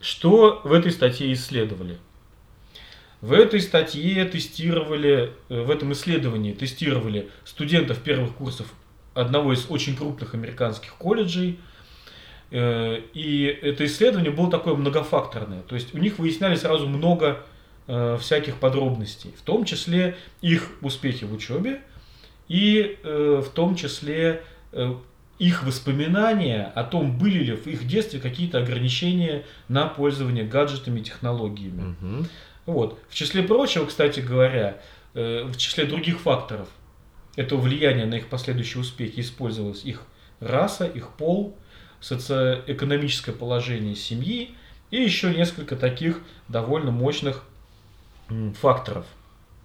что 0.00 0.60
в 0.64 0.72
этой 0.72 0.90
статье 0.90 1.32
исследовали? 1.32 1.98
В 3.20 3.32
этой 3.32 3.60
статье 3.60 4.24
тестировали, 4.24 5.32
э, 5.48 5.62
в 5.62 5.70
этом 5.70 5.92
исследовании 5.92 6.52
тестировали 6.52 7.30
студентов 7.44 8.02
первых 8.02 8.34
курсов 8.34 8.66
одного 9.14 9.52
из 9.52 9.70
очень 9.70 9.96
крупных 9.96 10.34
американских 10.34 10.94
колледжей. 10.94 11.60
И 12.50 13.58
это 13.62 13.86
исследование 13.86 14.30
было 14.30 14.50
такое 14.50 14.74
многофакторное. 14.74 15.62
То 15.62 15.74
есть 15.74 15.94
у 15.94 15.98
них 15.98 16.18
выясняли 16.18 16.54
сразу 16.54 16.86
много 16.86 17.46
э, 17.92 18.16
всяких 18.18 18.56
подробностей, 18.56 19.34
в 19.36 19.42
том 19.42 19.64
числе 19.64 20.16
их 20.40 20.70
успехи 20.80 21.24
в 21.24 21.32
учебе 21.34 21.82
и 22.48 22.98
э, 23.02 23.42
в 23.44 23.50
том 23.50 23.76
числе 23.76 24.42
э, 24.72 24.94
их 25.38 25.62
воспоминания 25.64 26.72
о 26.74 26.84
том, 26.84 27.18
были 27.18 27.44
ли 27.44 27.54
в 27.54 27.66
их 27.66 27.86
детстве 27.86 28.18
какие-то 28.18 28.58
ограничения 28.58 29.44
на 29.68 29.86
пользование 29.86 30.44
гаджетами 30.44 31.00
и 31.00 31.02
технологиями. 31.02 31.94
Угу. 32.00 32.26
Вот. 32.66 32.98
В 33.10 33.14
числе 33.14 33.42
прочего, 33.42 33.84
кстати 33.84 34.20
говоря, 34.20 34.78
э, 35.14 35.44
в 35.44 35.56
числе 35.56 35.84
других 35.84 36.20
факторов 36.20 36.68
этого 37.36 37.60
влияния 37.60 38.06
на 38.06 38.14
их 38.14 38.28
последующие 38.28 38.80
успехи 38.80 39.20
использовалась 39.20 39.84
их 39.84 40.02
раса, 40.40 40.86
их 40.86 41.10
пол, 41.10 41.56
социоэкономическое 42.00 43.34
положение 43.34 43.94
семьи 43.94 44.54
и 44.90 44.96
еще 44.96 45.34
несколько 45.34 45.76
таких 45.76 46.20
довольно 46.48 46.90
мощных 46.90 47.44
факторов. 48.60 49.06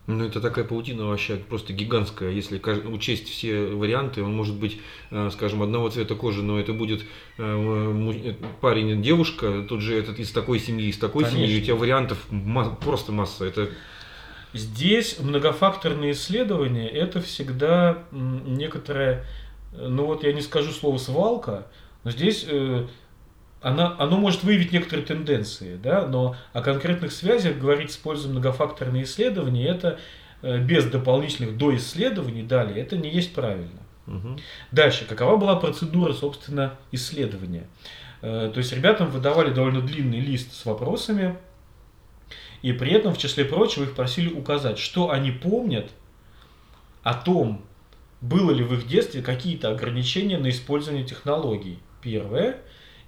Ну, 0.08 0.23
это 0.23 0.39
такая 0.39 0.63
паутина 0.63 1.06
вообще 1.08 1.36
просто 1.36 1.73
гигантская. 1.73 2.32
Если 2.32 2.62
учесть 2.88 3.27
все 3.27 3.65
варианты, 3.67 4.23
он 4.23 4.34
может 4.34 4.56
быть, 4.56 4.80
э, 5.12 5.30
скажем, 5.34 5.62
одного 5.62 5.89
цвета 5.89 6.15
кожи, 6.15 6.43
но 6.43 6.58
это 6.58 6.71
будет 6.71 7.01
э, 7.01 7.03
э, 7.38 8.34
парень, 8.62 9.01
девушка, 9.01 9.65
тут 9.67 9.82
же 9.82 9.99
этот 9.99 10.17
из 10.19 10.32
такой 10.32 10.60
семьи, 10.60 10.88
из 10.88 10.97
такой 10.97 11.25
Конечно. 11.25 11.45
семьи, 11.45 11.62
у 11.62 11.65
тебя 11.65 11.75
вариантов 11.75 12.25
просто 12.80 13.12
масса. 13.12 13.43
Это 13.45 13.69
Здесь 14.53 15.19
многофакторные 15.19 16.13
исследования– 16.13 16.88
это 16.89 17.19
всегда 17.19 18.06
некоторая, 18.12 19.25
ну 19.73 20.06
вот 20.06 20.23
я 20.23 20.32
не 20.32 20.41
скажу 20.41 20.71
слово 20.71 20.97
свалка, 20.99 21.67
но 22.06 22.12
здесь 22.12 22.45
она, 23.62 23.96
оно 23.98 24.17
может 24.17 24.43
выявить 24.43 24.72
некоторые 24.72 25.06
тенденции, 25.06 25.76
да, 25.76 26.06
но 26.06 26.36
о 26.54 26.62
конкретных 26.62 27.12
связях 27.12 27.58
говорить, 27.58 27.91
используя 27.91 28.32
многофакторные 28.32 29.04
исследования, 29.04 29.67
это 29.67 30.00
э, 30.41 30.60
без 30.60 30.86
дополнительных 30.86 31.58
доисследований 31.58 32.43
далее, 32.43 32.78
это 32.78 32.98
не 32.98 33.10
есть 33.10 33.34
правильно. 33.34 33.82
Угу. 34.06 34.38
Дальше, 34.72 35.06
какова 35.06 35.38
была 35.38 35.56
процедура, 35.56 36.13
собственно, 36.13 36.76
исследования? 36.91 37.67
Э, 38.22 38.52
то 38.54 38.60
есть 38.60 38.72
ребятам 38.74 39.10
выдавали 39.10 39.52
довольно 39.52 39.82
длинный 39.82 40.20
лист 40.20 40.54
с 40.54 40.65
вопросами, 40.65 41.36
и 42.62 42.74
при 42.74 42.91
этом, 42.91 43.13
в 43.13 43.17
числе 43.17 43.46
прочего, 43.46 43.84
их 43.84 43.96
просили 43.96 44.32
указать, 44.34 44.80
что 44.80 45.12
они 45.12 45.32
помнят 45.32 45.91
о 47.04 47.13
том, 47.13 47.65
было 48.22 48.52
ли 48.52 48.63
в 48.63 48.74
их 48.74 48.88
детстве 48.88 49.22
какие-то 49.22 49.70
ограничения 49.70 50.38
на 50.38 50.50
использование 50.50 51.06
технологий. 51.06 51.80
Первое. 52.02 52.58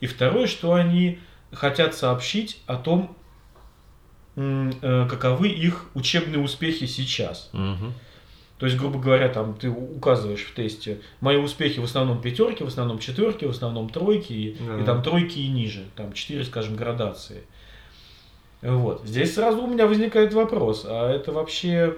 И 0.02 0.08
второе, 0.08 0.48
что 0.48 0.74
они 0.74 1.20
хотят 1.52 1.96
сообщить 1.96 2.62
о 2.68 2.76
том, 2.76 3.16
э, 4.36 5.08
каковы 5.10 5.50
их 5.50 5.86
учебные 5.94 6.40
успехи 6.40 6.86
сейчас. 6.86 7.50
Угу. 7.54 7.94
То 8.60 8.66
есть, 8.66 8.78
грубо 8.78 9.00
говоря, 9.00 9.30
там 9.30 9.54
ты 9.56 9.70
указываешь 9.70 10.44
в 10.44 10.54
тесте, 10.54 11.00
мои 11.22 11.38
успехи 11.38 11.80
в 11.80 11.86
основном 11.86 12.22
пятерки, 12.22 12.64
в 12.64 12.68
основном 12.68 13.00
четверки, 13.00 13.46
в 13.46 13.52
основном 13.52 13.90
тройки, 13.90 14.34
и, 14.34 14.58
Да. 14.60 14.80
и 14.80 14.84
там 14.84 15.02
тройки 15.02 15.40
и 15.40 15.48
ниже, 15.48 15.86
там 15.96 16.12
четыре, 16.12 16.44
скажем, 16.44 16.76
градации. 16.76 17.44
Вот. 18.62 19.04
Здесь 19.06 19.36
сразу 19.36 19.62
у 19.62 19.68
меня 19.68 19.88
возникает 19.88 20.34
вопрос, 20.34 20.86
а 20.86 21.10
это 21.10 21.32
вообще, 21.32 21.96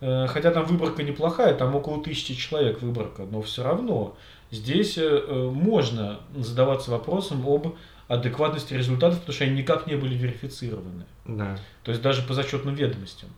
э, 0.00 0.26
хотя 0.26 0.50
там 0.50 0.64
выборка 0.64 1.04
неплохая, 1.04 1.54
там 1.54 1.76
около 1.76 2.02
тысячи 2.02 2.34
человек 2.34 2.82
выборка, 2.82 3.22
но 3.22 3.40
все 3.40 3.62
равно 3.62 4.16
здесь 4.54 4.96
э, 4.96 5.50
можно 5.52 6.20
задаваться 6.36 6.90
вопросом 6.90 7.46
об 7.46 7.74
адекватности 8.08 8.74
результатов, 8.74 9.20
потому 9.20 9.34
что 9.34 9.44
они 9.44 9.54
никак 9.54 9.86
не 9.86 9.96
были 9.96 10.14
верифицированы. 10.14 11.04
Да. 11.24 11.58
То 11.82 11.90
есть 11.90 12.02
даже 12.02 12.22
по 12.22 12.34
зачетным 12.34 12.74
ведомостям. 12.74 13.30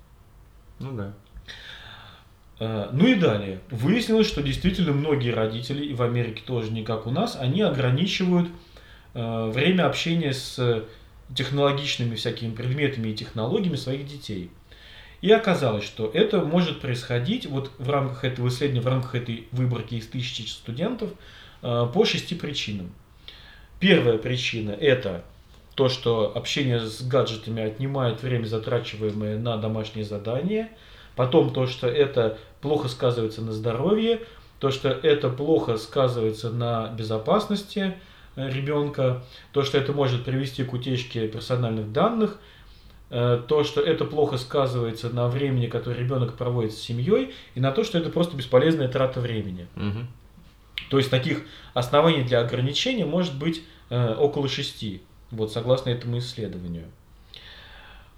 Ну 0.79 0.93
да. 0.93 1.13
Э, 2.59 2.89
Ну 2.93 3.07
и 3.07 3.15
далее. 3.15 3.61
Выяснилось, 3.71 4.27
что 4.27 4.43
действительно 4.43 4.93
многие 4.93 5.31
родители, 5.31 5.85
и 5.85 5.95
в 5.95 6.03
Америке 6.03 6.43
тоже 6.45 6.71
не 6.73 6.85
как 6.85 7.07
у 7.07 7.11
нас, 7.11 7.37
они 7.39 7.63
ограничивают 7.63 8.49
э, 9.15 9.51
время 9.51 9.87
общения 9.87 10.33
с 10.33 10.85
технологичными 11.35 12.15
всякими 12.15 12.55
предметами 12.55 13.09
и 13.09 13.15
технологиями 13.15 13.77
своих 13.77 14.07
детей. 14.07 14.51
И 15.23 15.31
оказалось, 15.31 15.85
что 15.85 16.11
это 16.13 16.41
может 16.41 16.81
происходить 16.81 17.47
вот 17.47 17.71
в 17.79 17.91
рамках 17.91 18.25
этого 18.25 18.49
исследования, 18.49 18.83
в 18.83 18.87
рамках 18.87 19.15
этой 19.15 19.49
выборки 19.51 19.95
из 19.95 20.07
тысячи 20.07 20.47
студентов 20.49 21.11
э, 21.63 21.87
по 21.93 22.05
шести 22.05 22.35
причинам. 22.35 22.93
Первая 23.81 24.19
причина– 24.19 24.71
это 24.81 25.25
то, 25.75 25.89
что 25.89 26.33
общение 26.35 26.81
с 26.81 27.03
гаджетами 27.03 27.63
отнимает 27.63 28.23
время, 28.23 28.47
затрачиваемое 28.47 29.39
на 29.39 29.57
домашние 29.59 30.05
задания. 30.05 30.71
Потом 31.15 31.53
то, 31.53 31.67
что 31.67 31.87
это 31.87 32.39
плохо 32.61 32.89
сказывается 32.89 33.43
на 33.43 33.53
здоровье, 33.53 34.21
то, 34.59 34.71
что 34.71 34.89
это 34.89 35.29
плохо 35.29 35.77
сказывается 35.77 36.51
на 36.51 36.89
безопасности 36.89 37.95
э, 38.37 38.51
ребенка, 38.51 39.23
то, 39.53 39.63
что 39.63 39.79
это 39.79 39.93
может 39.93 40.25
привести 40.25 40.65
к 40.65 40.73
утечке 40.73 41.29
персональных 41.29 41.93
данных, 41.93 42.39
то, 43.09 43.63
что 43.65 43.81
это 43.81 44.05
плохо 44.05 44.37
сказывается 44.37 45.11
на 45.11 45.29
времени, 45.29 45.67
которое 45.67 45.99
ребенок 45.99 46.37
проводит 46.37 46.73
с 46.73 46.79
семьей, 46.79 47.35
и 47.55 47.61
на 47.61 47.71
то, 47.71 47.85
что 47.85 47.99
это 47.99 48.11
просто 48.11 48.37
бесполезная 48.37 48.89
трата 48.89 49.21
времени. 49.21 49.69
Мгм. 49.77 50.09
То 50.91 50.99
есть 50.99 51.11
таких 51.11 51.43
оснований 51.75 52.23
для 52.23 52.41
ограничения 52.41 53.05
может 53.05 53.39
быть 53.39 53.63
э, 53.91 54.15
около 54.15 54.49
шести, 54.49 55.03
вот 55.31 55.53
согласно 55.53 55.91
этому 55.91 56.19
исследованию. 56.19 56.87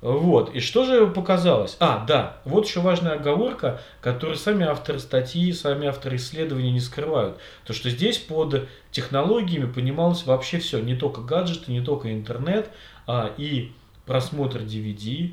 Вот, 0.01 0.55
и 0.55 0.61
что 0.61 0.85
же 0.85 1.09
показалось? 1.09 1.77
А, 1.81 2.05
да, 2.07 2.37
вот 2.45 2.67
еще 2.67 2.79
важная 2.81 3.15
оговорка, 3.15 3.81
которую 4.01 4.37
сами 4.37 4.65
авторы 4.65 5.01
статьи, 5.01 5.53
сами 5.53 5.89
авторы 5.89 6.17
исследований 6.17 6.71
не 6.71 6.79
скрывают. 6.79 7.39
То, 7.65 7.73
что 7.73 7.91
здесь 7.91 8.17
под 8.17 8.69
технологиями 8.93 9.71
понималось 9.71 10.25
вообще 10.25 10.61
все, 10.61 10.79
не 10.79 10.95
только 10.95 11.21
гаджеты, 11.21 11.73
не 11.73 11.81
только 11.81 12.13
интернет, 12.13 12.71
а 13.09 13.33
и 13.37 13.73
просмотр 14.09 14.63
DVD, 14.63 15.31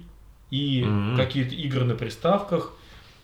и 0.52 0.84
Мгм. 0.84 1.18
какие-то 1.18 1.56
игры 1.56 1.86
на 1.86 1.96
приставках, 1.96 2.74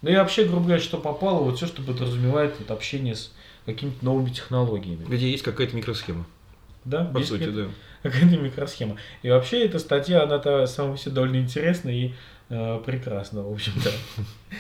ну 0.02 0.10
и 0.10 0.16
вообще, 0.16 0.46
грубо 0.46 0.64
говоря, 0.66 0.82
что 0.82 0.98
попало, 0.98 1.44
вот 1.44 1.58
все, 1.58 1.68
что 1.68 1.84
подразумевает 1.84 2.56
вот 2.58 2.72
общение 2.72 3.14
с 3.16 3.32
какими-то 3.68 4.04
новыми 4.04 4.30
технологиями. 4.32 5.06
Где 5.08 5.30
есть 5.30 5.44
какая-то 5.44 5.76
микросхема. 5.76 6.26
Да, 6.84 7.06
По 7.06 7.22
сути, 7.22 7.48
да. 7.50 7.68
какая-то 8.02 8.38
микросхема. 8.38 8.96
И 9.22 9.30
вообще 9.30 9.64
эта 9.66 9.78
статья, 9.78 10.24
она-то 10.24 10.66
сама 10.66 10.98
себе 10.98 11.12
довольно 11.12 11.38
интересна 11.38 11.90
и 11.90 12.14
э, 12.50 12.82
прекрасна, 12.84 13.44
в 13.44 13.52
общем-то. 13.54 13.92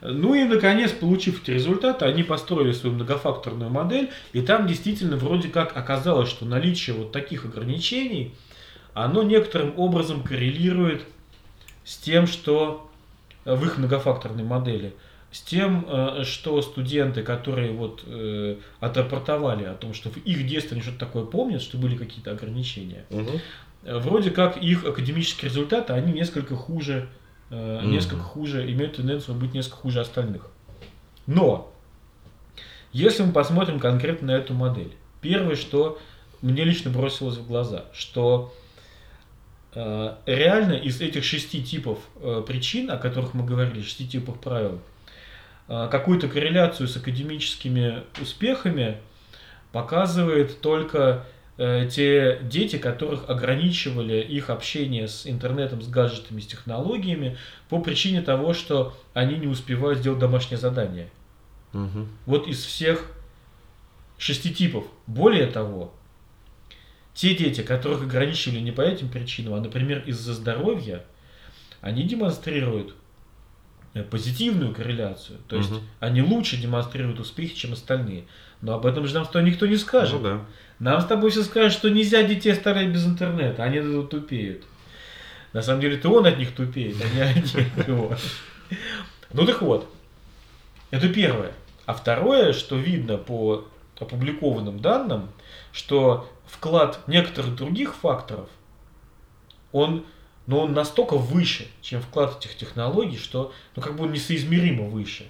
Ну 0.00 0.32
и, 0.34 0.44
наконец, 0.44 0.92
получив 0.92 1.42
эти 1.42 1.50
результаты, 1.50 2.04
они 2.04 2.22
построили 2.22 2.70
свою 2.70 2.94
многофакторную 2.94 3.68
модель, 3.68 4.10
и 4.32 4.40
там 4.42 4.68
действительно 4.68 5.16
вроде 5.16 5.48
как 5.48 5.76
оказалось, 5.76 6.28
что 6.28 6.44
наличие 6.46 6.94
вот 6.94 7.10
таких 7.10 7.44
ограничений, 7.44 8.32
оно 9.04 9.22
некоторым 9.22 9.74
образом 9.78 10.22
коррелирует 10.22 11.02
с 11.84 11.96
тем, 11.96 12.26
что 12.26 12.90
э, 13.44 13.54
в 13.54 13.64
их 13.64 13.78
многофакторной 13.78 14.44
модели, 14.44 14.94
с 15.30 15.40
тем, 15.42 15.86
э, 15.88 16.24
что 16.24 16.60
студенты, 16.62 17.22
которые 17.22 17.72
вот 17.72 18.02
э, 18.06 18.56
отрапортовали 18.80 19.64
о 19.64 19.74
том, 19.74 19.94
что 19.94 20.10
в 20.10 20.16
их 20.18 20.46
детстве 20.46 20.74
они 20.74 20.82
что-то 20.82 20.98
такое 20.98 21.24
помнят, 21.24 21.62
что 21.62 21.78
были 21.78 21.96
какие-то 21.96 22.30
ограничения, 22.32 23.04
э, 23.84 23.98
вроде 23.98 24.30
как 24.30 24.56
их 24.56 24.84
академические 24.84 25.48
результаты, 25.50 25.92
они 25.92 26.12
несколько 26.12 26.56
хуже, 26.56 27.08
э, 27.50 27.80
Мгм. 27.80 27.90
несколько 27.90 28.22
хуже, 28.22 28.70
имеют 28.72 28.96
тенденцию 28.96 29.34
быть 29.36 29.54
несколько 29.54 29.76
хуже 29.76 30.00
остальных. 30.00 30.50
Но, 31.26 31.72
если 32.92 33.22
мы 33.22 33.32
посмотрим 33.32 33.78
конкретно 33.80 34.28
на 34.28 34.32
эту 34.32 34.54
модель, 34.54 34.92
первое, 35.20 35.56
что 35.56 35.98
мне 36.40 36.64
лично 36.64 36.90
бросилось 36.90 37.36
в 37.36 37.46
глаза, 37.46 37.84
что 37.92 38.52
э, 38.54 38.67
реально 39.74 40.72
из 40.72 41.00
этих 41.00 41.24
шести 41.24 41.62
типов 41.62 41.98
э, 42.20 42.42
причин, 42.46 42.90
о 42.90 42.96
которых 42.96 43.34
мы 43.34 43.44
говорили, 43.44 43.82
шести 43.82 44.08
типов 44.08 44.40
правил, 44.40 44.80
э, 45.68 45.88
какую-то 45.90 46.28
корреляцию 46.28 46.88
с 46.88 46.96
академическими 46.96 48.02
успехами 48.20 48.98
показывает 49.72 50.60
только 50.60 51.26
э, 51.58 51.88
те 51.90 52.40
дети, 52.42 52.78
которых 52.78 53.28
ограничивали 53.28 54.20
их 54.20 54.48
общение 54.48 55.06
с 55.06 55.26
интернетом, 55.26 55.82
с 55.82 55.88
гаджетами, 55.88 56.40
с 56.40 56.46
технологиями 56.46 57.36
по 57.68 57.80
причине 57.80 58.22
того, 58.22 58.54
что 58.54 58.96
они 59.12 59.36
не 59.36 59.46
успевают 59.46 59.98
сделать 59.98 60.18
домашнее 60.18 60.58
задание. 60.58 61.10
Мгм. 61.72 62.08
Вот 62.24 62.48
из 62.48 62.64
всех 62.64 63.04
шести 64.16 64.52
типов. 64.52 64.84
Более 65.06 65.46
того, 65.46 65.92
те 67.18 67.34
дети, 67.34 67.62
которых 67.62 68.02
ограничивали 68.02 68.60
не 68.60 68.70
по 68.70 68.80
этим 68.80 69.08
причинам, 69.08 69.54
а, 69.54 69.60
например, 69.60 70.04
из-за 70.06 70.34
здоровья, 70.34 71.02
они 71.80 72.04
демонстрируют 72.04 72.94
э, 73.94 74.04
позитивную 74.04 74.72
корреляцию. 74.72 75.40
То 75.48 75.56
есть 75.56 75.68
Мгм. 75.68 75.80
они 75.98 76.22
лучше 76.22 76.56
демонстрируют 76.58 77.18
успехи, 77.18 77.56
чем 77.56 77.72
остальные. 77.72 78.22
Но 78.62 78.74
об 78.74 78.86
этом 78.86 79.04
же 79.08 79.14
нам 79.14 79.24
с 79.24 79.30
тобой 79.30 79.50
никто 79.50 79.66
не 79.66 79.76
скажет. 79.76 80.14
Ну 80.14 80.20
да. 80.22 80.40
Нам 80.78 81.00
с 81.00 81.06
тобой 81.06 81.30
все 81.32 81.42
скажут, 81.42 81.72
что 81.72 81.90
нельзя 81.90 82.22
детей 82.22 82.52
оставлять 82.52 82.90
без 82.90 83.04
интернета, 83.04 83.64
они 83.64 83.78
этого 83.78 84.06
тупеют. 84.06 84.62
На 85.52 85.60
самом 85.62 85.80
деле, 85.80 85.96
это 85.96 86.08
он 86.10 86.24
от 86.24 86.38
них 86.38 86.54
тупеет, 86.54 86.98
а 87.04 87.14
не 87.16 87.20
они 87.20 87.40
от 87.40 87.88
него. 87.88 88.16
Ну 89.32 89.44
так 89.44 89.60
вот, 89.60 89.92
это 90.92 91.08
первое. 91.08 91.50
А 91.84 91.94
второе, 91.94 92.52
что 92.52 92.76
видно 92.76 93.16
по 93.16 93.66
опубликованным 93.98 94.78
данным, 94.78 95.30
что 95.72 96.30
вклад 96.48 97.00
некоторых 97.06 97.54
других 97.54 97.94
факторов, 97.94 98.48
он, 99.72 100.04
ну, 100.46 100.58
он 100.60 100.72
настолько 100.72 101.16
выше, 101.16 101.68
чем 101.82 102.00
вклад 102.00 102.38
этих 102.38 102.56
технологий, 102.56 103.18
что 103.18 103.52
ну, 103.76 103.82
как 103.82 103.96
бы 103.96 104.04
он 104.04 104.12
несоизмеримо 104.12 104.84
выше. 104.84 105.28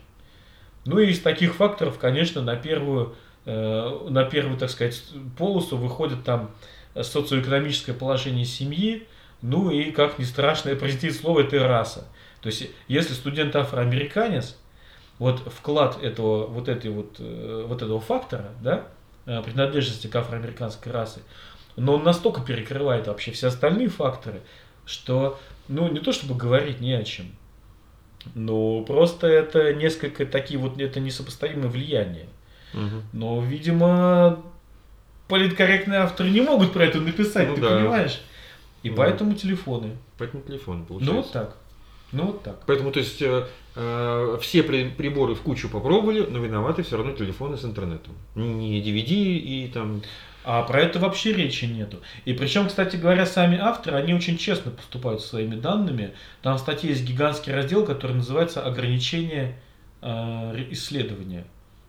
Ну 0.84 0.98
и 0.98 1.10
из 1.10 1.20
таких 1.20 1.56
факторов, 1.56 1.98
конечно, 1.98 2.40
на 2.40 2.56
первую, 2.56 3.14
э, 3.44 4.06
на 4.08 4.24
первую, 4.24 4.56
так 4.58 4.70
сказать, 4.70 5.02
полосу 5.36 5.76
выходит 5.76 6.24
там 6.24 6.50
социоэкономическое 6.94 7.94
положение 7.94 8.44
семьи, 8.44 9.06
ну 9.42 9.70
и, 9.70 9.90
как 9.90 10.18
ни 10.18 10.24
страшно 10.24 10.74
произнести 10.76 11.10
слово, 11.10 11.40
это 11.40 11.66
раса. 11.66 12.06
То 12.40 12.48
есть, 12.48 12.70
если 12.86 13.12
студент 13.12 13.54
афроамериканец, 13.56 14.56
вот 15.18 15.40
вклад 15.40 16.02
этого, 16.02 16.46
вот 16.46 16.68
этой 16.68 16.90
вот, 16.90 17.16
э, 17.18 17.64
вот 17.66 17.82
этого 17.82 18.00
фактора, 18.00 18.50
да, 18.62 18.86
принадлежности 19.44 20.06
к 20.06 20.16
афроамериканской 20.16 20.90
расе, 20.92 21.20
но 21.76 21.94
он 21.94 22.02
настолько 22.04 22.40
перекрывает 22.40 23.06
вообще 23.06 23.30
все 23.32 23.48
остальные 23.48 23.88
факторы, 23.88 24.40
что, 24.86 25.38
ну, 25.68 25.88
не 25.90 26.00
то 26.00 26.12
чтобы 26.12 26.34
говорить 26.34 26.80
не 26.80 26.94
о 26.94 27.04
чем, 27.04 27.26
но 28.34 28.82
просто 28.82 29.26
это 29.26 29.74
несколько 29.74 30.26
такие 30.26 30.58
вот, 30.58 30.80
это 30.80 31.00
несопоставимые 31.00 31.68
влияния. 31.70 32.26
Мгм. 32.72 33.02
Но, 33.12 33.40
видимо, 33.42 34.42
политкорректные 35.28 36.00
авторы 36.00 36.30
не 36.30 36.40
могут 36.40 36.72
про 36.72 36.84
это 36.84 37.00
написать, 37.00 37.48
Ну 37.48 37.54
ты 37.54 37.60
да. 37.60 37.78
понимаешь? 37.78 38.20
И 38.82 38.90
Да. 38.90 38.96
поэтому 38.96 39.34
телефоны. 39.34 39.96
Поэтому 40.18 40.42
телефон 40.42 40.78
Ну 40.80 40.84
получается. 40.86 41.16
вот 41.16 41.32
так. 41.32 41.56
Ну 42.12 42.24
вот 42.26 42.42
так. 42.42 42.56
Поэтому, 42.66 42.90
то 42.90 43.00
есть, 43.00 43.20
э, 43.20 43.26
э, 43.26 43.46
все 44.40 44.62
при- 44.62 44.88
приборы 44.88 45.34
в 45.34 45.42
кучу 45.42 45.68
попробовали, 45.68 46.26
но 46.26 46.38
виноваты 46.38 46.82
все 46.82 46.96
равно 46.96 47.12
телефоны 47.12 47.56
с 47.56 47.64
интернетом. 47.64 48.14
Не 48.34 48.82
DVD 48.82 49.12
и 49.12 49.70
там... 49.72 50.02
А 50.44 50.62
про 50.62 50.80
это 50.80 50.98
вообще 50.98 51.32
речи 51.32 51.66
нету. 51.66 51.98
И 52.24 52.32
причем, 52.32 52.68
кстати 52.68 52.96
говоря, 52.96 53.26
сами 53.26 53.58
авторы, 53.58 53.98
они 53.98 54.14
очень 54.14 54.38
честно 54.38 54.70
поступают 54.70 55.20
со 55.20 55.28
своими 55.28 55.56
данными. 55.56 56.14
Там 56.42 56.56
в 56.56 56.60
статье 56.60 56.90
есть 56.90 57.04
гигантский 57.04 57.52
раздел, 57.52 57.84
который 57.84 58.16
называется 58.16 58.64
«Ограничение 58.64 59.60
э, 60.00 60.64
исследования». 60.70 61.44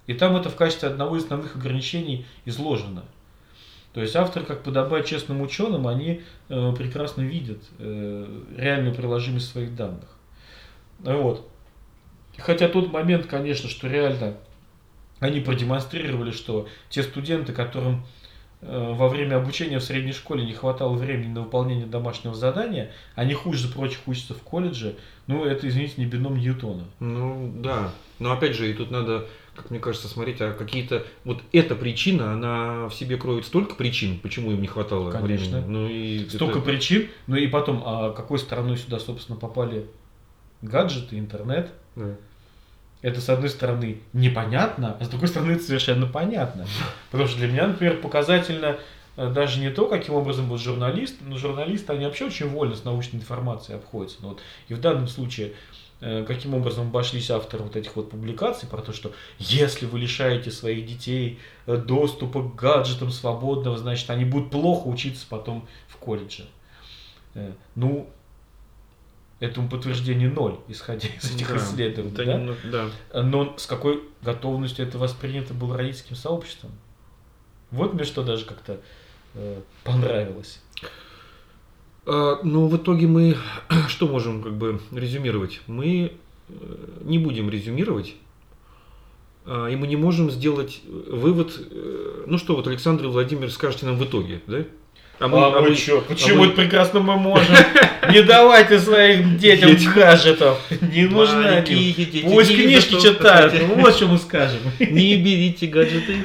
И 0.08 0.14
там 0.14 0.36
это 0.36 0.50
в 0.50 0.56
качестве 0.56 0.90
одного 0.90 1.16
из 1.16 1.24
основных 1.24 1.56
ограничений 1.56 2.26
изложено. 2.46 3.04
То 3.94 4.02
есть 4.02 4.16
авторы, 4.16 4.46
как 4.46 4.64
подобает 4.64 5.06
честным 5.06 5.42
ученым, 5.42 5.88
они 5.88 6.22
э, 6.50 6.74
прекрасно 6.78 7.22
видят 7.22 7.60
э, 7.78 8.42
реальную 8.58 8.94
приложимость 8.94 9.50
своих 9.52 9.76
данных. 9.76 10.10
Ну 11.00 11.40
Хотя 12.40 12.68
тот 12.70 12.92
момент, 12.92 13.26
конечно, 13.26 13.70
что 13.70 13.88
реально 13.88 14.36
они 15.20 15.40
продемонстрировали, 15.40 16.32
что 16.32 16.68
те 16.90 17.04
студенты, 17.04 17.52
которым 17.54 18.04
э, 18.62 18.94
во 18.96 19.10
время 19.10 19.36
обучения 19.36 19.80
в 19.80 19.84
средней 19.84 20.14
школе 20.14 20.46
не 20.46 20.54
хватало 20.54 20.94
времени 20.96 21.34
на 21.34 21.42
выполнение 21.42 21.86
домашнего 21.86 22.34
задания, 22.34 22.92
они 23.16 23.34
хуже 23.34 23.68
прочих 23.68 24.00
учатся 24.08 24.34
в 24.34 24.42
колледже, 24.42 24.96
ну, 25.28 25.44
это, 25.46 25.68
извините, 25.68 25.96
не 25.98 26.06
бином 26.06 26.38
Ньютона. 26.38 26.86
Ну, 27.00 27.52
да. 27.58 27.92
Но 28.18 28.32
опять 28.32 28.56
же, 28.56 28.70
и 28.70 28.74
тут 28.74 28.90
надо, 28.92 29.28
как 29.56 29.70
мне 29.70 29.80
кажется, 29.80 30.08
смотреть, 30.08 30.42
а 30.42 30.54
какие-то... 30.54 31.06
Вот 31.24 31.42
эта 31.52 31.76
причина, 31.76 32.34
она 32.34 32.88
в 32.88 32.94
себе 32.94 33.18
кроет 33.18 33.46
столько 33.46 33.76
причин, 33.76 34.20
почему 34.20 34.52
им 34.52 34.62
не 34.62 34.68
хватало 34.68 35.12
Конечно. 35.12 35.60
времени. 35.60 35.72
Ну, 35.72 35.88
и 35.88 36.30
Столько 36.30 36.60
это- 36.60 36.68
причин, 36.68 37.10
ну 37.28 37.36
и 37.36 37.46
потом, 37.48 37.84
а 37.86 38.12
какой 38.12 38.40
стороной 38.40 38.78
сюда, 38.78 39.00
собственно, 39.00 39.38
попали 39.38 39.86
гаджеты, 40.62 41.20
интернет? 41.20 41.72
да. 41.96 42.16
Это, 43.02 43.22
с 43.22 43.30
одной 43.30 43.50
стороны, 43.50 44.02
непонятно, 44.12 44.98
а 45.00 45.06
с 45.06 45.08
другой 45.08 45.30
стороны, 45.30 45.54
это 45.54 45.64
совершенно 45.64 46.06
понятно. 46.06 46.68
Потому 47.12 47.30
что 47.30 47.40
для 47.40 47.48
меня, 47.48 47.68
например, 47.68 48.02
показательно 48.02 48.78
э, 49.16 49.32
даже 49.32 49.62
не 49.62 49.70
то, 49.70 49.88
каким 49.88 50.16
образом 50.16 50.48
вот 50.48 50.60
журналист, 50.60 51.16
но 51.22 51.38
журналисты, 51.38 51.94
они 51.94 52.06
вообще 52.06 52.26
очень 52.26 52.50
вольно 52.50 52.76
с 52.76 52.84
научной 52.84 53.18
информацией 53.18 53.78
обходятся. 53.78 54.18
Но 54.22 54.30
вот, 54.30 54.42
и 54.68 54.74
в 54.74 54.82
данном 54.82 55.08
случае, 55.08 55.54
э, 56.02 56.26
каким 56.28 56.54
образом 56.56 56.88
обошлись 56.88 57.32
авторы 57.32 57.64
вот 57.64 57.78
этих 57.78 57.96
вот 57.96 58.10
публикаций 58.10 58.68
про 58.68 58.82
то, 58.82 58.92
что 58.92 59.14
если 59.38 59.86
вы 59.86 60.00
лишаете 60.00 60.52
своих 60.52 60.86
детей 60.86 61.40
э, 61.68 61.78
доступа 61.78 62.44
к 62.44 62.56
гаджетам 62.56 63.12
свободного, 63.12 63.78
значит, 63.78 64.10
они 64.10 64.26
будут 64.26 64.52
плохо 64.52 64.88
учиться 64.88 65.26
потом 65.30 65.66
в 65.88 65.96
колледже. 65.96 66.48
Ну, 67.76 68.10
этому 69.40 69.70
подтверждение 69.70 70.30
ноль, 70.30 70.56
исходя 70.68 71.08
из 71.08 71.34
этих 71.36 71.50
Да, 71.50 71.58
исследований. 71.58 72.12
да? 72.16 72.26
немного- 72.26 72.58
да. 73.14 73.22
Но 73.24 73.56
с 73.58 73.66
какой 73.66 74.04
готовностью 74.22 74.86
это 74.86 74.98
воспринято 74.98 75.54
было 75.54 75.78
родительским 75.78 76.16
сообществом? 76.16 76.72
Вот 77.72 77.94
мне 77.94 78.04
что 78.04 78.24
даже 78.24 78.46
как-то 78.46 78.82
э, 79.36 79.62
понравилось. 79.84 80.60
А, 82.06 82.40
Ну, 82.44 82.68
в 82.68 82.76
итоге 82.78 83.08
мы 83.08 83.38
что 83.88 84.08
можем 84.08 84.42
как 84.44 84.56
бы 84.58 84.82
резюмировать? 84.92 85.62
Мы 85.68 86.14
э, 86.50 86.88
не 87.04 87.20
будем 87.20 87.50
резюмировать, 87.50 88.16
а, 89.46 89.68
и 89.68 89.76
мы 89.76 89.88
не 89.88 89.96
можем 89.96 90.32
сделать 90.32 90.82
э, 90.86 90.90
вывод, 91.16 91.54
э, 91.60 92.24
ну 92.28 92.38
что 92.38 92.56
вот 92.56 92.68
Александр 92.68 93.06
и 93.06 93.08
Владимир 93.08 93.52
скажете 93.52 93.86
нам 93.86 93.98
в 93.98 94.04
итоге, 94.04 94.42
да? 94.48 94.66
А, 95.20 95.28
вы 95.28 95.70
мы- 95.70 95.76
чё? 95.76 96.02
Почему 96.02 96.38
мы- 96.40 96.46
это 96.48 96.56
прекрасно 96.56 97.00
мы 97.02 97.18
можем? 97.18 97.54
Не 98.12 98.22
давайте 98.24 98.80
своим 98.80 99.38
детям 99.38 99.72
гаджетов. 99.94 100.60
Не 100.82 101.06
дети, 101.94 102.22
Пусть 102.24 102.56
книжки 102.56 103.00
читают. 103.02 103.54
Вот 103.76 103.96
что 103.96 104.08
мы 104.08 104.18
скажем. 104.18 104.60
Не 104.80 105.16
берите 105.18 105.68
гаджеты. 105.68 106.16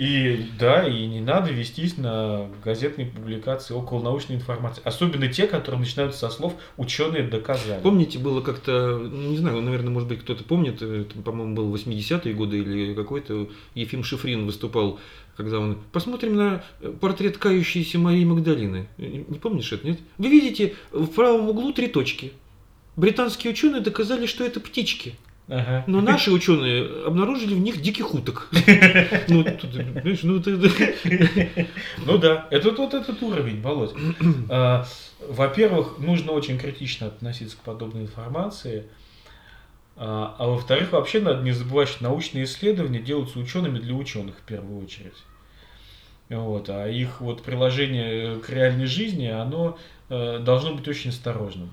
И 0.00 0.46
да, 0.58 0.88
и 0.88 1.04
не 1.04 1.20
надо 1.20 1.50
вестись 1.50 1.98
на 1.98 2.48
газетные 2.64 3.06
публикации 3.06 3.74
около 3.74 4.02
научной 4.02 4.36
информации. 4.36 4.80
Особенно 4.82 5.28
те, 5.28 5.46
которые 5.46 5.78
начинаются 5.78 6.20
со 6.20 6.30
слов 6.30 6.54
«ученые 6.78 7.24
доказали». 7.24 7.82
Помните, 7.82 8.18
было 8.18 8.40
как-то, 8.40 8.96
ну, 8.96 9.28
не 9.32 9.36
знаю, 9.36 9.60
наверное, 9.60 9.90
может 9.90 10.08
быть, 10.08 10.20
кто-то 10.20 10.42
помнит, 10.42 10.80
это, 10.80 11.20
по-моему, 11.20 11.54
был 11.54 11.74
80-е 11.74 12.32
годы 12.32 12.60
или 12.60 12.94
какой-то, 12.94 13.50
Ефим 13.74 14.02
Шифрин 14.02 14.46
выступал, 14.46 14.98
когда 15.36 15.58
он... 15.58 15.76
Посмотрим 15.92 16.34
на 16.34 16.64
портрет 17.02 17.36
кающейся 17.36 17.98
Марии 17.98 18.24
Магдалины. 18.24 18.88
Э, 18.96 19.02
Не 19.06 19.38
помнишь 19.38 19.70
это, 19.70 19.86
нет? 19.86 19.98
Вы 20.16 20.30
видите 20.30 20.76
в 20.92 21.08
правом 21.08 21.46
углу 21.50 21.74
три 21.74 21.88
точки. 21.88 22.32
Британские 22.96 23.52
ученые 23.52 23.82
доказали, 23.82 24.24
что 24.24 24.44
это 24.44 24.60
птички. 24.60 25.16
Ага. 25.50 25.82
Но 25.88 26.00
наши 26.00 26.30
ученые 26.30 27.04
обнаружили 27.06 27.54
в 27.54 27.58
них 27.60 27.80
диких 27.82 28.14
уток. 28.14 28.48
Ну, 29.28 29.42
тут, 29.44 29.72
понимаешь, 29.72 30.20
ну, 30.22 30.38
это- 30.38 30.50
Ну 32.06 32.18
да, 32.18 32.46
это 32.50 32.70
вот 32.70 32.94
этот 32.94 33.20
уровень, 33.22 33.60
Володь. 33.60 33.92
А, 34.48 34.86
Во-первых, 35.28 35.98
нужно 35.98 36.32
очень 36.32 36.56
критично 36.58 37.08
относиться 37.08 37.56
к 37.56 37.60
подобной 37.60 38.02
информации. 38.02 38.84
А 39.96 40.34
а 40.38 40.46
во-вторых, 40.46 40.92
вообще 40.92 41.20
надо 41.20 41.42
не 41.42 41.52
забывать, 41.52 41.88
что 41.88 42.04
научные 42.04 42.44
исследования 42.44 43.00
делаются 43.00 43.38
учеными 43.38 43.78
для 43.78 43.94
ученых 43.94 44.36
в 44.38 44.42
первую 44.42 44.82
очередь. 44.82 45.16
Вот, 46.30 46.70
а 46.70 46.86
их 46.88 47.20
вот 47.20 47.42
приложение 47.42 48.36
к 48.38 48.48
реальной 48.50 48.86
жизни, 48.86 49.26
оно 49.26 49.76
э, 50.08 50.38
должно 50.38 50.74
быть 50.74 50.86
очень 50.86 51.10
осторожным. 51.10 51.70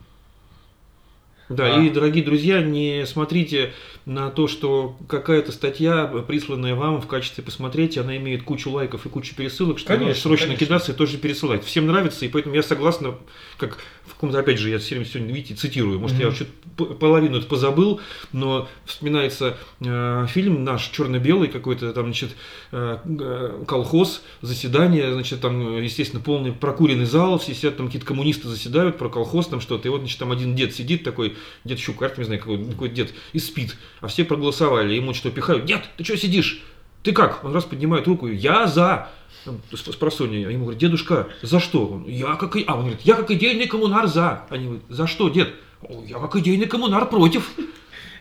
Да, 1.50 1.76
А. 1.78 1.82
и, 1.82 1.90
дорогие 1.90 2.24
друзья, 2.26 2.62
не 2.62 3.06
смотрите 3.06 3.72
на 4.06 4.30
то, 4.32 4.48
что 4.50 4.98
какая-то 5.08 5.52
статья, 5.54 6.06
присланная 6.28 6.76
вам 6.76 7.02
в 7.02 7.08
качестве 7.08 7.42
посмотреть, 7.44 7.98
она 7.98 8.18
имеет 8.18 8.44
кучу 8.44 8.70
лайков 8.70 9.06
и 9.06 9.10
кучу 9.10 9.34
пересылок, 9.34 9.80
что 9.80 9.88
Конечно, 9.88 10.08
надо 10.10 10.20
срочно 10.20 10.46
конечно. 10.48 10.66
кидаться 10.66 10.92
и 10.92 10.96
тоже 10.96 11.18
пересылать. 11.18 11.64
Всем 11.64 11.88
нравится, 11.88 12.26
и 12.26 12.28
поэтому 12.28 12.54
я 12.56 12.64
согласна, 12.64 13.16
как 13.58 13.78
в 14.06 14.14
каком-то, 14.14 14.40
опять 14.40 14.60
же, 14.60 14.70
я 14.70 14.78
все 14.80 14.96
время 14.96 15.06
сегодня, 15.06 15.34
видите, 15.34 15.56
цитирую, 15.56 16.00
может, 16.00 16.18
я 16.20 16.28
Мгм. 16.28 16.36
что-то 16.36 16.86
половину 16.96 17.38
это 17.38 17.48
позабыл, 17.48 18.02
но 18.34 18.68
вспоминается 18.86 19.58
э, 19.82 20.26
фильм 20.30 20.64
наш 20.66 20.88
черно-белый 20.90 21.48
какой-то 21.48 21.92
там, 21.94 22.06
значит, 22.06 22.32
э, 22.74 23.64
колхоз, 23.68 24.22
заседание, 24.42 25.14
значит, 25.14 25.40
там, 25.42 25.82
естественно, 25.82 26.22
полный 26.22 26.52
прокуренный 26.52 27.06
зал, 27.06 27.40
все 27.40 27.54
сидят, 27.54 27.78
там 27.78 27.88
какие-то 27.88 28.08
коммунисты 28.08 28.48
заседают 28.50 28.98
про 28.98 29.08
колхоз, 29.10 29.48
там 29.48 29.62
что-то, 29.62 29.88
и 29.88 29.92
вот, 29.92 30.00
значит, 30.00 30.20
там 30.20 30.32
один 30.32 30.56
дед 30.56 30.74
сидит 30.76 31.04
такой, 31.04 31.36
дед 31.63 31.80
Щукарь, 31.80 32.13
не 32.17 32.23
знаю, 32.23 32.39
какой, 32.39 32.65
какой 32.65 32.89
дед, 32.89 33.13
и 33.34 33.39
спит, 33.39 33.76
а 34.02 34.08
все 34.08 34.23
проголосовали, 34.23 34.93
ему 34.93 35.13
что, 35.13 35.32
пихают, 35.32 35.65
дед, 35.65 35.84
ты 35.97 36.04
что 36.04 36.17
сидишь? 36.17 36.63
Ты 37.04 37.13
как? 37.13 37.43
Он 37.43 37.54
раз 37.54 37.63
поднимает 37.63 38.08
руку, 38.08 38.28
я 38.28 38.67
за. 38.67 39.10
Там, 39.45 39.62
С, 39.71 39.80
с 39.80 39.95
просонья. 39.95 40.50
Ему 40.50 40.63
говорят, 40.63 40.82
дедушка, 40.82 41.28
за 41.41 41.60
что? 41.60 41.88
Он, 41.88 42.06
я 42.06 42.36
как 42.36 42.56
и... 42.58 42.65
А, 42.67 42.73
он 42.73 42.82
говорит, 42.82 43.02
я 43.04 43.15
как 43.15 43.32
идейный 43.32 43.67
коммунар 43.67 44.08
за. 44.08 44.43
Они 44.50 44.65
говорят, 44.65 44.84
за 44.89 45.08
что, 45.08 45.30
дед? 45.30 45.54
«О, 45.82 46.04
Я 46.08 46.19
как 46.19 46.36
идейный 46.38 46.65
коммунар 46.65 47.08
против. 47.08 47.52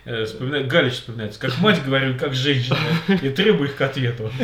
Э, 0.07 0.25
Вспоминает, 0.25 0.69
Галич 0.69 0.95
вспоминается, 0.95 1.40
как 1.40 1.59
мать 1.59 1.85
говорю, 1.85 2.16
как 2.16 2.33
женщина, 2.33 2.79
и 3.09 3.29
требую 3.31 3.69
их 3.69 3.77
к 3.77 3.81
ответу. 3.81 4.31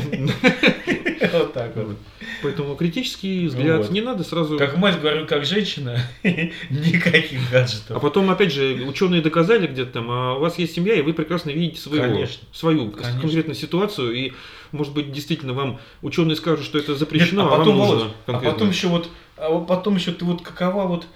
Вот 1.32 1.52
так 1.52 1.76
вот. 1.76 1.96
Поэтому 2.42 2.74
критический 2.74 3.46
взгляд 3.46 3.88
не 3.90 4.00
надо 4.00 4.24
сразу... 4.24 4.58
Как 4.58 4.76
мать 4.76 5.00
говорю, 5.00 5.24
как 5.24 5.44
женщина, 5.44 6.00
никаких 6.24 7.38
А 7.48 7.52
гаджетов. 7.52 8.02
потом, 8.02 8.28
опять 8.28 8.52
же, 8.52 8.84
ученые 8.84 9.22
доказали 9.22 9.68
где-то 9.68 9.92
там, 9.92 10.10
а 10.10 10.34
у 10.34 10.40
вас 10.40 10.58
есть 10.58 10.74
семья, 10.74 10.94
и 10.94 11.02
вы 11.02 11.14
прекрасно 11.14 11.50
видите 11.50 11.80
своего, 11.80 12.26
свою 12.52 12.90
конкретную 12.90 13.54
ситуацию, 13.54 14.12
и, 14.12 14.32
может 14.72 14.92
быть, 14.92 15.12
действительно 15.12 15.52
вам 15.52 15.78
ученые 16.02 16.34
скажут, 16.34 16.64
что 16.64 16.76
это 16.78 16.90
Нет, 16.90 16.98
запрещено, 16.98 17.44
а 17.44 17.54
а, 17.54 17.58
потом, 17.58 17.78
вам 17.78 17.88
нужно 17.88 18.10
а 18.26 18.40
потом 18.40 18.70
еще 18.70 18.88
вот, 18.88 19.08
а 19.36 19.60
потом 19.60 19.94
еще 19.94 20.10
ты 20.10 20.24
вот 20.24 20.42
какова 20.42 20.88
вот, 20.88 21.06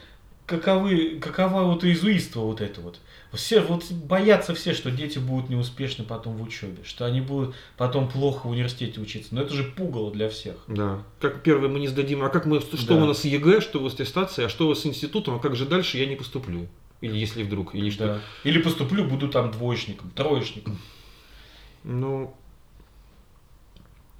каковы, 0.47 1.18
какова 1.20 1.64
вот 1.64 1.83
изуиство 1.83 2.43
вот 2.43 2.61
это 2.61 2.81
вот. 2.81 3.01
Все 3.37 3.61
вот 3.61 3.91
боятся 3.93 4.55
все, 4.55 4.74
что 4.74 4.91
дети 4.91 5.18
будут 5.18 5.49
неуспешны 5.51 6.05
потом 6.05 6.37
в 6.37 6.43
учебе, 6.43 6.78
что 6.84 7.05
они 7.05 7.20
будут 7.20 7.55
потом 7.76 8.09
плохо 8.09 8.47
в 8.47 8.51
университете 8.51 9.01
учиться. 9.01 9.34
Но 9.34 9.43
это 9.43 9.55
же 9.55 9.64
пугало 9.64 10.11
для 10.11 10.28
всех. 10.28 10.57
Да. 10.66 11.03
Как 11.20 11.43
первое 11.43 11.68
мы 11.68 11.78
не 11.78 11.89
сдадим, 11.89 12.22
а 12.24 12.28
как 12.28 12.47
мы, 12.47 12.61
что 12.61 12.76
Да. 12.95 13.05
у 13.05 13.07
нас 13.07 13.20
с 13.20 13.24
ЕГЭ, 13.24 13.61
что 13.61 13.78
у 13.78 13.82
вас 13.84 13.93
с 13.93 13.95
аттестацией, 13.95 14.47
а 14.47 14.49
что 14.49 14.66
у 14.66 14.68
вас 14.68 14.80
с 14.80 14.87
институтом, 14.87 15.37
а 15.37 15.39
как 15.39 15.55
же 15.55 15.66
дальше 15.66 15.99
я 15.99 16.07
не 16.07 16.16
поступлю? 16.16 16.66
Или 17.01 17.16
если 17.16 17.43
вдруг, 17.43 17.74
или 17.74 17.91
что. 17.91 18.07
Да. 18.07 18.20
Или 18.45 18.61
поступлю, 18.61 19.05
буду 19.05 19.28
там 19.28 19.51
двоечником, 19.51 20.11
троечником. 20.11 20.78
Ну, 21.84 22.34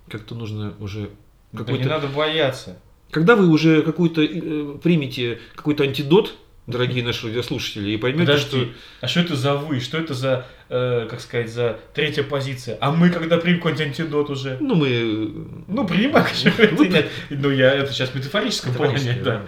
как-то 0.08 0.34
нужно 0.34 0.74
уже 0.78 1.10
Да 1.52 1.72
не 1.72 1.84
надо 1.84 2.06
бояться. 2.08 2.78
Когда 3.10 3.36
вы 3.36 3.48
уже 3.48 3.82
какую-то 3.82 4.22
э, 4.22 4.78
примете 4.82 5.40
какой-то 5.54 5.84
антидот, 5.84 6.36
дорогие 6.66 7.04
наши 7.04 7.26
радиослушатели, 7.26 7.90
и 7.90 7.96
поймете, 7.96 8.26
Подожди, 8.26 8.64
что... 8.64 8.68
а 9.00 9.08
что 9.08 9.20
это 9.20 9.36
за 9.36 9.54
вы? 9.54 9.80
Что 9.80 9.98
это 9.98 10.14
за, 10.14 10.46
э, 10.68 11.06
как 11.08 11.20
сказать, 11.20 11.50
за 11.50 11.78
третья 11.94 12.22
позиция? 12.22 12.76
А 12.80 12.90
мы 12.92 13.10
когда 13.10 13.38
примем 13.38 13.58
какой-нибудь 13.58 13.86
антидот 13.86 14.30
уже? 14.30 14.58
Ну, 14.60 14.74
мы... 14.74 15.46
Ну, 15.68 15.86
принимай, 15.86 16.24
конечно, 16.24 16.76
Вы- 16.76 16.88
нет. 16.88 17.08
Ну, 17.30 17.50
я 17.50 17.72
это 17.74 17.92
сейчас 17.92 18.10
в 18.10 18.14
метафорическом 18.14 18.74
плане, 18.74 19.18
да. 19.22 19.46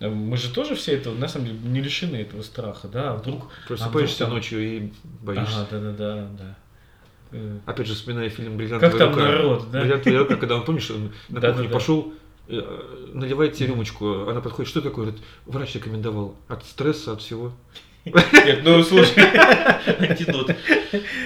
Мы 0.00 0.36
же 0.36 0.52
тоже 0.52 0.74
все 0.74 0.92
этого, 0.92 1.14
на 1.14 1.28
самом 1.28 1.46
деле, 1.46 1.58
не 1.62 1.80
лишены 1.80 2.16
этого 2.16 2.42
страха, 2.42 2.88
да? 2.88 3.12
А 3.12 3.16
Вдруг... 3.16 3.50
Просыпаешься 3.66 4.20
там- 4.20 4.30
ночью 4.30 4.60
и 4.60 4.92
боишься. 5.22 5.60
Ага, 5.60 5.66
да-да-да, 5.70 6.28
да. 6.38 6.56
Опять 7.66 7.86
же, 7.86 7.94
вспоминая 7.94 8.28
фильм 8.28 8.56
«Бриллиантовая 8.56 8.90
Как 8.90 8.98
там 8.98 9.10
рука». 9.10 9.22
народ, 9.22 9.70
да? 9.70 9.80
«Бриллиантовая 9.80 10.18
рука», 10.20 10.36
когда 10.36 10.56
он, 10.56 10.64
помнишь, 10.64 10.90
он 10.90 11.12
на 11.28 11.40
кухню 11.40 11.68
пошел, 11.70 12.14
э, 12.48 13.10
наливает 13.12 13.54
тебе 13.54 13.68
рюмочку, 13.68 14.28
она 14.28 14.40
подходит, 14.40 14.68
что 14.68 14.80
такое? 14.80 15.06
Говорит, 15.06 15.22
врач 15.46 15.74
рекомендовал. 15.74 16.34
От 16.48 16.64
стресса, 16.64 17.12
от 17.12 17.22
всего. 17.22 17.52
Нет, 18.04 18.60
ну 18.62 18.82
слушай, 18.82 19.14
Антидот. 19.98 20.54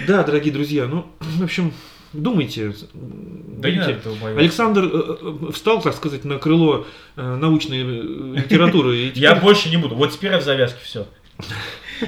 Да, 0.06 0.22
дорогие 0.22 0.52
друзья, 0.52 0.86
ну, 0.86 1.06
в 1.20 1.44
общем, 1.44 1.72
думайте. 2.12 2.74
да 2.94 3.70
не 3.70 3.76
надо 3.76 4.00
думайте. 4.02 4.40
Александр 4.40 4.84
э, 4.84 5.16
э, 5.20 5.52
встал, 5.52 5.82
так 5.82 5.94
сказать, 5.94 6.24
на 6.24 6.38
крыло 6.38 6.86
научной 7.16 7.82
литературы. 7.82 9.12
Я 9.14 9.34
больше 9.34 9.68
не 9.68 9.76
буду. 9.76 9.94
Вот 9.94 10.12
теперь 10.12 10.32
я 10.32 10.38
в 10.38 10.42
завязке 10.42 10.80
все. 10.82 11.06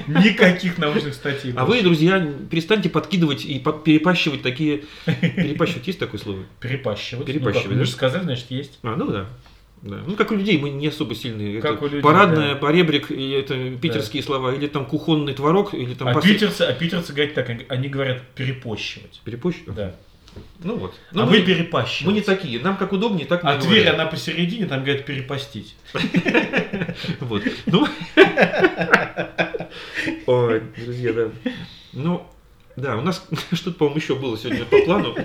Никаких 0.07 0.77
научных 0.77 1.13
статей. 1.13 1.53
А 1.55 1.65
вы, 1.65 1.81
друзья, 1.81 2.19
перестаньте 2.49 2.89
подкидывать 2.89 3.45
и 3.45 3.59
перепащивать 3.59 4.41
такие... 4.41 4.83
Перепащивать 5.05 5.87
есть 5.87 5.99
такое 5.99 6.19
слово? 6.19 6.39
Перепащивать. 6.59 7.25
Перепащивать, 7.25 7.65
Ну, 7.67 7.73
да? 7.73 7.79
вы 7.79 7.85
же 7.85 7.91
сказали, 7.91 8.23
значит, 8.23 8.51
есть. 8.51 8.79
А, 8.83 8.95
ну 8.95 9.07
да. 9.11 9.25
Да. 9.81 9.99
Ну, 10.07 10.15
как 10.15 10.31
у 10.31 10.35
людей, 10.35 10.57
мы 10.57 10.69
не 10.69 10.87
особо 10.87 11.13
сильные. 11.13 11.59
Как 11.59 11.73
это 11.73 11.83
у 11.83 11.87
людей, 11.87 12.01
парадная, 12.01 12.53
да. 12.53 12.55
поребрик, 12.55 13.11
и 13.11 13.31
это 13.31 13.71
питерские 13.81 14.23
слова, 14.23 14.53
или 14.55 14.67
там 14.67 14.85
кухонный 14.85 15.33
творог, 15.33 15.73
или 15.73 15.93
там 15.93 16.07
А 16.07 16.13
пос- 16.13 16.21
питерцы, 16.23 16.61
а 16.61 16.71
питерцы 16.73 17.11
говорят 17.11 17.33
так, 17.33 17.49
они- 17.67 17.89
говорят 17.89 18.21
перепощивать. 18.33 19.19
Перепощивать? 19.25 19.75
Да. 19.75 19.93
Ну 20.63 20.77
вот. 20.77 20.95
а 21.11 21.15
Ну, 21.15 21.25
вы 21.25 21.39
мы, 21.39 21.45
перепащиваете. 21.45 22.05
мы 22.05 22.13
не 22.13 22.21
такие, 22.21 22.59
нам 22.61 22.77
как 22.77 22.93
удобнее, 22.93 23.27
так 23.27 23.41
А 23.43 23.57
говорим. 23.57 23.93
она 23.93 24.05
посередине, 24.05 24.65
там 24.67 24.83
говорят 24.83 25.05
перепостить. 25.05 25.75
Вот. 27.19 27.43
Ну. 27.65 27.85
Ой, 30.25 30.61
друзья, 30.83 31.13
да. 31.13 31.27
Ну, 31.93 32.25
да, 32.75 32.97
у 32.97 33.01
нас 33.01 33.23
что-то, 33.51 33.77
по-моему, 33.77 33.99
еще 33.99 34.15
было 34.15 34.35
сегодня 34.35 34.65
по 34.65 34.79
плану. 34.79 35.15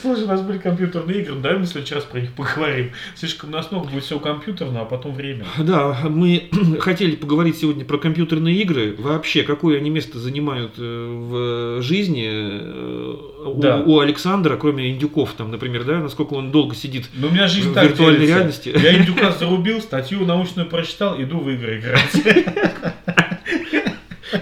Слушай, 0.00 0.24
у 0.24 0.28
нас 0.28 0.42
были 0.42 0.58
компьютерные 0.58 1.22
игры, 1.22 1.36
давай 1.36 1.58
мы 1.58 1.64
раз 1.64 2.04
про 2.04 2.20
них 2.20 2.32
поговорим. 2.34 2.90
Слишком 3.14 3.48
у 3.48 3.52
нас 3.52 3.70
много 3.70 3.88
будет 3.88 4.04
все 4.04 4.18
компьютерно, 4.18 4.82
а 4.82 4.84
потом 4.84 5.14
время. 5.14 5.46
Да, 5.58 5.98
мы 6.04 6.50
хотели 6.80 7.16
поговорить 7.16 7.56
сегодня 7.56 7.84
про 7.86 7.96
компьютерные 7.96 8.56
игры. 8.56 8.94
Вообще, 8.98 9.42
какое 9.42 9.78
они 9.78 9.88
место 9.88 10.18
занимают 10.18 10.72
э, 10.76 10.82
в 10.82 11.82
жизни 11.82 12.28
э, 12.30 13.46
у, 13.46 13.60
Да. 13.60 13.78
у 13.86 14.00
Александра, 14.00 14.56
кроме 14.56 14.90
индюков, 14.90 15.32
там, 15.32 15.50
например, 15.50 15.84
да, 15.84 15.98
насколько 15.98 16.34
он 16.34 16.50
долго 16.50 16.74
сидит. 16.74 17.08
Но 17.14 17.28
у 17.28 17.30
меня 17.30 17.48
жизнь 17.48 17.72
В 17.72 17.82
виртуальной 17.82 18.26
делится. 18.26 18.36
реальности. 18.36 18.74
Я 18.82 18.98
индюка 18.98 19.32
зарубил, 19.38 19.80
статью 19.80 20.26
научную 20.26 20.68
прочитал, 20.68 21.20
иду 21.20 21.38
в 21.38 21.48
игры 21.48 21.78
играть. 21.78 23.21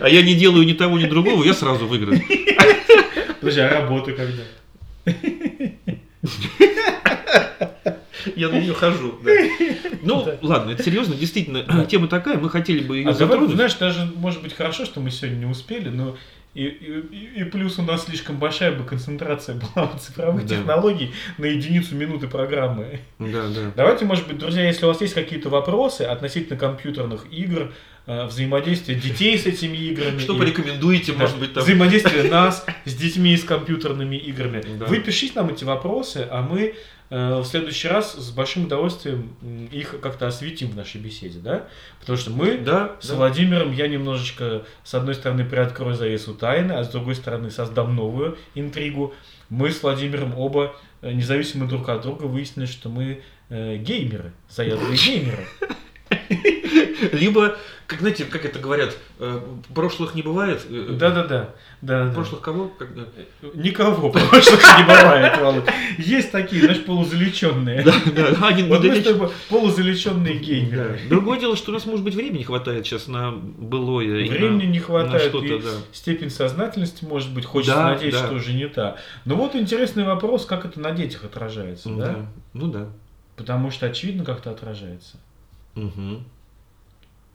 А 0.00 0.08
я 0.08 0.22
не 0.22 0.34
делаю 0.34 0.64
ни 0.66 0.72
того, 0.72 0.98
ни 0.98 1.06
другого, 1.06 1.42
я 1.44 1.54
сразу 1.54 1.86
выиграю. 1.86 2.20
Подожди, 3.40 3.60
а 3.60 3.70
работа 3.80 4.12
когда? 4.12 4.42
Я 8.36 8.48
на 8.50 8.60
нее 8.60 8.74
хожу. 8.74 9.18
Ну, 10.02 10.24
Да. 10.24 10.36
ладно, 10.42 10.72
это 10.72 10.82
серьезно, 10.82 11.14
действительно, 11.14 11.86
тема 11.86 12.06
такая, 12.06 12.36
мы 12.38 12.50
хотели 12.50 12.80
бы 12.80 12.98
ее 12.98 13.08
А 13.08 13.12
давай, 13.14 13.28
затронуть. 13.36 13.54
знаешь, 13.54 13.74
даже 13.74 14.10
может 14.16 14.42
быть 14.42 14.52
хорошо, 14.54 14.84
что 14.84 15.00
мы 15.00 15.10
сегодня 15.10 15.36
не 15.38 15.46
успели, 15.46 15.88
но 15.88 16.16
и, 16.54 16.64
и- 16.64 17.40
и- 17.40 17.44
плюс 17.44 17.78
у 17.78 17.82
нас 17.82 18.04
слишком 18.06 18.38
большая 18.38 18.72
бы 18.72 18.84
концентрация 18.84 19.54
была 19.74 19.88
цифровых 19.98 20.46
Да. 20.46 20.56
технологий 20.56 21.12
на 21.38 21.44
единицу 21.46 21.94
минуты 21.94 22.26
программы. 22.28 23.00
Да, 23.18 23.48
да. 23.48 23.72
Давайте, 23.76 24.04
может 24.04 24.26
быть, 24.26 24.38
друзья, 24.38 24.66
если 24.66 24.84
у 24.84 24.88
вас 24.88 25.00
есть 25.00 25.14
какие-то 25.14 25.48
вопросы 25.48 26.02
относительно 26.02 26.58
компьютерных 26.58 27.26
игр, 27.30 27.72
э, 28.06 28.26
взаимодействия 28.26 28.96
детей 28.96 29.38
с 29.38 29.46
этими 29.46 29.76
играми, 29.76 30.18
Что 30.18 30.36
порекомендуете, 30.36 31.12
да, 31.12 31.18
может 31.18 31.38
быть, 31.38 31.54
там... 31.54 31.62
взаимодействие 31.62 32.24
нас 32.30 32.66
с 32.84 32.94
детьми 32.94 33.32
и 33.34 33.36
с 33.36 33.44
компьютерными 33.44 34.16
играми. 34.16 34.64
Да. 34.78 34.86
Вы 34.86 34.98
пишите 35.00 35.34
нам 35.36 35.50
эти 35.50 35.62
вопросы, 35.64 36.26
а 36.30 36.42
мы 36.42 36.74
в 37.10 37.44
следующий 37.44 37.88
раз 37.88 38.14
с 38.14 38.30
большим 38.30 38.66
удовольствием 38.66 39.36
их 39.72 40.00
как-то 40.00 40.28
осветим 40.28 40.68
в 40.70 40.76
нашей 40.76 41.00
беседе, 41.00 41.40
да? 41.40 41.66
Потому 41.98 42.16
что 42.16 42.30
мы 42.30 42.56
Да, 42.58 42.96
с 43.00 43.08
да. 43.08 43.16
Владимиром 43.16 43.72
я 43.72 43.88
немножечко, 43.88 44.62
с 44.84 44.94
одной 44.94 45.16
стороны, 45.16 45.44
приоткрою 45.44 45.94
завесу 45.96 46.34
тайны, 46.34 46.72
а 46.72 46.84
с 46.84 46.88
другой 46.88 47.16
стороны, 47.16 47.50
создам 47.50 47.96
новую 47.96 48.38
интригу. 48.54 49.12
Мы 49.48 49.72
с 49.72 49.82
Владимиром 49.82 50.38
оба, 50.38 50.76
э, 51.02 51.10
независимо 51.12 51.66
друг 51.66 51.88
от 51.88 52.02
друга, 52.02 52.24
выяснили, 52.24 52.66
что 52.66 52.88
мы 52.88 53.22
э, 53.48 53.76
геймеры, 53.78 54.32
заядлые 54.48 54.96
геймеры. 54.96 55.46
Либо, 57.12 57.56
как 57.86 58.00
знаете, 58.00 58.24
как 58.24 58.44
это 58.44 58.58
говорят, 58.58 58.96
э, 59.18 59.40
прошлых 59.74 60.14
не 60.14 60.22
бывает. 60.22 60.64
э, 60.68 60.88
Да-да-да. 60.98 61.50
да, 61.80 62.06
да. 62.06 62.12
Прошлых 62.12 62.40
кого? 62.40 62.72
Э, 62.80 62.84
Никого 63.54 64.10
прошлых 64.12 64.62
не 64.78 64.84
бывает, 64.84 65.38
Володь. 65.40 65.64
Есть 65.98 66.30
такие, 66.32 66.62
знаешь, 66.62 66.84
полузалеченные. 66.84 67.82
Да, 67.82 67.94
да, 68.14 68.46
один 68.48 68.68
Вот 68.68 68.78
мы 68.80 68.84
с 68.86 68.88
недалече. 68.98 69.12
тобой 69.12 69.28
полузалеченные 69.48 70.34
Да. 70.34 70.40
геймеры. 70.40 71.00
Другое 71.08 71.40
дело, 71.40 71.56
что 71.56 71.70
у 71.70 71.74
нас, 71.74 71.86
может 71.86 72.04
быть, 72.04 72.14
времени 72.14 72.42
хватает 72.42 72.86
сейчас 72.86 73.06
на 73.08 73.32
былое. 73.32 74.24
на- 74.26 74.30
Времени 74.32 74.66
не 74.66 74.78
хватает, 74.80 75.30
что-то, 75.30 75.58
да. 75.58 75.70
степень 75.92 76.30
сознательности, 76.30 77.04
может 77.04 77.32
быть, 77.32 77.44
хочется 77.44 77.76
Да, 77.76 77.90
надеяться, 77.92 78.20
да. 78.22 78.26
что 78.26 78.36
уже 78.36 78.52
не 78.52 78.68
та. 78.68 78.96
Но 79.24 79.36
вот 79.36 79.54
интересный 79.54 80.04
вопрос, 80.04 80.44
как 80.44 80.64
это 80.64 80.78
на 80.80 80.90
детях 80.92 81.24
отражается, 81.24 81.88
да? 81.90 82.04
Да. 82.06 82.26
Ну 82.52 82.66
да. 82.68 82.86
Потому 83.36 83.70
что 83.70 83.86
очевидно 83.86 84.24
как-то 84.24 84.50
отражается. 84.50 85.16
Мгм. 85.74 86.24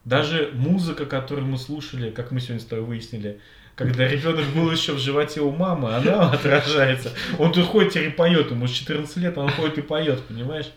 Даже 0.03 0.51
музыка, 0.53 1.05
которую 1.05 1.47
мы 1.47 1.57
слушали, 1.57 2.11
как 2.11 2.31
мы 2.31 2.39
сегодня 2.39 2.59
с 2.61 2.65
тобой 2.65 2.86
выяснили, 2.86 3.39
когда 3.75 4.07
ребенок 4.07 4.45
был 4.55 4.71
еще 4.71 4.93
в 4.93 4.99
животе 4.99 5.41
у 5.41 5.51
мамы, 5.51 5.93
она 5.95 6.31
отражается. 6.31 7.11
Он 7.39 7.51
тут 7.51 7.65
ходит 7.65 7.93
теперь 7.93 8.09
и 8.09 8.11
поет, 8.11 8.51
ему 8.51 8.67
14 8.67 9.17
лет, 9.17 9.38
он 9.38 9.49
ходит 9.49 9.77
и 9.79 9.81
поет, 9.81 10.21
понимаешь? 10.23 10.71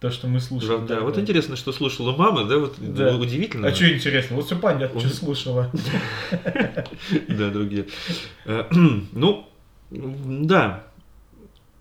То, 0.00 0.10
что 0.10 0.26
мы 0.26 0.40
слушали. 0.40 0.70
Да, 0.70 0.78
тогда. 0.78 1.00
вот 1.02 1.16
интересно, 1.18 1.54
что 1.54 1.70
слушала 1.70 2.16
мама, 2.16 2.44
да, 2.44 2.58
вот 2.58 2.74
Да. 2.78 3.16
удивительно. 3.16 3.68
А 3.68 3.74
что 3.74 3.88
интересно? 3.92 4.34
Вот 4.34 4.46
все 4.46 4.56
понятно, 4.56 4.98
что 4.98 5.10
слушала. 5.10 5.70
Да, 7.28 7.50
другие. 7.50 7.86
Э, 8.44 8.64
Ну, 9.12 9.48
да. 9.90 10.84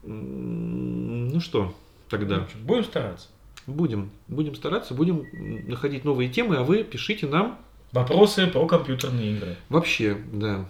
Ну 0.03 1.39
что, 1.39 1.75
тогда 2.09 2.47
Будем 2.63 2.83
стараться. 2.83 3.27
Будем, 3.67 4.09
будем 4.27 4.55
стараться, 4.55 4.93
будем 4.93 5.25
находить 5.67 6.03
новые 6.05 6.29
темы, 6.29 6.57
а 6.57 6.63
вы 6.63 6.83
пишите 6.83 7.27
нам 7.27 7.57
Вопросы 7.91 8.47
про 8.47 8.65
компьютерные 8.67 9.33
игры. 9.33 9.55
вообще, 9.69 10.17
да, 10.33 10.65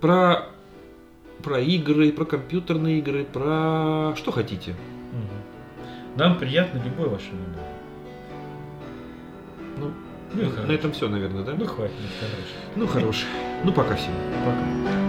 про 0.00 0.48
про 1.42 1.60
игры, 1.60 2.10
про 2.12 2.24
компьютерные 2.24 2.98
игры, 2.98 3.24
про 3.24 4.14
что 4.16 4.32
хотите. 4.32 4.72
Мгм. 5.12 6.16
Нам 6.16 6.38
приятно 6.38 6.82
любое 6.82 7.08
ваше 7.08 7.28
мнение. 7.32 7.66
Ну, 9.78 9.90
Ну 10.32 10.42
и 10.42 10.66
на 10.66 10.72
этом 10.72 10.92
все, 10.92 11.08
наверное, 11.08 11.44
да? 11.44 11.54
Ну 11.56 11.66
хватит, 11.66 11.94
ну 12.00 12.06
хорошо. 12.26 12.54
Ну, 12.76 12.86
хорош. 12.86 13.24
Ну, 13.64 13.72
пока 13.72 13.94
всем. 13.94 14.12
Пока. 14.44 15.05